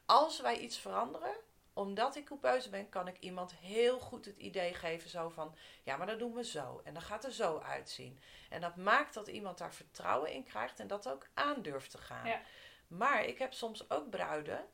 Als 0.05 0.41
wij 0.41 0.57
iets 0.57 0.77
veranderen, 0.77 1.35
omdat 1.77 2.15
ik 2.15 2.25
coupeuse 2.25 2.69
ben, 2.69 2.89
kan 2.89 3.07
ik 3.07 3.19
iemand 3.19 3.55
heel 3.55 3.99
goed 3.99 4.25
het 4.25 4.37
idee 4.37 4.73
geven 4.73 5.09
zo 5.09 5.29
van... 5.29 5.55
Ja, 5.83 5.97
maar 5.97 6.07
dat 6.07 6.19
doen 6.19 6.33
we 6.33 6.43
zo. 6.43 6.81
En 6.83 6.93
dan 6.93 7.01
gaat 7.01 7.23
er 7.25 7.31
zo 7.31 7.59
uitzien. 7.59 8.19
En 8.49 8.61
dat 8.61 8.75
maakt 8.75 9.13
dat 9.13 9.27
iemand 9.27 9.57
daar 9.57 9.73
vertrouwen 9.73 10.31
in 10.31 10.43
krijgt 10.43 10.79
en 10.79 10.87
dat 10.87 11.09
ook 11.09 11.27
aan 11.33 11.61
durft 11.61 11.91
te 11.91 11.97
gaan. 11.97 12.27
Ja. 12.27 12.41
Maar 12.87 13.25
ik 13.25 13.37
heb 13.37 13.53
soms 13.53 13.89
ook 13.89 14.09
bruiden, 14.09 14.65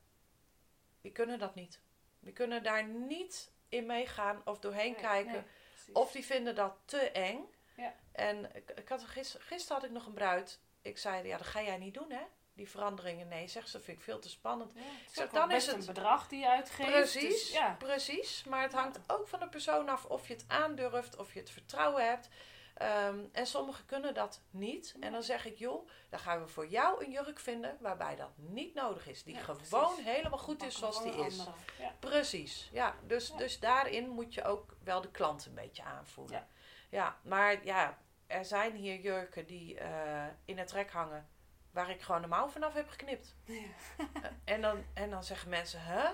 die 1.01 1.11
kunnen 1.11 1.39
dat 1.39 1.55
niet. 1.55 1.79
Die 2.19 2.33
kunnen 2.33 2.63
daar 2.63 2.87
niet 2.87 3.51
in 3.69 3.85
meegaan 3.85 4.41
of 4.45 4.59
doorheen 4.59 4.91
Nee, 4.91 5.01
kijken. 5.01 5.31
nee. 5.31 5.95
Of 5.95 6.11
die 6.11 6.25
vinden 6.25 6.55
dat 6.55 6.75
te 6.85 6.97
eng. 7.11 7.45
Ja. 7.75 7.93
En 8.11 8.55
ik, 8.55 8.69
ik 8.69 8.89
had 8.89 9.03
gisteren, 9.03 9.45
gisteren 9.47 9.77
had 9.77 9.85
ik 9.85 9.91
nog 9.91 10.05
een 10.05 10.13
bruid. 10.13 10.59
Ik 10.81 10.97
zei, 10.97 11.27
ja, 11.27 11.37
dat 11.37 11.47
ga 11.47 11.61
jij 11.61 11.77
niet 11.77 11.93
doen, 11.93 12.11
hè? 12.11 12.23
Die 12.55 12.69
veranderingen. 12.69 13.27
Nee, 13.27 13.47
zegt 13.47 13.69
ze, 13.69 13.79
vind 13.79 13.97
ik 13.97 14.03
veel 14.03 14.19
te 14.19 14.29
spannend. 14.29 14.71
Ja, 14.75 14.81
het 14.81 15.09
is 15.27 15.31
dan 15.31 15.49
is 15.49 15.55
best 15.55 15.67
het- 15.67 15.75
een 15.75 15.93
bedrag 15.93 16.27
die 16.27 16.39
je 16.39 16.49
uitgeeft. 16.49 16.89
Precies, 16.91 17.23
dus 17.29 17.51
ja. 17.51 17.75
precies. 17.79 18.43
Maar 18.43 18.61
het 18.61 18.73
hangt 18.73 18.99
ook 19.07 19.27
van 19.27 19.39
de 19.39 19.47
persoon 19.49 19.89
af 19.89 20.05
of 20.05 20.27
je 20.27 20.33
het 20.33 20.45
aandurft, 20.47 21.15
of 21.17 21.33
je 21.33 21.39
het 21.39 21.49
vertrouwen 21.49 22.07
hebt. 22.07 22.29
Ehm, 22.73 23.19
en 23.31 23.45
sommigen 23.47 23.85
kunnen 23.85 24.13
dat 24.13 24.41
niet. 24.49 24.95
En 24.99 25.11
dan 25.11 25.23
zeg 25.23 25.45
ik, 25.45 25.57
joh, 25.57 25.89
dan 26.09 26.19
gaan 26.19 26.41
we 26.41 26.47
voor 26.47 26.67
jou 26.67 27.05
een 27.05 27.11
jurk 27.11 27.39
vinden 27.39 27.77
waarbij 27.79 28.15
dat 28.15 28.29
niet 28.35 28.73
nodig 28.73 29.07
is. 29.07 29.23
Die 29.23 29.35
Ja, 29.35 29.41
gewoon 29.41 29.93
precies. 29.95 30.13
helemaal 30.13 30.39
goed 30.39 30.63
is 30.63 30.77
zoals 30.77 31.03
die 31.03 31.13
is. 31.25 31.37
Ja. 31.79 31.95
Precies, 31.99 32.69
ja. 32.71 32.95
Dus, 33.07 33.27
Ja. 33.27 33.35
dus 33.37 33.59
daarin 33.59 34.09
moet 34.09 34.33
je 34.33 34.43
ook 34.43 34.75
wel 34.83 35.01
de 35.01 35.11
klant 35.11 35.45
een 35.45 35.53
beetje 35.53 35.83
aanvoelen. 35.83 36.35
Ja. 36.35 36.47
Ja, 36.89 37.17
maar 37.23 37.65
ja, 37.65 37.97
er 38.27 38.45
zijn 38.45 38.75
hier 38.75 38.99
jurken 38.99 39.45
die 39.47 39.79
eh, 39.79 40.25
in 40.45 40.57
het 40.57 40.71
rek 40.71 40.91
hangen 40.91 41.27
waar 41.73 41.89
ik 41.89 42.01
gewoon 42.01 42.21
de 42.21 42.27
mouw 42.27 42.47
vanaf 42.47 42.73
heb 42.73 42.89
geknipt. 42.89 43.35
Ja. 43.43 43.61
En, 44.43 44.61
dan, 44.61 44.83
en 44.93 45.09
dan 45.09 45.23
zeggen 45.23 45.49
mensen, 45.49 45.81
huh? 45.85 46.09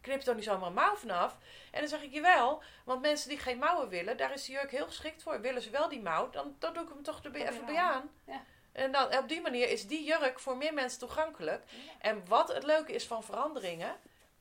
Knip 0.00 0.20
toch 0.20 0.34
niet 0.34 0.44
zomaar 0.44 0.68
een 0.68 0.74
mouw 0.74 0.94
vanaf? 0.94 1.36
En 1.70 1.80
dan 1.80 1.88
zeg 1.88 2.02
ik, 2.02 2.12
jawel, 2.12 2.62
want 2.84 3.00
mensen 3.00 3.28
die 3.28 3.38
geen 3.38 3.58
mouwen 3.58 3.88
willen, 3.88 4.16
daar 4.16 4.32
is 4.32 4.44
de 4.44 4.52
jurk 4.52 4.70
heel 4.70 4.86
geschikt 4.86 5.22
voor. 5.22 5.40
Willen 5.40 5.62
ze 5.62 5.70
wel 5.70 5.88
die 5.88 6.02
mouw, 6.02 6.30
dan, 6.30 6.56
dan 6.58 6.74
doe 6.74 6.82
ik 6.82 6.88
hem 6.88 7.02
toch 7.02 7.24
er 7.24 7.34
even 7.34 7.66
bij 7.66 7.76
aan. 7.76 8.10
Ja. 8.26 8.44
En 8.72 8.92
dan, 8.92 9.16
op 9.16 9.28
die 9.28 9.40
manier 9.40 9.68
is 9.68 9.86
die 9.86 10.04
jurk 10.04 10.40
voor 10.40 10.56
meer 10.56 10.74
mensen 10.74 10.98
toegankelijk. 10.98 11.64
Ja. 11.66 11.92
En 11.98 12.26
wat 12.26 12.54
het 12.54 12.62
leuke 12.62 12.92
is 12.92 13.06
van 13.06 13.24
veranderingen, 13.24 13.96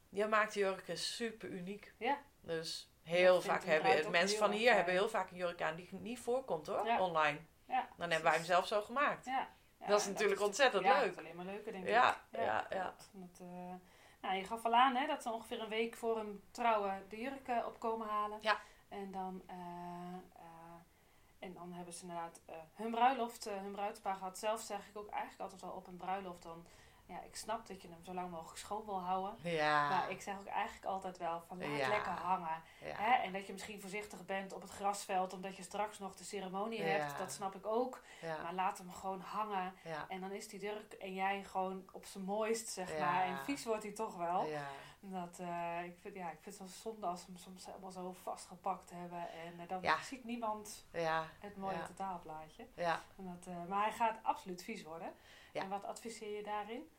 je 0.09 0.25
maakt 0.25 0.53
de 0.53 0.59
jurken 0.59 0.97
super 0.97 1.49
uniek. 1.49 1.93
Ja. 1.97 2.17
Dus 2.41 2.89
heel 3.03 3.41
vaak 3.41 3.63
hebben 3.63 4.11
mensen 4.11 4.37
van 4.37 4.51
hier 4.51 4.73
hebben 4.73 4.93
heel 4.93 5.09
vaak 5.09 5.31
een 5.31 5.37
jurk 5.37 5.61
aan 5.61 5.75
die 5.75 5.89
niet 5.91 6.19
voorkomt 6.19 6.67
hoor, 6.67 6.97
online. 6.99 7.39
Ja, 7.67 7.87
Dan 7.97 8.11
hebben 8.11 8.29
wij 8.29 8.37
hem 8.37 8.45
zelf 8.45 8.67
zo 8.67 8.81
gemaakt. 8.81 9.25
Ja. 9.25 9.49
Ja, 9.83 9.89
Dat 9.89 9.99
is 9.99 10.07
natuurlijk 10.07 10.39
is 10.39 10.45
ontzettend 10.45 10.83
ja, 10.83 10.93
leuk. 10.93 11.01
Dat 11.01 11.11
is 11.11 11.17
alleen 11.17 11.35
maar 11.35 11.45
leuker, 11.45 11.71
denk 11.71 11.87
Ja, 11.87 12.09
ik. 12.31 12.39
ja, 12.39 12.65
ja. 12.69 12.93
Dat, 13.11 13.39
eh, 13.39 13.73
nou, 14.21 14.35
je 14.35 14.43
gaf 14.43 14.65
al 14.65 14.73
aan 14.75 14.95
hè, 14.95 15.07
dat 15.07 15.23
ze 15.23 15.31
ongeveer 15.31 15.61
een 15.61 15.69
week 15.69 15.95
voor 15.95 16.17
een 16.19 16.43
trouwen 16.51 17.05
de 17.09 17.19
jurken 17.21 17.65
opkomen 17.65 18.07
halen. 18.07 18.37
Ja. 18.41 18.59
En 18.89 19.11
dan, 19.11 19.41
eh, 19.47 19.55
eh, 20.35 20.43
en 21.39 21.53
dan 21.53 21.71
hebben 21.73 21.93
ze 21.93 22.01
inderdaad 22.01 22.39
eh, 22.45 22.55
hun 22.75 22.91
bruiloft, 22.91 23.45
eh, 23.45 23.53
hun 23.61 23.71
bruidspaar 23.71 24.15
gehad. 24.15 24.37
Zelf 24.37 24.61
zeg 24.61 24.87
ik 24.87 24.97
ook 24.97 25.09
eigenlijk 25.09 25.41
altijd 25.41 25.61
wel 25.61 25.71
op 25.71 25.87
een 25.87 25.97
bruiloft 25.97 26.43
dan... 26.43 26.65
Ja, 27.05 27.21
ik 27.21 27.35
snap 27.35 27.67
dat 27.67 27.81
je 27.81 27.87
hem 27.87 28.03
zo 28.03 28.13
lang 28.13 28.29
mogelijk 28.31 28.57
schoon 28.57 28.85
wil 28.85 28.99
houden. 29.01 29.35
Ja. 29.51 29.89
Maar 29.89 30.11
ik 30.11 30.21
zeg 30.21 30.37
ook 30.39 30.45
eigenlijk 30.47 30.85
altijd 30.85 31.17
wel 31.17 31.41
van 31.47 31.57
laat 31.59 31.77
Ja. 31.77 31.87
lekker 31.87 32.11
hangen. 32.11 32.61
ja. 32.81 32.95
Hè? 32.95 33.13
En 33.23 33.33
dat 33.33 33.47
je 33.47 33.53
misschien 33.53 33.81
voorzichtig 33.81 34.25
bent 34.25 34.53
op 34.53 34.61
het 34.61 34.71
grasveld 34.71 35.33
omdat 35.33 35.55
je 35.55 35.63
straks 35.63 35.99
nog 35.99 36.15
de 36.15 36.23
ceremonie 36.23 36.81
hebt. 36.81 37.17
Dat 37.17 37.31
snap 37.31 37.55
ik 37.55 37.65
ook. 37.65 38.01
Maar 38.43 38.53
laat 38.53 38.77
hem 38.77 38.91
gewoon 38.91 39.19
hangen. 39.21 39.73
En 40.07 40.21
dan 40.21 40.31
is 40.31 40.47
die 40.47 40.59
jurk 40.59 40.93
en 40.93 41.13
jij 41.13 41.43
gewoon 41.43 41.89
op 41.91 42.05
zijn 42.05 42.23
mooist, 42.23 42.67
zeg 42.69 42.99
maar. 42.99 43.23
En 43.23 43.37
vies 43.43 43.65
wordt 43.65 43.83
hij 43.83 43.91
toch 43.91 44.15
wel. 44.17 44.45
ja. 44.45 44.67
Dat, 45.05 45.39
eh, 45.39 45.83
ik, 45.83 45.97
vind, 45.99 46.15
ja, 46.15 46.29
ik 46.31 46.37
vind 46.41 46.57
het 46.57 46.57
wel 46.57 46.67
zonde 46.93 47.05
als 47.07 47.19
ze 47.19 47.25
hem 47.25 47.37
soms 47.37 47.65
helemaal 47.65 47.91
zo 47.91 48.11
vastgepakt 48.23 48.89
hebben. 48.93 49.19
En 49.29 49.59
eh, 49.59 49.67
dan 49.67 49.81
ziet 50.03 50.23
niemand 50.23 50.85
Ja, 50.91 51.25
het 51.39 51.57
mooie 51.57 51.81
totaalplaatje. 51.87 52.67
ja. 52.75 53.01
En 53.17 53.25
dat, 53.25 53.47
eh, 53.47 53.65
maar 53.69 53.83
hij 53.83 53.91
gaat 53.91 54.17
absoluut 54.21 54.63
vies 54.63 54.83
worden. 54.83 55.13
Ja. 55.53 55.61
En 55.61 55.69
wat 55.69 55.85
adviseer 55.85 56.35
je 56.35 56.43
daarin? 56.43 56.89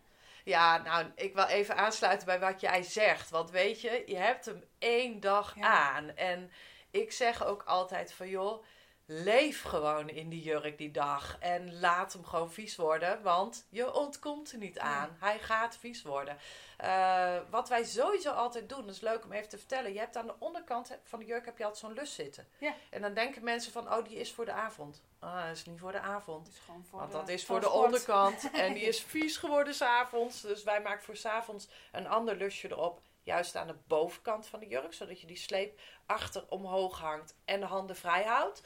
Ja, 0.45 0.83
nou, 0.83 1.07
ik 1.15 1.35
wil 1.35 1.45
even 1.45 1.77
aansluiten 1.77 2.27
bij 2.27 2.41
wat 2.41 2.61
jij 2.61 2.83
zegt. 2.83 3.31
Want 3.31 3.51
weet 3.51 3.81
je, 3.81 4.03
je 4.07 4.17
hebt 4.17 4.45
hem 4.45 4.65
één 4.79 5.21
dag 5.21 5.55
Ja. 5.57 5.93
aan. 5.93 6.17
En 6.17 6.51
ik 6.91 7.13
zeg 7.13 7.45
ook 7.45 7.63
altijd 7.63 8.13
van, 8.13 8.29
joh, 8.29 8.65
leef 9.07 9.63
gewoon 9.63 10.09
in 10.09 10.29
die 10.29 10.43
jurk 10.43 10.79
die 10.79 10.91
dag. 10.91 11.37
En 11.41 11.81
laat 11.81 12.13
hem 12.13 12.25
gewoon 12.25 12.53
vies 12.53 12.77
worden, 12.77 13.23
want 13.23 13.67
je 13.69 13.95
ontkomt 13.95 14.53
er 14.53 14.59
niet 14.59 14.79
aan. 14.79 15.17
Hij 15.21 15.39
gaat 15.39 15.77
vies 15.77 16.03
worden. 16.03 16.37
Eh, 16.77 17.37
wat 17.51 17.69
wij 17.69 17.85
sowieso 17.85 18.31
altijd 18.31 18.69
doen, 18.69 18.87
dat 18.87 18.95
is 18.95 19.01
leuk 19.01 19.25
om 19.25 19.33
even 19.33 19.49
te 19.49 19.59
vertellen. 19.59 19.93
Je 19.93 19.99
hebt 19.99 20.17
aan 20.17 20.27
de 20.27 20.35
onderkant 20.39 20.99
van 21.05 21.19
de 21.19 21.25
jurk 21.25 21.45
heb 21.45 21.59
je 21.59 21.65
altijd 21.65 21.85
zo'n 21.85 21.93
lus 21.93 22.15
zitten. 22.15 22.49
Ja. 22.59 22.75
En 22.91 23.03
dan 23.03 23.15
denken 23.15 23.45
mensen 23.45 23.73
van, 23.73 23.93
oh, 23.93 24.05
die 24.05 24.17
is 24.17 24.33
voor 24.33 24.45
de 24.45 24.53
avond. 24.53 25.03
Ah, 25.19 25.47
dat 25.47 25.57
is 25.57 25.65
niet 25.65 25.81
voor 25.81 25.93
de 25.93 26.01
avond. 26.01 26.49
Is 26.49 26.59
gewoon 26.65 26.85
voor 26.91 26.99
Want 26.99 27.13
de 27.13 27.19
dat 27.19 27.29
is 27.29 27.45
voor 27.45 27.61
de 27.61 27.71
onderkant. 27.71 28.51
En 28.53 28.73
die 28.73 28.83
is 28.83 29.03
vies 29.03 29.37
geworden 29.37 29.75
s'avonds. 29.75 30.41
Dus 30.41 30.63
wij 30.63 30.83
maken 30.83 31.05
voor 31.05 31.17
s'avonds 31.17 31.69
een 31.93 32.07
ander 32.07 32.37
lusje 32.37 32.71
erop. 32.71 33.01
Juist 33.23 33.57
aan 33.57 33.67
de 33.67 33.77
bovenkant 33.87 34.47
van 34.47 34.61
de 34.61 34.67
jurk. 34.67 34.93
Zodat 34.93 35.21
je 35.21 35.27
die 35.27 35.37
sleep 35.37 35.81
achter 36.07 36.45
omhoog 36.49 36.99
hangt. 36.99 37.37
En 37.45 37.61
de 37.61 37.67
handen 37.67 37.97
vrij 37.97 38.25
houdt. 38.25 38.63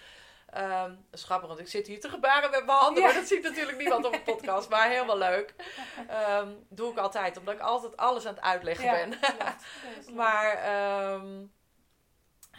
Ehm 0.51 0.89
dat 1.11 1.21
is 1.21 1.25
grappig, 1.25 1.49
want 1.49 1.61
ik 1.61 1.69
zit 1.69 1.87
hier 1.87 2.01
te 2.01 2.09
gebaren 2.09 2.51
met 2.51 2.67
mijn 2.67 2.79
handen. 2.79 3.03
Ja. 3.03 3.09
Maar 3.09 3.19
dat 3.19 3.29
ziet 3.29 3.43
natuurlijk 3.43 3.79
niemand 3.79 4.05
op 4.07 4.13
een 4.13 4.23
podcast. 4.23 4.69
Maar 4.69 4.89
helemaal 4.89 5.19
leuk. 5.19 5.55
Ehm, 6.09 6.49
doe 6.69 6.91
ik 6.93 6.99
altijd. 6.99 7.39
Omdat 7.39 7.55
ik 7.55 7.61
altijd 7.61 7.97
alles 7.97 8.27
aan 8.27 8.35
het 8.35 8.43
uitleggen 8.43 8.85
Ja, 8.85 8.93
ben. 8.93 9.19
klopt. 9.19 10.15
Maar 10.21 10.53
ehm, 10.53 11.45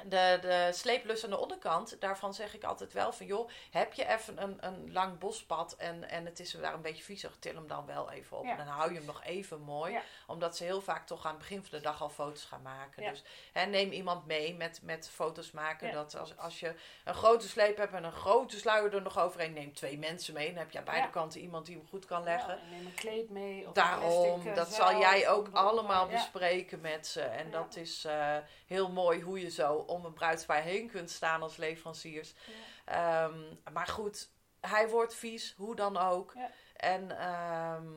de, 0.05 0.37
de 0.41 0.69
sleeplus 0.73 1.23
aan 1.23 1.29
de 1.29 1.37
onderkant, 1.37 2.01
daarvan 2.01 2.33
zeg 2.33 2.53
ik 2.53 2.63
altijd 2.63 2.93
wel 2.93 3.11
van... 3.11 3.25
joh, 3.25 3.49
heb 3.71 3.93
je 3.93 4.07
even 4.07 4.41
een, 4.43 4.57
een 4.59 4.91
lang 4.91 5.17
bospad 5.17 5.73
en, 5.73 6.09
en 6.09 6.25
het 6.25 6.39
is 6.39 6.51
daar 6.51 6.73
een 6.73 6.81
beetje 6.81 7.03
viezig... 7.03 7.35
til 7.39 7.55
hem 7.55 7.67
dan 7.67 7.85
wel 7.85 8.11
even 8.11 8.37
op 8.37 8.43
Ja. 8.43 8.51
en 8.51 8.57
dan 8.57 8.67
hou 8.67 8.89
je 8.89 8.97
hem 8.97 9.05
nog 9.05 9.23
even 9.23 9.61
mooi. 9.61 9.91
Ja. 9.91 10.01
Omdat 10.27 10.57
ze 10.57 10.63
heel 10.63 10.81
vaak 10.81 11.07
toch 11.07 11.25
aan 11.25 11.31
het 11.31 11.39
begin 11.39 11.61
van 11.61 11.77
de 11.77 11.83
dag 11.83 12.01
al 12.01 12.09
foto's 12.09 12.43
gaan 12.43 12.61
maken. 12.61 13.03
Ja. 13.03 13.09
Dus 13.09 13.23
hè, 13.51 13.65
neem 13.65 13.91
iemand 13.91 14.25
mee 14.25 14.53
met, 14.55 14.79
met 14.83 15.09
foto's 15.09 15.51
maken. 15.51 15.91
Dat 15.91 16.17
als, 16.17 16.37
als 16.37 16.59
je 16.59 16.73
een 17.03 17.13
grote 17.13 17.47
sleep 17.47 17.77
hebt 17.77 17.93
en 17.93 18.03
een 18.03 18.11
grote 18.11 18.57
sluier 18.57 18.95
er 18.95 19.01
nog 19.01 19.19
overheen... 19.19 19.53
neem 19.53 19.73
twee 19.73 19.97
mensen 19.97 20.33
mee, 20.33 20.47
dan 20.47 20.57
heb 20.57 20.71
je 20.71 20.77
aan 20.77 20.83
beide 20.83 21.09
kanten 21.09 21.41
iemand 21.41 21.65
die 21.65 21.75
hem 21.75 21.87
goed 21.89 22.05
kan 22.05 22.23
leggen. 22.23 22.59
Neem 22.69 22.85
een 22.85 22.93
kleed 22.93 23.29
mee. 23.29 23.67
Of 23.67 23.73
Daarom, 23.73 24.47
eh, 24.47 24.55
dat 24.55 24.73
zal 24.73 24.99
jij 24.99 25.29
ook 25.29 25.47
allemaal 25.51 26.07
bespreken 26.07 26.81
met 26.81 27.07
ze. 27.07 27.21
En 27.21 27.51
dat 27.51 27.75
is 27.75 28.05
eh, 28.05 28.37
heel 28.67 28.89
mooi 28.89 29.21
hoe 29.21 29.39
je 29.39 29.49
zo 29.49 29.73
om 29.89 30.05
een 30.05 30.13
bruidspaar 30.13 30.61
heen 30.61 30.89
kunt 30.89 31.09
staan 31.09 31.41
als 31.41 31.57
leveranciers. 31.57 32.33
Ja. 32.85 33.27
Ehm, 33.29 33.73
maar 33.73 33.87
goed, 33.87 34.29
hij 34.59 34.89
wordt 34.89 35.15
vies, 35.15 35.53
hoe 35.57 35.75
dan 35.75 35.97
ook. 35.97 36.33
Ja. 36.35 36.51
En 36.75 37.17
ehm, 37.19 37.87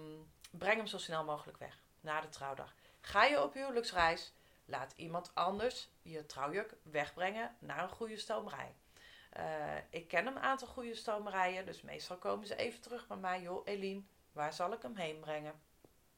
breng 0.50 0.76
hem 0.76 0.86
zo 0.86 0.98
snel 0.98 1.24
mogelijk 1.24 1.58
weg, 1.58 1.78
na 2.00 2.20
de 2.20 2.28
trouwdag. 2.28 2.74
Ga 3.00 3.24
je 3.24 3.42
op 3.42 3.54
huwelijksreis, 3.54 4.32
laat 4.64 4.92
iemand 4.96 5.30
anders 5.34 5.88
je 6.02 6.26
trouwjurk 6.26 6.74
wegbrengen 6.82 7.56
naar 7.58 7.82
een 7.82 7.88
goede 7.88 8.16
stomerij. 8.16 8.74
Eh, 9.30 9.76
ik 9.90 10.08
ken 10.08 10.26
een 10.26 10.38
aantal 10.38 10.68
goede 10.68 10.94
stomerijen, 10.94 11.66
dus 11.66 11.82
meestal 11.82 12.16
komen 12.16 12.46
ze 12.46 12.56
even 12.56 12.80
terug 12.80 13.06
bij 13.06 13.16
mij. 13.16 13.40
Joh, 13.40 13.66
Eline, 13.66 14.02
waar 14.32 14.52
zal 14.52 14.72
ik 14.72 14.82
hem 14.82 14.96
heen 14.96 15.20
brengen? 15.20 15.60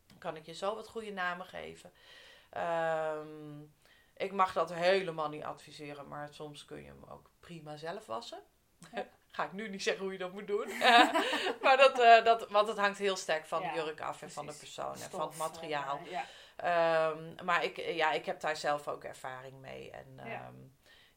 Dan 0.07 0.19
kan 0.19 0.37
ik 0.37 0.47
je 0.47 0.55
zo 0.55 0.75
wat 0.75 0.89
goede 0.89 1.13
namen 1.13 1.47
geven. 1.47 1.93
Ehm, 2.51 3.63
ik 4.17 4.33
mag 4.33 4.53
dat 4.53 4.73
helemaal 4.75 5.29
niet 5.29 5.43
adviseren, 5.43 6.09
maar 6.09 6.29
soms 6.35 6.65
kun 6.65 6.81
je 6.81 6.87
hem 6.87 7.05
ook 7.09 7.31
prima 7.41 7.77
zelf 7.77 8.07
wassen. 8.07 8.43
Ja. 8.93 9.07
Ga 9.31 9.45
ik 9.45 9.53
nu 9.53 9.69
niet 9.69 9.83
zeggen 9.83 10.03
hoe 10.03 10.13
je 10.13 10.19
dat 10.19 10.33
moet 10.33 10.47
doen. 10.47 10.69
maar 11.63 11.77
dat, 11.77 11.99
eh, 12.01 12.25
dat, 12.25 12.49
want 12.51 12.69
het 12.69 12.79
hangt 12.79 12.99
heel 12.99 13.17
sterk 13.17 13.47
van 13.47 13.63
Ja, 13.63 13.73
de 13.73 13.81
jurk 13.81 14.01
af 14.01 14.23
en 14.23 14.31
van 14.31 14.47
de 14.47 14.53
persoon 14.55 14.93
en 14.95 15.11
van 15.11 15.21
het 15.29 15.37
materiaal. 15.37 16.01
eh, 16.05 16.11
ja. 16.11 16.25
Ehm, 16.57 17.45
maar 17.45 17.65
ik, 17.65 17.77
ja, 17.77 18.13
ik 18.13 18.27
heb 18.27 18.41
daar 18.41 18.57
zelf 18.57 18.89
ook 18.89 19.05
ervaring 19.05 19.61
mee. 19.61 19.91
En 19.91 20.21
Ja. 20.25 20.51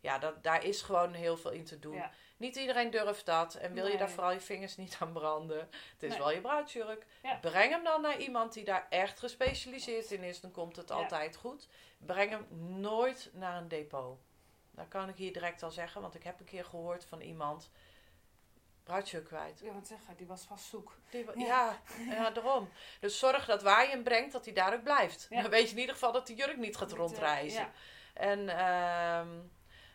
Ja, 0.08 0.18
dat, 0.18 0.44
daar 0.44 0.64
is 0.64 0.82
gewoon 0.82 1.14
heel 1.14 1.38
veel 1.38 1.52
in 1.52 1.64
te 1.66 1.80
doen. 1.80 1.96
Ja. 1.96 2.12
Niet 2.38 2.56
iedereen 2.56 2.90
durft 2.90 3.26
dat. 3.26 3.56
En 3.56 3.74
wil 3.74 3.88
je 3.88 3.98
daar 3.98 4.10
vooral 4.10 4.32
je 4.32 4.40
vingers 4.40 4.78
niet 4.78 4.98
aan 5.00 5.12
branden. 5.14 5.58
Het 5.94 6.04
is 6.04 6.10
Nee. 6.10 6.18
wel 6.18 6.32
je 6.32 6.42
bruidsjurk. 6.42 7.06
Ja. 7.24 7.36
Breng 7.36 7.72
hem 7.72 7.84
dan 7.84 8.02
naar 8.02 8.18
iemand 8.18 8.54
die 8.54 8.64
daar 8.64 8.88
echt 8.90 9.20
gespecialiseerd 9.20 10.12
in 10.12 10.24
is. 10.24 10.42
Dan 10.42 10.52
komt 10.52 10.76
het 10.76 10.90
Ja. 10.90 10.96
altijd 10.96 11.36
goed. 11.36 11.68
Breng 11.98 12.30
hem 12.30 12.48
nooit 12.80 13.30
naar 13.34 13.58
een 13.58 13.68
depot. 13.68 14.20
Dat 14.72 14.88
kan 14.88 15.10
ik 15.10 15.16
hier 15.16 15.34
direct 15.34 15.64
al 15.64 15.72
zeggen. 15.72 16.02
Want 16.02 16.16
ik 16.16 16.24
heb 16.24 16.40
een 16.40 16.46
keer 16.46 16.66
gehoord 16.66 17.06
van 17.06 17.22
iemand... 17.22 17.70
Bruidsjurk 18.84 19.26
kwijt. 19.26 19.60
Ja, 19.60 19.72
want 19.72 19.88
zeg, 19.88 19.98
die 20.18 20.28
was 20.28 20.44
vast 20.44 20.66
zoek. 20.66 20.98
Die 21.10 21.26
Ja. 21.36 21.80
ja. 22.10 22.30
Daarom. 22.30 22.70
Dus 23.00 23.20
zorg 23.20 23.46
dat 23.46 23.62
waar 23.62 23.84
je 23.84 23.90
hem 23.90 24.04
brengt, 24.04 24.32
dat 24.32 24.46
hij 24.46 24.54
daar 24.54 24.74
ook 24.74 24.84
blijft. 24.84 25.28
Dan 25.30 25.50
weet 25.50 25.66
je 25.70 25.74
in 25.76 25.80
ieder 25.80 25.94
geval 25.94 26.12
dat 26.12 26.28
de 26.28 26.36
jurk 26.36 26.58
niet 26.58 26.78
gaat 26.78 26.92
eh, 26.92 26.98
rondreizen. 26.98 27.72
En 28.14 28.50
ehm, 28.50 29.28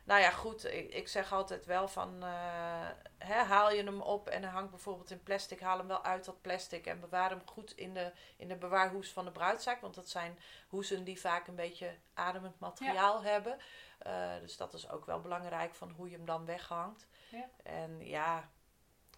nou 0.05 0.21
ja, 0.21 0.31
goed, 0.31 0.65
ik, 0.65 0.95
ik 0.95 1.09
zeg 1.09 1.33
altijd 1.33 1.65
wel 1.65 1.88
van, 1.88 2.23
eh, 2.23 2.88
hè, 3.19 3.35
haal 3.35 3.73
je 3.73 3.85
hem 3.85 4.01
op 4.01 4.29
en 4.29 4.43
hij 4.43 4.53
hangt 4.53 4.71
bijvoorbeeld 4.71 5.11
in 5.11 5.23
plastic, 5.23 5.61
haal 5.61 5.79
hem 5.79 5.87
wel 5.87 6.05
uit 6.05 6.25
dat 6.25 6.41
plastic 6.41 6.87
en 6.87 7.01
bewaar 7.01 7.31
hem 7.31 7.43
goed 7.45 7.73
in 7.77 7.95
de, 7.95 8.12
in 8.37 8.49
de 8.49 8.57
bewaarhoes 8.57 9.12
van 9.12 9.25
de 9.25 9.31
bruidzaak. 9.31 9.81
Want 9.81 9.95
dat 9.95 10.09
zijn 10.09 10.38
hoesen 10.69 11.05
die 11.05 11.21
vaak 11.21 11.47
een 11.47 11.55
beetje 11.55 11.95
ademend 12.15 12.59
materiaal 12.59 13.23
hebben. 13.23 13.59
Eh, 13.99 14.38
dus 14.41 14.57
dat 14.57 14.75
is 14.75 14.91
ook 14.91 15.07
wel 15.07 15.21
belangrijk 15.21 15.75
van 15.75 15.91
hoe 15.91 16.11
je 16.11 16.17
hem 16.17 16.27
dan 16.27 16.45
weghangt. 16.45 17.07
Ja. 17.29 17.49
En 17.62 18.07
ja, 18.07 18.51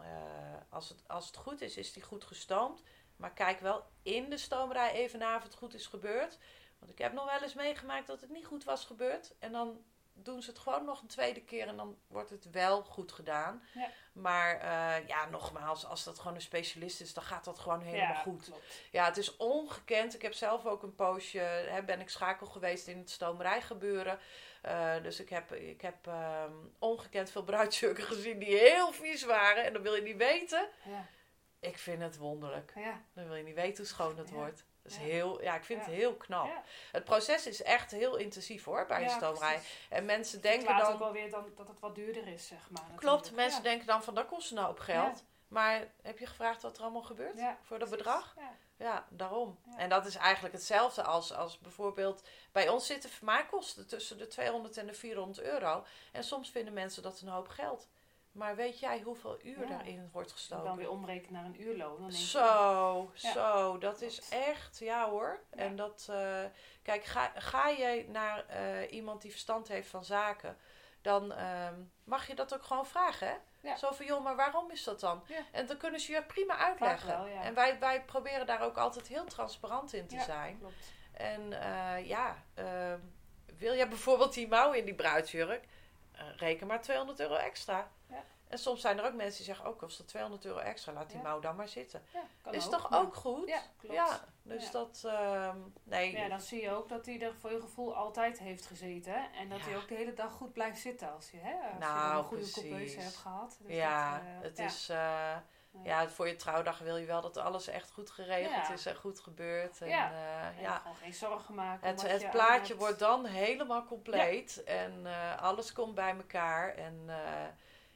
eh, 0.01 0.07
als, 0.69 0.89
het, 0.89 1.09
als 1.09 1.27
het 1.27 1.37
goed 1.37 1.61
is, 1.61 1.77
is 1.77 1.93
die 1.93 2.03
goed 2.03 2.25
gestoomd. 2.25 2.83
Maar 3.17 3.33
kijk 3.33 3.61
wel 3.61 3.85
in 4.03 4.31
de 4.31 4.37
stomerij 4.37 4.93
even 4.93 5.19
na 5.19 5.37
of 5.37 5.43
het 5.43 5.55
goed 5.55 5.75
is 5.75 5.87
gebeurd. 5.87 6.39
Want 6.79 6.93
ik 6.93 6.99
heb 6.99 7.13
nog 7.13 7.25
wel 7.25 7.43
eens 7.43 7.55
meegemaakt 7.55 8.07
dat 8.07 8.21
het 8.21 8.31
niet 8.31 8.47
goed 8.47 8.65
was 8.65 8.85
gebeurd. 8.85 9.35
En 9.39 9.53
dan 9.53 9.85
doen 10.15 10.43
ze 10.43 10.51
het 10.51 10.59
gewoon 10.59 10.85
nog 10.85 11.01
een 11.01 11.07
tweede 11.09 11.41
keer 11.41 11.69
en 11.69 11.77
dan 11.77 11.99
wordt 12.07 12.31
het 12.31 12.51
wel 12.51 12.83
goed 12.83 13.13
gedaan. 13.13 13.63
Ja. 13.75 13.89
Maar 14.13 14.55
eh, 14.61 15.09
ja, 15.09 15.29
nogmaals, 15.29 15.87
als 15.87 16.05
dat 16.05 16.19
gewoon 16.19 16.35
een 16.35 16.41
specialist 16.41 17.01
is, 17.01 17.15
dan 17.15 17.25
gaat 17.25 17.45
dat 17.45 17.59
gewoon 17.59 17.81
helemaal 17.81 18.13
Ja, 18.15 18.15
goed. 18.21 18.45
klopt. 18.45 18.65
Ja, 18.91 19.05
het 19.05 19.17
is 19.17 19.37
ongekend. 19.37 20.15
Ik 20.15 20.23
heb 20.23 20.33
zelf 20.33 20.67
ook 20.67 20.83
een 20.83 20.95
poosje, 20.95 21.39
hè, 21.39 21.83
ben 21.83 22.01
ik 22.01 22.09
schakel 22.09 22.47
geweest 22.47 22.87
in 22.89 22.99
het 22.99 23.11
stomerij 23.11 23.63
gebeuren. 23.63 24.19
Eh, 24.63 25.03
dus 25.03 25.21
ik 25.21 25.29
heb, 25.29 25.53
ik 25.53 25.81
heb 25.81 26.07
ehm, 26.07 26.53
ongekend 26.79 27.31
veel 27.31 27.45
bruidsjurken 27.45 28.05
gezien 28.05 28.39
die 28.39 28.57
heel 28.57 28.93
vies 28.93 29.25
waren. 29.25 29.65
En 29.65 29.73
dan 29.73 29.83
wil 29.83 29.95
je 29.95 30.03
niet 30.03 30.17
weten. 30.17 30.69
Ja. 30.85 31.07
Ik 31.61 31.79
vind 31.79 32.03
het 32.03 32.17
wonderlijk. 32.17 32.73
Ja. 32.75 33.03
Dan 33.15 33.27
wil 33.27 33.35
je 33.37 33.43
niet 33.43 33.55
weten 33.55 33.77
hoe 33.77 33.87
schoon 33.87 34.19
het 34.19 34.31
wordt. 34.31 34.65
Dat 34.85 34.93
is 34.93 34.99
Ja. 34.99 35.05
heel, 35.05 35.43
ja, 35.43 35.55
ik 35.55 35.65
vind 35.65 35.81
Ja. 35.81 35.87
het 35.87 35.95
heel 35.95 36.15
knap. 36.15 36.47
Ja. 36.47 36.63
Het 36.93 37.05
proces 37.05 37.47
is 37.47 37.63
echt 37.63 37.91
heel 37.91 38.17
intensief 38.17 38.65
hoor, 38.65 38.87
bij 38.87 39.11
een 39.13 39.19
precies. 39.19 39.87
En 39.89 40.05
mensen 40.05 40.41
Verklaart 40.41 40.67
denken 40.67 40.85
dan... 40.85 40.93
ook 40.93 40.99
wel 40.99 41.13
weer 41.13 41.31
dan, 41.31 41.53
dat 41.57 41.69
het 41.69 41.81
wat 41.81 41.95
duurder 41.95 42.27
is, 42.27 42.47
zeg 42.47 42.71
maar. 42.71 42.91
Klopt, 42.97 43.33
mensen 43.33 43.63
denken 43.63 43.87
dan 43.87 44.03
van 44.03 44.15
dat 44.15 44.27
kost 44.27 44.51
nou 44.51 44.69
op 44.71 44.79
geld. 44.79 45.25
Maar 45.49 45.87
heb 46.03 46.19
je 46.19 46.27
gevraagd 46.27 46.63
wat 46.63 46.77
er 46.77 46.83
allemaal 46.83 47.03
gebeurt 47.03 47.41
voor 47.63 47.79
dat 47.79 47.91
bedrag? 47.91 48.35
Ja. 48.39 48.57
Ja, 48.77 49.07
daarom. 49.09 49.59
En 49.77 49.89
dat 49.89 50.07
is 50.07 50.15
eigenlijk 50.15 50.55
hetzelfde 50.55 51.03
als, 51.03 51.33
als 51.33 51.59
bijvoorbeeld... 51.59 52.23
Bij 52.53 52.69
ons 52.69 52.87
zitten 52.87 53.11
vermaakkosten 53.11 53.87
tussen 53.87 54.19
de 54.19 54.27
200 54.27 54.77
en 54.77 54.87
de 54.87 54.95
400 54.95 55.41
euro. 55.47 55.85
En 56.13 56.25
soms 56.25 56.51
vinden 56.51 56.73
mensen 56.73 57.03
dat 57.03 57.21
een 57.21 57.29
hoop 57.29 57.49
geld. 57.49 57.89
Maar 58.35 58.57
weet 58.57 58.79
jij 58.79 59.01
hoeveel 59.01 59.39
uur 59.43 59.67
daarin 59.67 60.09
wordt 60.13 60.29
En 60.31 60.35
gestoken? 60.37 60.65
dan 60.65 60.77
weer 60.77 60.91
omrekenen 60.91 61.33
naar 61.33 61.45
een 61.45 61.63
uurloon. 61.63 62.01
Dan 62.01 62.13
Zo, 62.13 63.11
zo. 63.15 63.79
Dat 63.79 64.01
is 64.01 64.29
echt, 64.29 64.79
ja 64.79 65.09
hoor. 65.09 65.39
En 65.51 65.77
dat, 65.77 66.07
eh, 66.11 66.45
kijk, 66.83 67.05
ga, 67.05 67.33
ga 67.37 67.69
je 67.69 68.05
naar 68.09 68.47
eh, 68.47 68.93
iemand 68.93 69.23
die 69.23 69.31
verstand 69.31 69.69
heeft 69.69 69.89
van 69.89 70.05
zaken, 70.05 70.57
dan 71.03 71.33
ehm, 71.33 71.75
mag 72.05 72.27
je 72.27 72.35
dat 72.35 72.55
ook 72.55 72.63
gewoon 72.63 72.87
vragen, 72.87 73.27
hè? 73.29 73.35
Ja. 73.61 73.77
Zo 73.77 73.93
van, 73.93 74.07
joh, 74.07 74.25
maar 74.25 74.37
waarom 74.37 74.71
is 74.71 74.85
dat 74.85 75.01
dan? 75.01 75.23
Ja. 75.27 75.41
En 75.53 75.67
dan 75.67 75.77
kunnen 75.77 76.01
ze 76.01 76.13
je 76.13 76.23
prima 76.23 76.57
uitleggen. 76.57 77.09
wel, 77.09 77.27
ja. 77.27 77.43
En 77.43 77.55
wij, 77.55 77.79
wij 77.79 78.03
proberen 78.05 78.47
daar 78.47 78.61
ook 78.61 78.77
altijd 78.77 79.07
heel 79.07 79.25
transparant 79.25 79.93
in 79.93 80.07
te 80.07 80.15
Ja. 80.15 80.23
zijn. 80.25 80.59
Klopt. 80.59 80.93
En 81.13 81.53
eh, 81.63 82.07
ja, 82.07 82.45
ehm, 82.55 82.99
wil 83.59 83.73
je 83.73 83.89
bijvoorbeeld 83.89 84.35
die 84.35 84.49
mouw 84.49 84.73
in 84.73 84.85
die 84.85 84.95
bruidsjurk, 84.95 85.65
reken 86.37 86.67
maar 86.67 86.81
200 86.83 87.21
euro 87.21 87.35
extra. 87.35 87.91
Ja. 88.07 88.25
En 88.49 88.59
soms 88.59 88.81
zijn 88.81 88.99
er 88.99 89.05
ook 89.05 89.15
mensen 89.15 89.37
die 89.37 89.45
zeggen, 89.47 89.65
ook 89.65 89.79
kost 89.79 89.99
het 89.99 90.09
200 90.09 90.45
euro 90.45 90.59
extra, 90.59 90.93
laat 90.93 91.11
die 91.11 91.21
mouw 91.23 91.41
dan 91.41 91.57
maar 91.57 91.69
zitten. 91.69 92.03
Is 92.51 92.65
ook, 92.65 92.71
toch 92.73 92.91
maar- 92.91 93.01
ook 93.01 93.15
goed? 93.15 93.49
Ja, 93.49 93.61
klopt. 93.77 93.95
Ja, 93.95 94.21
dus 94.43 94.71
dat, 94.71 95.03
ehm, 95.07 95.57
nee. 95.83 96.17
Ja, 96.17 96.29
dan 96.29 96.41
zie 96.41 96.63
je 96.63 96.71
ook 96.71 96.89
dat 96.89 97.07
hij 97.07 97.21
er 97.21 97.35
voor 97.35 97.53
je 97.53 97.61
gevoel 97.61 97.95
altijd 97.97 98.39
heeft 98.39 98.67
gezeten. 98.67 99.33
En 99.33 99.49
dat 99.49 99.61
hij 99.61 99.77
ook 99.77 99.89
de 99.89 99.95
hele 99.95 100.15
dag 100.15 100.33
goed 100.33 100.53
blijft 100.53 100.81
zitten 100.81 101.13
als 101.13 101.31
je, 101.31 101.37
hè, 101.41 101.55
als 101.71 101.79
Nou, 101.79 102.19
een 102.19 102.25
goede 102.25 102.51
coupeuse 102.51 103.01
hebt 103.01 103.17
gehad. 103.17 103.59
Dus 103.61 103.75
ja, 103.77 104.13
dat, 104.13 104.23
eh, 104.23 104.43
het 104.43 104.59
is, 104.59 104.89
eh. 104.89 105.37
Ja, 105.83 106.09
voor 106.09 106.29
je 106.29 106.37
trouwdag 106.37 106.79
wil 106.79 106.97
je 106.97 107.07
wel 107.07 107.21
dat 107.21 107.37
alles 107.37 107.67
echt 107.69 107.91
goed 107.91 108.11
geregeld 108.11 108.67
Ja. 108.67 108.73
is 108.73 108.87
en 108.87 108.97
goed 108.97 109.21
gebeurt. 109.21 109.81
En, 109.81 109.89
Ja. 109.89 110.11
eh, 110.11 110.47
En 110.47 110.61
ja. 110.61 110.77
gewoon 110.77 110.97
geen 110.97 111.15
zorgen 111.15 111.55
maken. 111.55 111.89
Het, 111.89 112.03
het 112.03 112.31
plaatje 112.31 112.67
hebt. 112.67 112.79
wordt 112.79 112.99
dan 112.99 113.25
helemaal 113.25 113.85
compleet 113.85 114.65
en 114.65 115.07
alles 115.41 115.73
komt 115.73 115.95
bij 115.95 116.17
elkaar. 116.17 116.75
En 116.75 117.09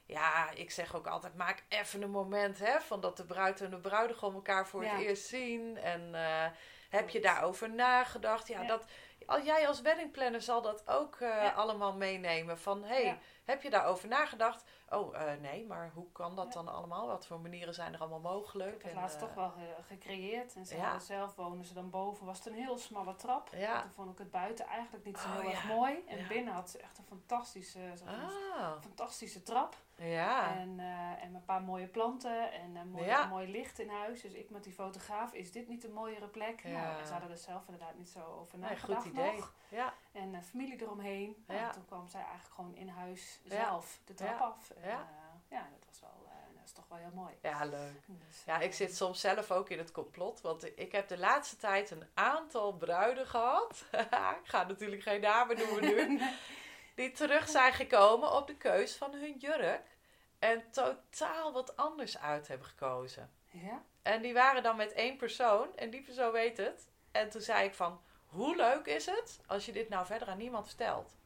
ja, 0.09 0.51
ik 0.55 0.71
zeg 0.71 0.95
ook 0.97 1.07
altijd, 1.07 1.35
maak 1.37 1.65
even 1.69 2.03
een 2.03 2.11
moment 2.11 2.59
hè, 2.59 2.81
van 2.81 3.01
dat 3.01 3.17
de 3.17 3.25
bruid 3.25 3.61
en 3.61 3.71
de 3.71 3.79
bruidegom 3.79 4.35
elkaar 4.35 4.67
voor 4.67 4.85
Ja. 4.85 4.91
het 4.91 5.01
eerst 5.01 5.27
zien. 5.27 5.77
En 5.77 6.15
eh, 6.15 6.47
heb 6.91 7.09
je 7.09 7.21
daarover 7.21 7.71
nagedacht? 7.71 8.49
Ja, 8.49 8.61
Ja. 8.61 8.67
Dat, 8.67 8.85
al 9.27 9.43
jij 9.43 9.69
als 9.69 9.81
weddingplanner 9.81 10.43
zal 10.43 10.63
dat 10.63 10.83
ook 10.89 11.17
eh, 11.21 11.57
allemaal 11.57 11.93
meenemen. 11.95 12.59
Van, 12.59 12.85
hey. 12.85 13.19
Heb 13.49 13.63
je 13.63 13.71
daarover 13.71 14.09
nagedacht? 14.09 14.65
Oh, 14.89 15.21
eh, 15.21 15.41
nee, 15.41 15.67
maar 15.67 15.91
hoe 15.95 16.13
kan 16.13 16.37
dat 16.37 16.47
Ja. 16.47 16.53
dan 16.63 16.69
allemaal? 16.75 17.07
Wat 17.07 17.27
voor 17.27 17.41
manieren 17.41 17.75
zijn 17.75 17.95
er 17.95 18.01
allemaal 18.01 18.21
mogelijk? 18.21 18.75
Ik 18.75 18.83
heb 18.83 18.91
het 18.93 19.01
laatst 19.01 19.17
eh, 19.17 19.23
toch 19.23 19.35
wel 19.35 19.51
ge- 19.51 19.83
gecreëerd. 19.87 20.55
En 20.55 20.67
ze 20.67 20.77
ja. 20.77 20.83
hadden 20.83 21.01
zelf 21.01 21.35
wonen 21.35 21.65
ze 21.65 21.75
dan 21.75 21.91
boven. 21.91 22.27
Was 22.27 22.39
het 22.39 22.47
een 22.47 22.55
heel 22.55 22.79
smalle 22.79 23.15
trap. 23.15 23.49
Ja. 23.53 23.81
Toen 23.83 23.91
vond 23.91 24.11
ik 24.13 24.19
het 24.19 24.31
buiten 24.31 24.67
eigenlijk 24.67 25.05
niet 25.05 25.19
zo 25.19 25.29
Oh, 25.29 25.39
heel 25.41 25.51
erg 25.51 25.63
ja. 25.69 25.75
mooi. 25.75 26.05
En 26.07 26.19
Ja. 26.19 26.27
binnen 26.27 26.55
had 26.55 26.71
ze 26.71 26.79
echt 26.79 26.99
een 26.99 27.05
fantastische, 27.05 27.81
een 27.81 28.09
Ah, 28.09 28.81
fantastische 28.81 29.43
trap. 29.43 29.77
ja. 29.97 30.57
En, 30.57 30.81
eh, 30.81 31.25
en 31.25 31.35
een 31.35 31.45
paar 31.45 31.63
mooie 31.63 31.87
planten 31.87 32.53
en 32.53 32.77
een 32.77 32.91
mooi, 32.91 33.05
Ja. 33.05 33.27
mooi 33.27 33.51
licht 33.51 33.79
in 33.79 33.89
huis. 33.89 34.21
Dus 34.21 34.33
ik 34.33 34.51
met 34.51 34.65
die 34.65 34.73
fotograaf, 34.73 35.33
is 35.33 35.53
dit 35.53 35.69
niet 35.69 35.85
een 35.85 35.93
mooiere 35.93 36.29
plek? 36.29 36.61
Ja. 36.63 36.71
Nou, 36.83 36.99
en 37.01 37.07
ze 37.07 37.13
hadden 37.13 37.31
er 37.31 37.37
zelf 37.37 37.63
inderdaad 37.67 37.95
niet 37.97 38.09
zo 38.09 38.21
over 38.41 38.59
Nee, 38.59 38.71
nagedacht 38.71 39.03
goed 39.03 39.13
idee. 39.13 39.33
nog. 39.37 39.53
Ja, 39.69 39.93
En 40.19 40.35
eh, 40.35 40.41
familie 40.43 40.83
eromheen. 40.83 41.45
Nou, 41.47 41.61
Ja. 41.61 41.71
toen 41.71 41.85
kwam 41.87 42.09
zij 42.09 42.21
eigenlijk 42.21 42.55
gewoon 42.55 42.75
in 42.75 42.89
huis 42.89 43.41
zelf 43.45 44.01
de 44.05 44.15
trap 44.15 44.41
af. 44.41 44.71
En, 44.71 44.89
Ja. 44.89 44.89
ja. 44.89 45.07
ja, 45.49 45.69
dat 45.79 45.87
was 45.89 46.01
wel, 46.01 46.27
eh, 46.27 46.57
dat 46.57 46.65
is 46.65 46.73
toch 46.73 46.89
wel 46.89 46.99
heel 46.99 47.11
mooi. 47.15 47.35
ja, 47.43 47.65
leuk. 47.65 48.01
Dus, 48.07 48.43
Ja, 48.47 48.59
ik 48.59 48.71
eh, 48.71 48.77
zit 48.77 48.97
soms 48.97 49.21
zelf 49.21 49.51
ook 49.51 49.69
in 49.71 49.79
het 49.79 49.91
complot. 49.93 50.41
Want 50.41 50.79
ik 50.79 50.93
heb 50.93 51.09
de 51.09 51.19
laatste 51.19 51.57
tijd 51.57 51.91
een 51.91 52.07
aantal 52.15 52.73
bruiden 52.73 53.27
gehad. 53.27 53.85
ik 54.43 54.49
ga 54.49 54.65
natuurlijk 54.67 55.03
geen 55.03 55.21
namen 55.21 55.57
noemen 55.59 55.83
nu. 55.83 56.21
Die 56.95 57.11
terug 57.13 57.49
zijn 57.49 57.73
gekomen 57.73 58.33
op 58.33 58.47
de 58.47 58.57
keus 58.57 58.97
van 58.97 59.13
hun 59.15 59.37
jurk. 59.39 59.97
En 60.39 60.71
totaal 60.71 61.53
wat 61.53 61.77
anders 61.77 62.19
uit 62.19 62.49
hebben 62.49 62.67
gekozen. 62.67 63.31
Ja? 63.51 63.83
En 64.03 64.23
die 64.23 64.33
waren 64.35 64.63
dan 64.63 64.77
met 64.77 64.93
één 64.93 65.17
persoon. 65.17 65.77
En 65.77 65.91
die 65.91 66.03
persoon 66.03 66.33
weet 66.33 66.57
het. 66.57 66.89
En 67.13 67.31
toen 67.31 67.41
zei 67.41 67.65
ik 67.67 67.75
van, 67.75 68.01
hoe 68.29 68.57
leuk 68.57 68.87
is 68.87 69.07
het 69.07 69.41
als 69.47 69.67
je 69.67 69.73
dit 69.73 69.89
nou 69.89 70.07
verder 70.07 70.29
aan 70.29 70.39
niemand 70.39 70.67
vertelt? 70.67 71.17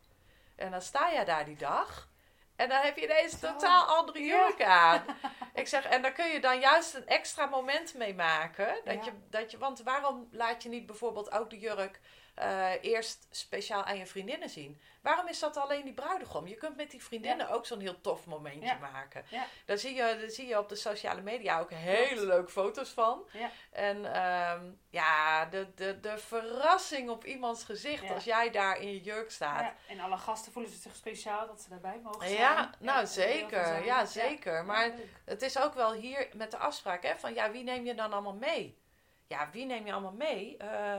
En 0.57 0.71
dan 0.71 0.83
sta 0.83 1.13
jij 1.13 1.25
daar 1.25 1.45
die 1.45 1.57
dag. 1.57 2.09
En 2.57 2.69
dan 2.69 2.81
heb 2.81 2.97
je 2.97 3.05
ineens 3.05 3.33
een 3.33 3.39
totaal 3.39 3.85
andere 3.85 4.19
Ja. 4.19 4.25
jurk 4.37 4.63
aan. 4.63 5.05
Ik 5.55 5.69
zeg, 5.69 5.85
en 5.85 6.03
daar 6.03 6.13
kun 6.13 6.27
je 6.29 6.41
dan 6.41 6.61
juist 6.61 6.95
een 6.95 7.07
extra 7.07 7.47
moment 7.47 7.95
mee 7.95 8.15
maken. 8.15 8.75
Dat 8.85 8.95
Ja. 8.95 9.05
je, 9.05 9.13
dat 9.31 9.51
je, 9.51 9.59
want 9.59 9.83
waarom 9.83 10.29
laat 10.31 10.63
je 10.63 10.69
niet 10.69 10.87
bijvoorbeeld 10.87 11.33
ook 11.33 11.51
de 11.51 11.59
jurk 11.59 12.01
eh, 12.35 12.71
eerst 12.81 13.27
speciaal 13.31 13.85
aan 13.85 13.99
je 13.99 14.07
vriendinnen 14.07 14.49
zien? 14.51 14.81
Waarom 15.01 15.29
is 15.29 15.39
dat 15.39 15.57
alleen 15.57 15.85
die 15.85 15.93
bruidegom? 15.93 16.47
Je 16.47 16.55
kunt 16.55 16.77
met 16.77 16.91
die 16.91 17.03
vriendinnen 17.03 17.49
ook 17.49 17.67
zo'n 17.67 17.81
heel 17.81 18.01
tof 18.01 18.27
momentje 18.27 18.61
Ja. 18.67 18.79
maken. 18.93 19.25
Ja. 19.29 19.47
Daar, 19.67 19.79
zie 19.79 19.95
je, 19.95 20.17
daar 20.21 20.31
zie 20.31 20.47
je 20.47 20.59
op 20.59 20.69
de 20.69 20.75
sociale 20.75 21.21
media 21.21 21.61
ook 21.61 21.71
hele 21.71 22.27
leuke 22.27 22.51
foto's 22.51 22.89
van. 22.91 23.29
Ja. 23.33 23.51
En 23.71 24.15
ehm, 24.15 24.65
ja, 24.91 25.45
de, 25.45 25.67
de, 25.75 26.01
de 26.01 26.19
verrassing 26.19 27.11
op 27.11 27.25
iemands 27.25 27.65
gezicht 27.65 28.11
als 28.11 28.25
jij 28.25 28.51
daar 28.51 28.81
in 28.81 28.89
je 28.93 29.01
jurk 29.01 29.31
staat. 29.31 29.61
ja. 29.61 29.75
En 29.89 30.01
alle 30.01 30.17
gasten 30.19 30.53
voelen 30.53 30.71
zich 30.73 30.97
speciaal 30.97 31.47
dat 31.47 31.61
ze 31.61 31.69
daarbij 31.69 32.01
mogen 32.03 32.29
zijn. 32.29 32.41
Ja, 32.41 32.71
nou 32.79 33.01
er 33.01 33.07
zeker. 33.07 33.85
Ja, 33.85 34.05
zeker. 34.07 34.65
Maar 34.65 34.93
het 35.25 35.43
is 35.43 35.59
ook 35.59 35.75
wel 35.75 35.93
hier 35.93 36.29
met 36.35 36.51
de 36.51 36.57
afspraak 36.59 37.03
hè, 37.03 37.17
van 37.17 37.35
ja, 37.35 37.51
wie 37.51 37.63
neem 37.65 37.85
je 37.85 37.95
dan 37.95 38.13
allemaal 38.13 38.35
mee? 38.35 38.79
Ja, 39.27 39.49
wie 39.53 39.65
neem 39.67 39.87
je 39.87 39.93
allemaal 39.93 40.13
mee? 40.13 40.57
Eh, 40.57 40.99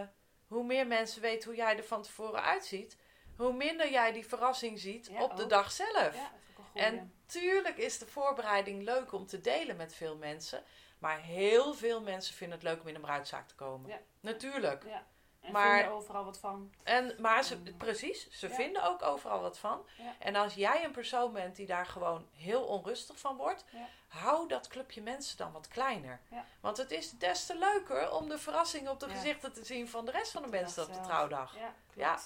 hoe 0.53 0.63
meer 0.63 0.87
mensen 0.87 1.21
weten 1.21 1.49
hoe 1.49 1.57
jij 1.57 1.77
er 1.77 1.83
van 1.83 2.01
tevoren 2.01 2.43
uitziet, 2.43 2.97
hoe 3.37 3.53
minder 3.53 3.91
jij 3.91 4.11
die 4.11 4.27
verrassing 4.27 4.79
ziet 4.79 5.07
Ja, 5.07 5.23
op 5.23 5.35
de 5.35 5.45
dag 5.45 5.71
zelf. 5.71 6.15
Ja, 6.15 6.31
goeie. 6.53 6.87
En 6.87 7.13
tuurlijk 7.25 7.77
is 7.77 7.97
de 7.97 8.07
voorbereiding 8.07 8.83
leuk 8.83 9.11
om 9.11 9.25
te 9.25 9.41
delen 9.41 9.75
met 9.75 9.95
veel 9.95 10.17
mensen. 10.17 10.63
Maar 10.99 11.21
heel 11.21 11.73
veel 11.73 12.01
mensen 12.01 12.35
vinden 12.35 12.57
het 12.57 12.67
leuk 12.67 12.81
om 12.81 12.87
in 12.87 12.95
een 12.95 13.01
bruidzaak 13.01 13.47
te 13.47 13.55
komen. 13.55 13.89
Ja. 13.89 13.99
Natuurlijk. 14.19 14.83
Ja. 14.85 15.07
En 15.43 15.51
Maar- 15.51 15.77
vinden 15.77 15.91
overal 15.97 16.23
wat 16.25 16.39
van. 16.39 16.73
En, 16.83 17.15
maar 17.19 17.43
ze, 17.43 17.55
Mm. 17.57 17.77
precies, 17.77 18.29
ze 18.29 18.47
Ja. 18.47 18.53
vinden 18.55 18.83
ook 18.83 19.01
overal 19.01 19.41
wat 19.41 19.57
van. 19.57 19.85
Ja. 19.97 20.13
En 20.19 20.35
als 20.35 20.53
jij 20.53 20.83
een 20.83 20.91
persoon 20.91 21.33
bent 21.33 21.55
die 21.55 21.65
daar 21.65 21.85
gewoon 21.85 22.27
heel 22.33 22.63
onrustig 22.63 23.19
van 23.19 23.35
wordt, 23.37 23.65
Ja. 23.71 23.87
hou 24.07 24.47
dat 24.47 24.67
clubje 24.67 25.01
mensen 25.01 25.37
dan 25.37 25.51
wat 25.51 25.67
kleiner. 25.67 26.21
Want 26.61 26.77
het 26.77 26.91
is 26.91 27.11
des 27.11 27.45
te 27.45 27.57
leuker 27.57 28.11
om 28.11 28.29
de 28.29 28.37
verrassing 28.37 28.89
op 28.89 28.99
de 28.99 29.09
gezichten 29.09 29.53
te 29.53 29.65
zien 29.65 29.89
van 29.89 30.05
de 30.05 30.11
rest 30.11 30.31
van 30.31 30.41
de 30.41 30.47
mensen 30.47 30.83
op 30.83 30.93
de 30.93 30.99
trouwdag. 31.01 31.55
Ja. 31.95 32.19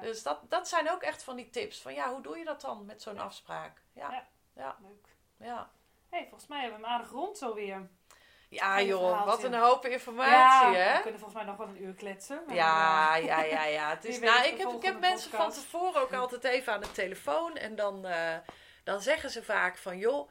Dus 0.00 0.22
dat, 0.22 0.40
dat 0.48 0.68
zijn 0.68 0.90
ook 0.90 1.02
echt 1.02 1.22
van 1.22 1.36
die 1.36 1.50
tips. 1.50 1.80
Van 1.82 1.94
ja, 1.94 2.10
hoe 2.12 2.22
doe 2.22 2.38
je 2.38 2.44
dat 2.44 2.60
dan 2.60 2.84
met 2.84 3.02
zo'n 3.02 3.18
afspraak? 3.18 3.82
Ja, 3.92 4.10
Ja. 4.10 4.26
ja, 4.52 4.76
Leuk. 4.82 5.16
ja. 5.36 5.70
hey, 6.08 6.22
volgens 6.28 6.46
mij 6.46 6.60
hebben 6.60 6.80
we 6.80 6.86
hem 6.86 6.94
aardig 6.94 7.10
rond 7.10 7.38
zo 7.38 7.54
weer. 7.54 7.90
Ja, 8.54 8.82
joh, 8.82 9.24
wat 9.24 9.42
een 9.42 9.54
hoop 9.54 9.86
informatie, 9.86 10.76
ja, 10.78 10.84
hè? 10.84 10.96
we 10.96 11.02
kunnen 11.02 11.20
volgens 11.20 11.42
mij 11.42 11.44
nog 11.44 11.56
wel 11.56 11.66
een 11.66 11.82
uur 11.82 11.94
kletsen. 11.94 12.42
maar, 12.46 12.54
Ja, 12.54 13.16
eh, 13.16 13.24
ja, 13.24 13.42
ja, 13.42 13.64
ja. 13.64 13.90
Het 13.94 14.04
is, 14.04 14.20
nou, 14.20 14.46
ik 14.46 14.58
heb, 14.58 14.68
ik 14.68 14.82
heb 14.82 15.00
mensen 15.00 15.30
van 15.30 15.50
tevoren 15.50 16.00
ook 16.00 16.12
altijd 16.12 16.44
even 16.44 16.72
aan 16.72 16.80
de 16.80 16.92
telefoon. 16.92 17.56
En 17.56 17.74
dan, 17.74 18.06
eh, 18.06 18.36
dan 18.84 19.00
zeggen 19.00 19.30
ze 19.30 19.42
vaak 19.42 19.76
van, 19.76 19.98
joh, 19.98 20.30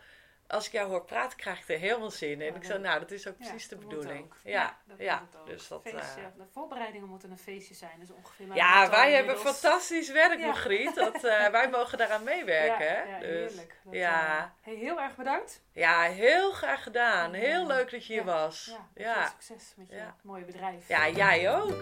als 0.54 0.66
ik 0.66 0.72
jou 0.72 0.90
hoor 0.90 1.06
praten, 1.06 1.38
krijg 1.38 1.62
ik 1.62 1.70
er 1.70 1.80
helemaal 1.80 2.12
zin 2.12 2.30
in. 2.30 2.40
Ja, 2.40 2.56
ik 2.56 2.68
leuk. 2.68 2.80
nou, 2.80 3.00
dat 3.00 3.12
is 3.12 3.28
ook 3.28 3.36
ja, 3.40 3.48
precies 3.50 3.68
de 3.68 3.76
dat 3.76 3.88
bedoeling. 3.88 4.34
Ja, 4.44 4.78
dat 4.86 5.00
ja. 5.00 5.28
ook. 5.40 5.48
Dus 5.48 5.68
dat, 5.68 5.82
Feestje, 5.82 6.22
eh, 6.22 6.28
de 6.38 6.46
voorbereidingen 6.52 7.08
moeten 7.08 7.32
een 7.32 7.38
feestje 7.38 7.74
zijn. 7.74 8.00
Dus 8.00 8.12
ongeveer 8.12 8.56
ja, 8.56 8.90
wij 8.90 9.14
hebben 9.14 9.38
fantastisch 9.38 10.12
werk. 10.12 10.40
Margriet. 10.40 10.96
Dat, 10.96 11.24
eh, 11.24 11.48
wij 11.58 11.70
mogen 11.70 11.98
daaraan 11.98 12.24
meewerken, 12.24 13.08
Ja, 13.10 13.20
dus, 13.20 13.28
heerlijk. 13.30 13.76
Dat, 13.84 13.94
ja. 13.94 14.38
eh, 14.38 14.44
hey, 14.62 14.76
heel 14.76 15.00
erg 15.02 15.16
bedankt. 15.16 15.62
ja, 15.72 16.02
heel 16.02 16.52
graag 16.52 16.84
gedaan. 16.84 17.34
Heel 17.34 17.68
leuk 17.68 17.92
dat 17.92 18.06
je 18.06 18.14
hier 18.14 18.24
was. 18.24 18.78
Ja, 18.96 19.24
veel 19.24 19.30
succes 19.30 19.74
met 19.78 19.90
je 19.90 20.06
mooie 20.22 20.46
bedrijf. 20.46 20.88
ja, 20.88 21.10
jij 21.10 21.56
ook. 21.56 21.82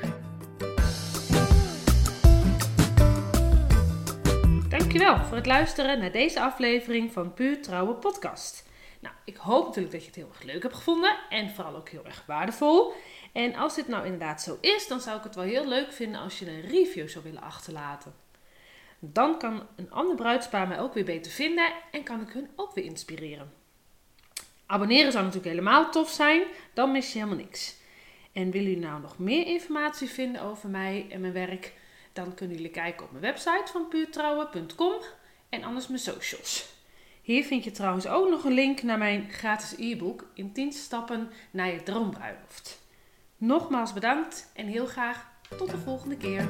Dankjewel 4.91 5.25
voor 5.25 5.37
het 5.37 5.45
luisteren 5.45 5.99
naar 5.99 6.11
deze 6.11 6.41
aflevering 6.41 7.11
van 7.11 7.33
Puur 7.33 7.61
Trouwe 7.61 7.93
Podcast. 7.93 8.65
Nou, 8.99 9.15
ik 9.25 9.35
hoop 9.35 9.65
natuurlijk 9.65 9.93
dat 9.93 10.01
je 10.01 10.07
het 10.07 10.15
heel 10.15 10.29
erg 10.29 10.43
leuk 10.43 10.61
hebt 10.61 10.75
gevonden 10.75 11.15
en 11.29 11.49
vooral 11.49 11.75
ook 11.75 11.89
heel 11.89 12.05
erg 12.05 12.23
waardevol. 12.27 12.93
En 13.31 13.55
als 13.55 13.75
dit 13.75 13.87
nou 13.87 14.03
inderdaad 14.05 14.41
zo 14.41 14.57
is, 14.61 14.87
dan 14.87 15.01
zou 15.01 15.17
ik 15.17 15.23
het 15.23 15.35
wel 15.35 15.43
heel 15.43 15.67
leuk 15.67 15.91
vinden 15.91 16.21
als 16.21 16.39
je 16.39 16.49
een 16.49 16.61
review 16.61 17.07
zou 17.07 17.23
willen 17.23 17.41
achterlaten. 17.41 18.13
Dan 18.99 19.37
kan 19.37 19.67
een 19.75 19.91
ander 19.91 20.15
bruidspaar 20.15 20.67
mij 20.67 20.79
ook 20.79 20.93
weer 20.93 21.05
beter 21.05 21.31
vinden 21.31 21.73
en 21.91 22.03
kan 22.03 22.21
ik 22.21 22.29
hun 22.29 22.49
ook 22.55 22.73
weer 22.73 22.85
inspireren. 22.85 23.53
Abonneren 24.65 25.11
zou 25.11 25.23
natuurlijk 25.23 25.53
helemaal 25.53 25.91
tof 25.91 26.09
zijn, 26.09 26.43
dan 26.73 26.91
mis 26.91 27.13
je 27.13 27.19
helemaal 27.19 27.43
niks. 27.43 27.75
En 28.31 28.51
willen 28.51 28.69
jullie 28.69 28.85
nou 28.85 29.01
nog 29.01 29.17
meer 29.17 29.45
informatie 29.45 30.09
vinden 30.09 30.41
over 30.41 30.69
mij 30.69 31.05
en 31.09 31.21
mijn 31.21 31.33
werk? 31.33 31.73
Dan 32.13 32.33
kunnen 32.33 32.55
jullie 32.55 32.71
kijken 32.71 33.05
op 33.05 33.11
mijn 33.11 33.23
website 33.23 33.71
van 33.71 33.87
puurtrouwen.com 33.87 34.93
en 35.49 35.63
anders 35.63 35.87
mijn 35.87 35.99
socials. 35.99 36.69
Hier 37.21 37.43
vind 37.43 37.63
je 37.63 37.71
trouwens 37.71 38.07
ook 38.07 38.29
nog 38.29 38.43
een 38.43 38.53
link 38.53 38.81
naar 38.83 38.97
mijn 38.97 39.31
gratis 39.31 39.75
e-book 39.77 40.25
in 40.33 40.53
10 40.53 40.71
stappen 40.71 41.31
naar 41.51 41.71
je 41.71 41.83
droombruiloft. 41.83 42.79
Nogmaals 43.37 43.93
bedankt 43.93 44.51
en 44.53 44.67
heel 44.67 44.85
graag 44.85 45.31
tot 45.57 45.69
de 45.69 45.77
volgende 45.77 46.17
keer. 46.17 46.49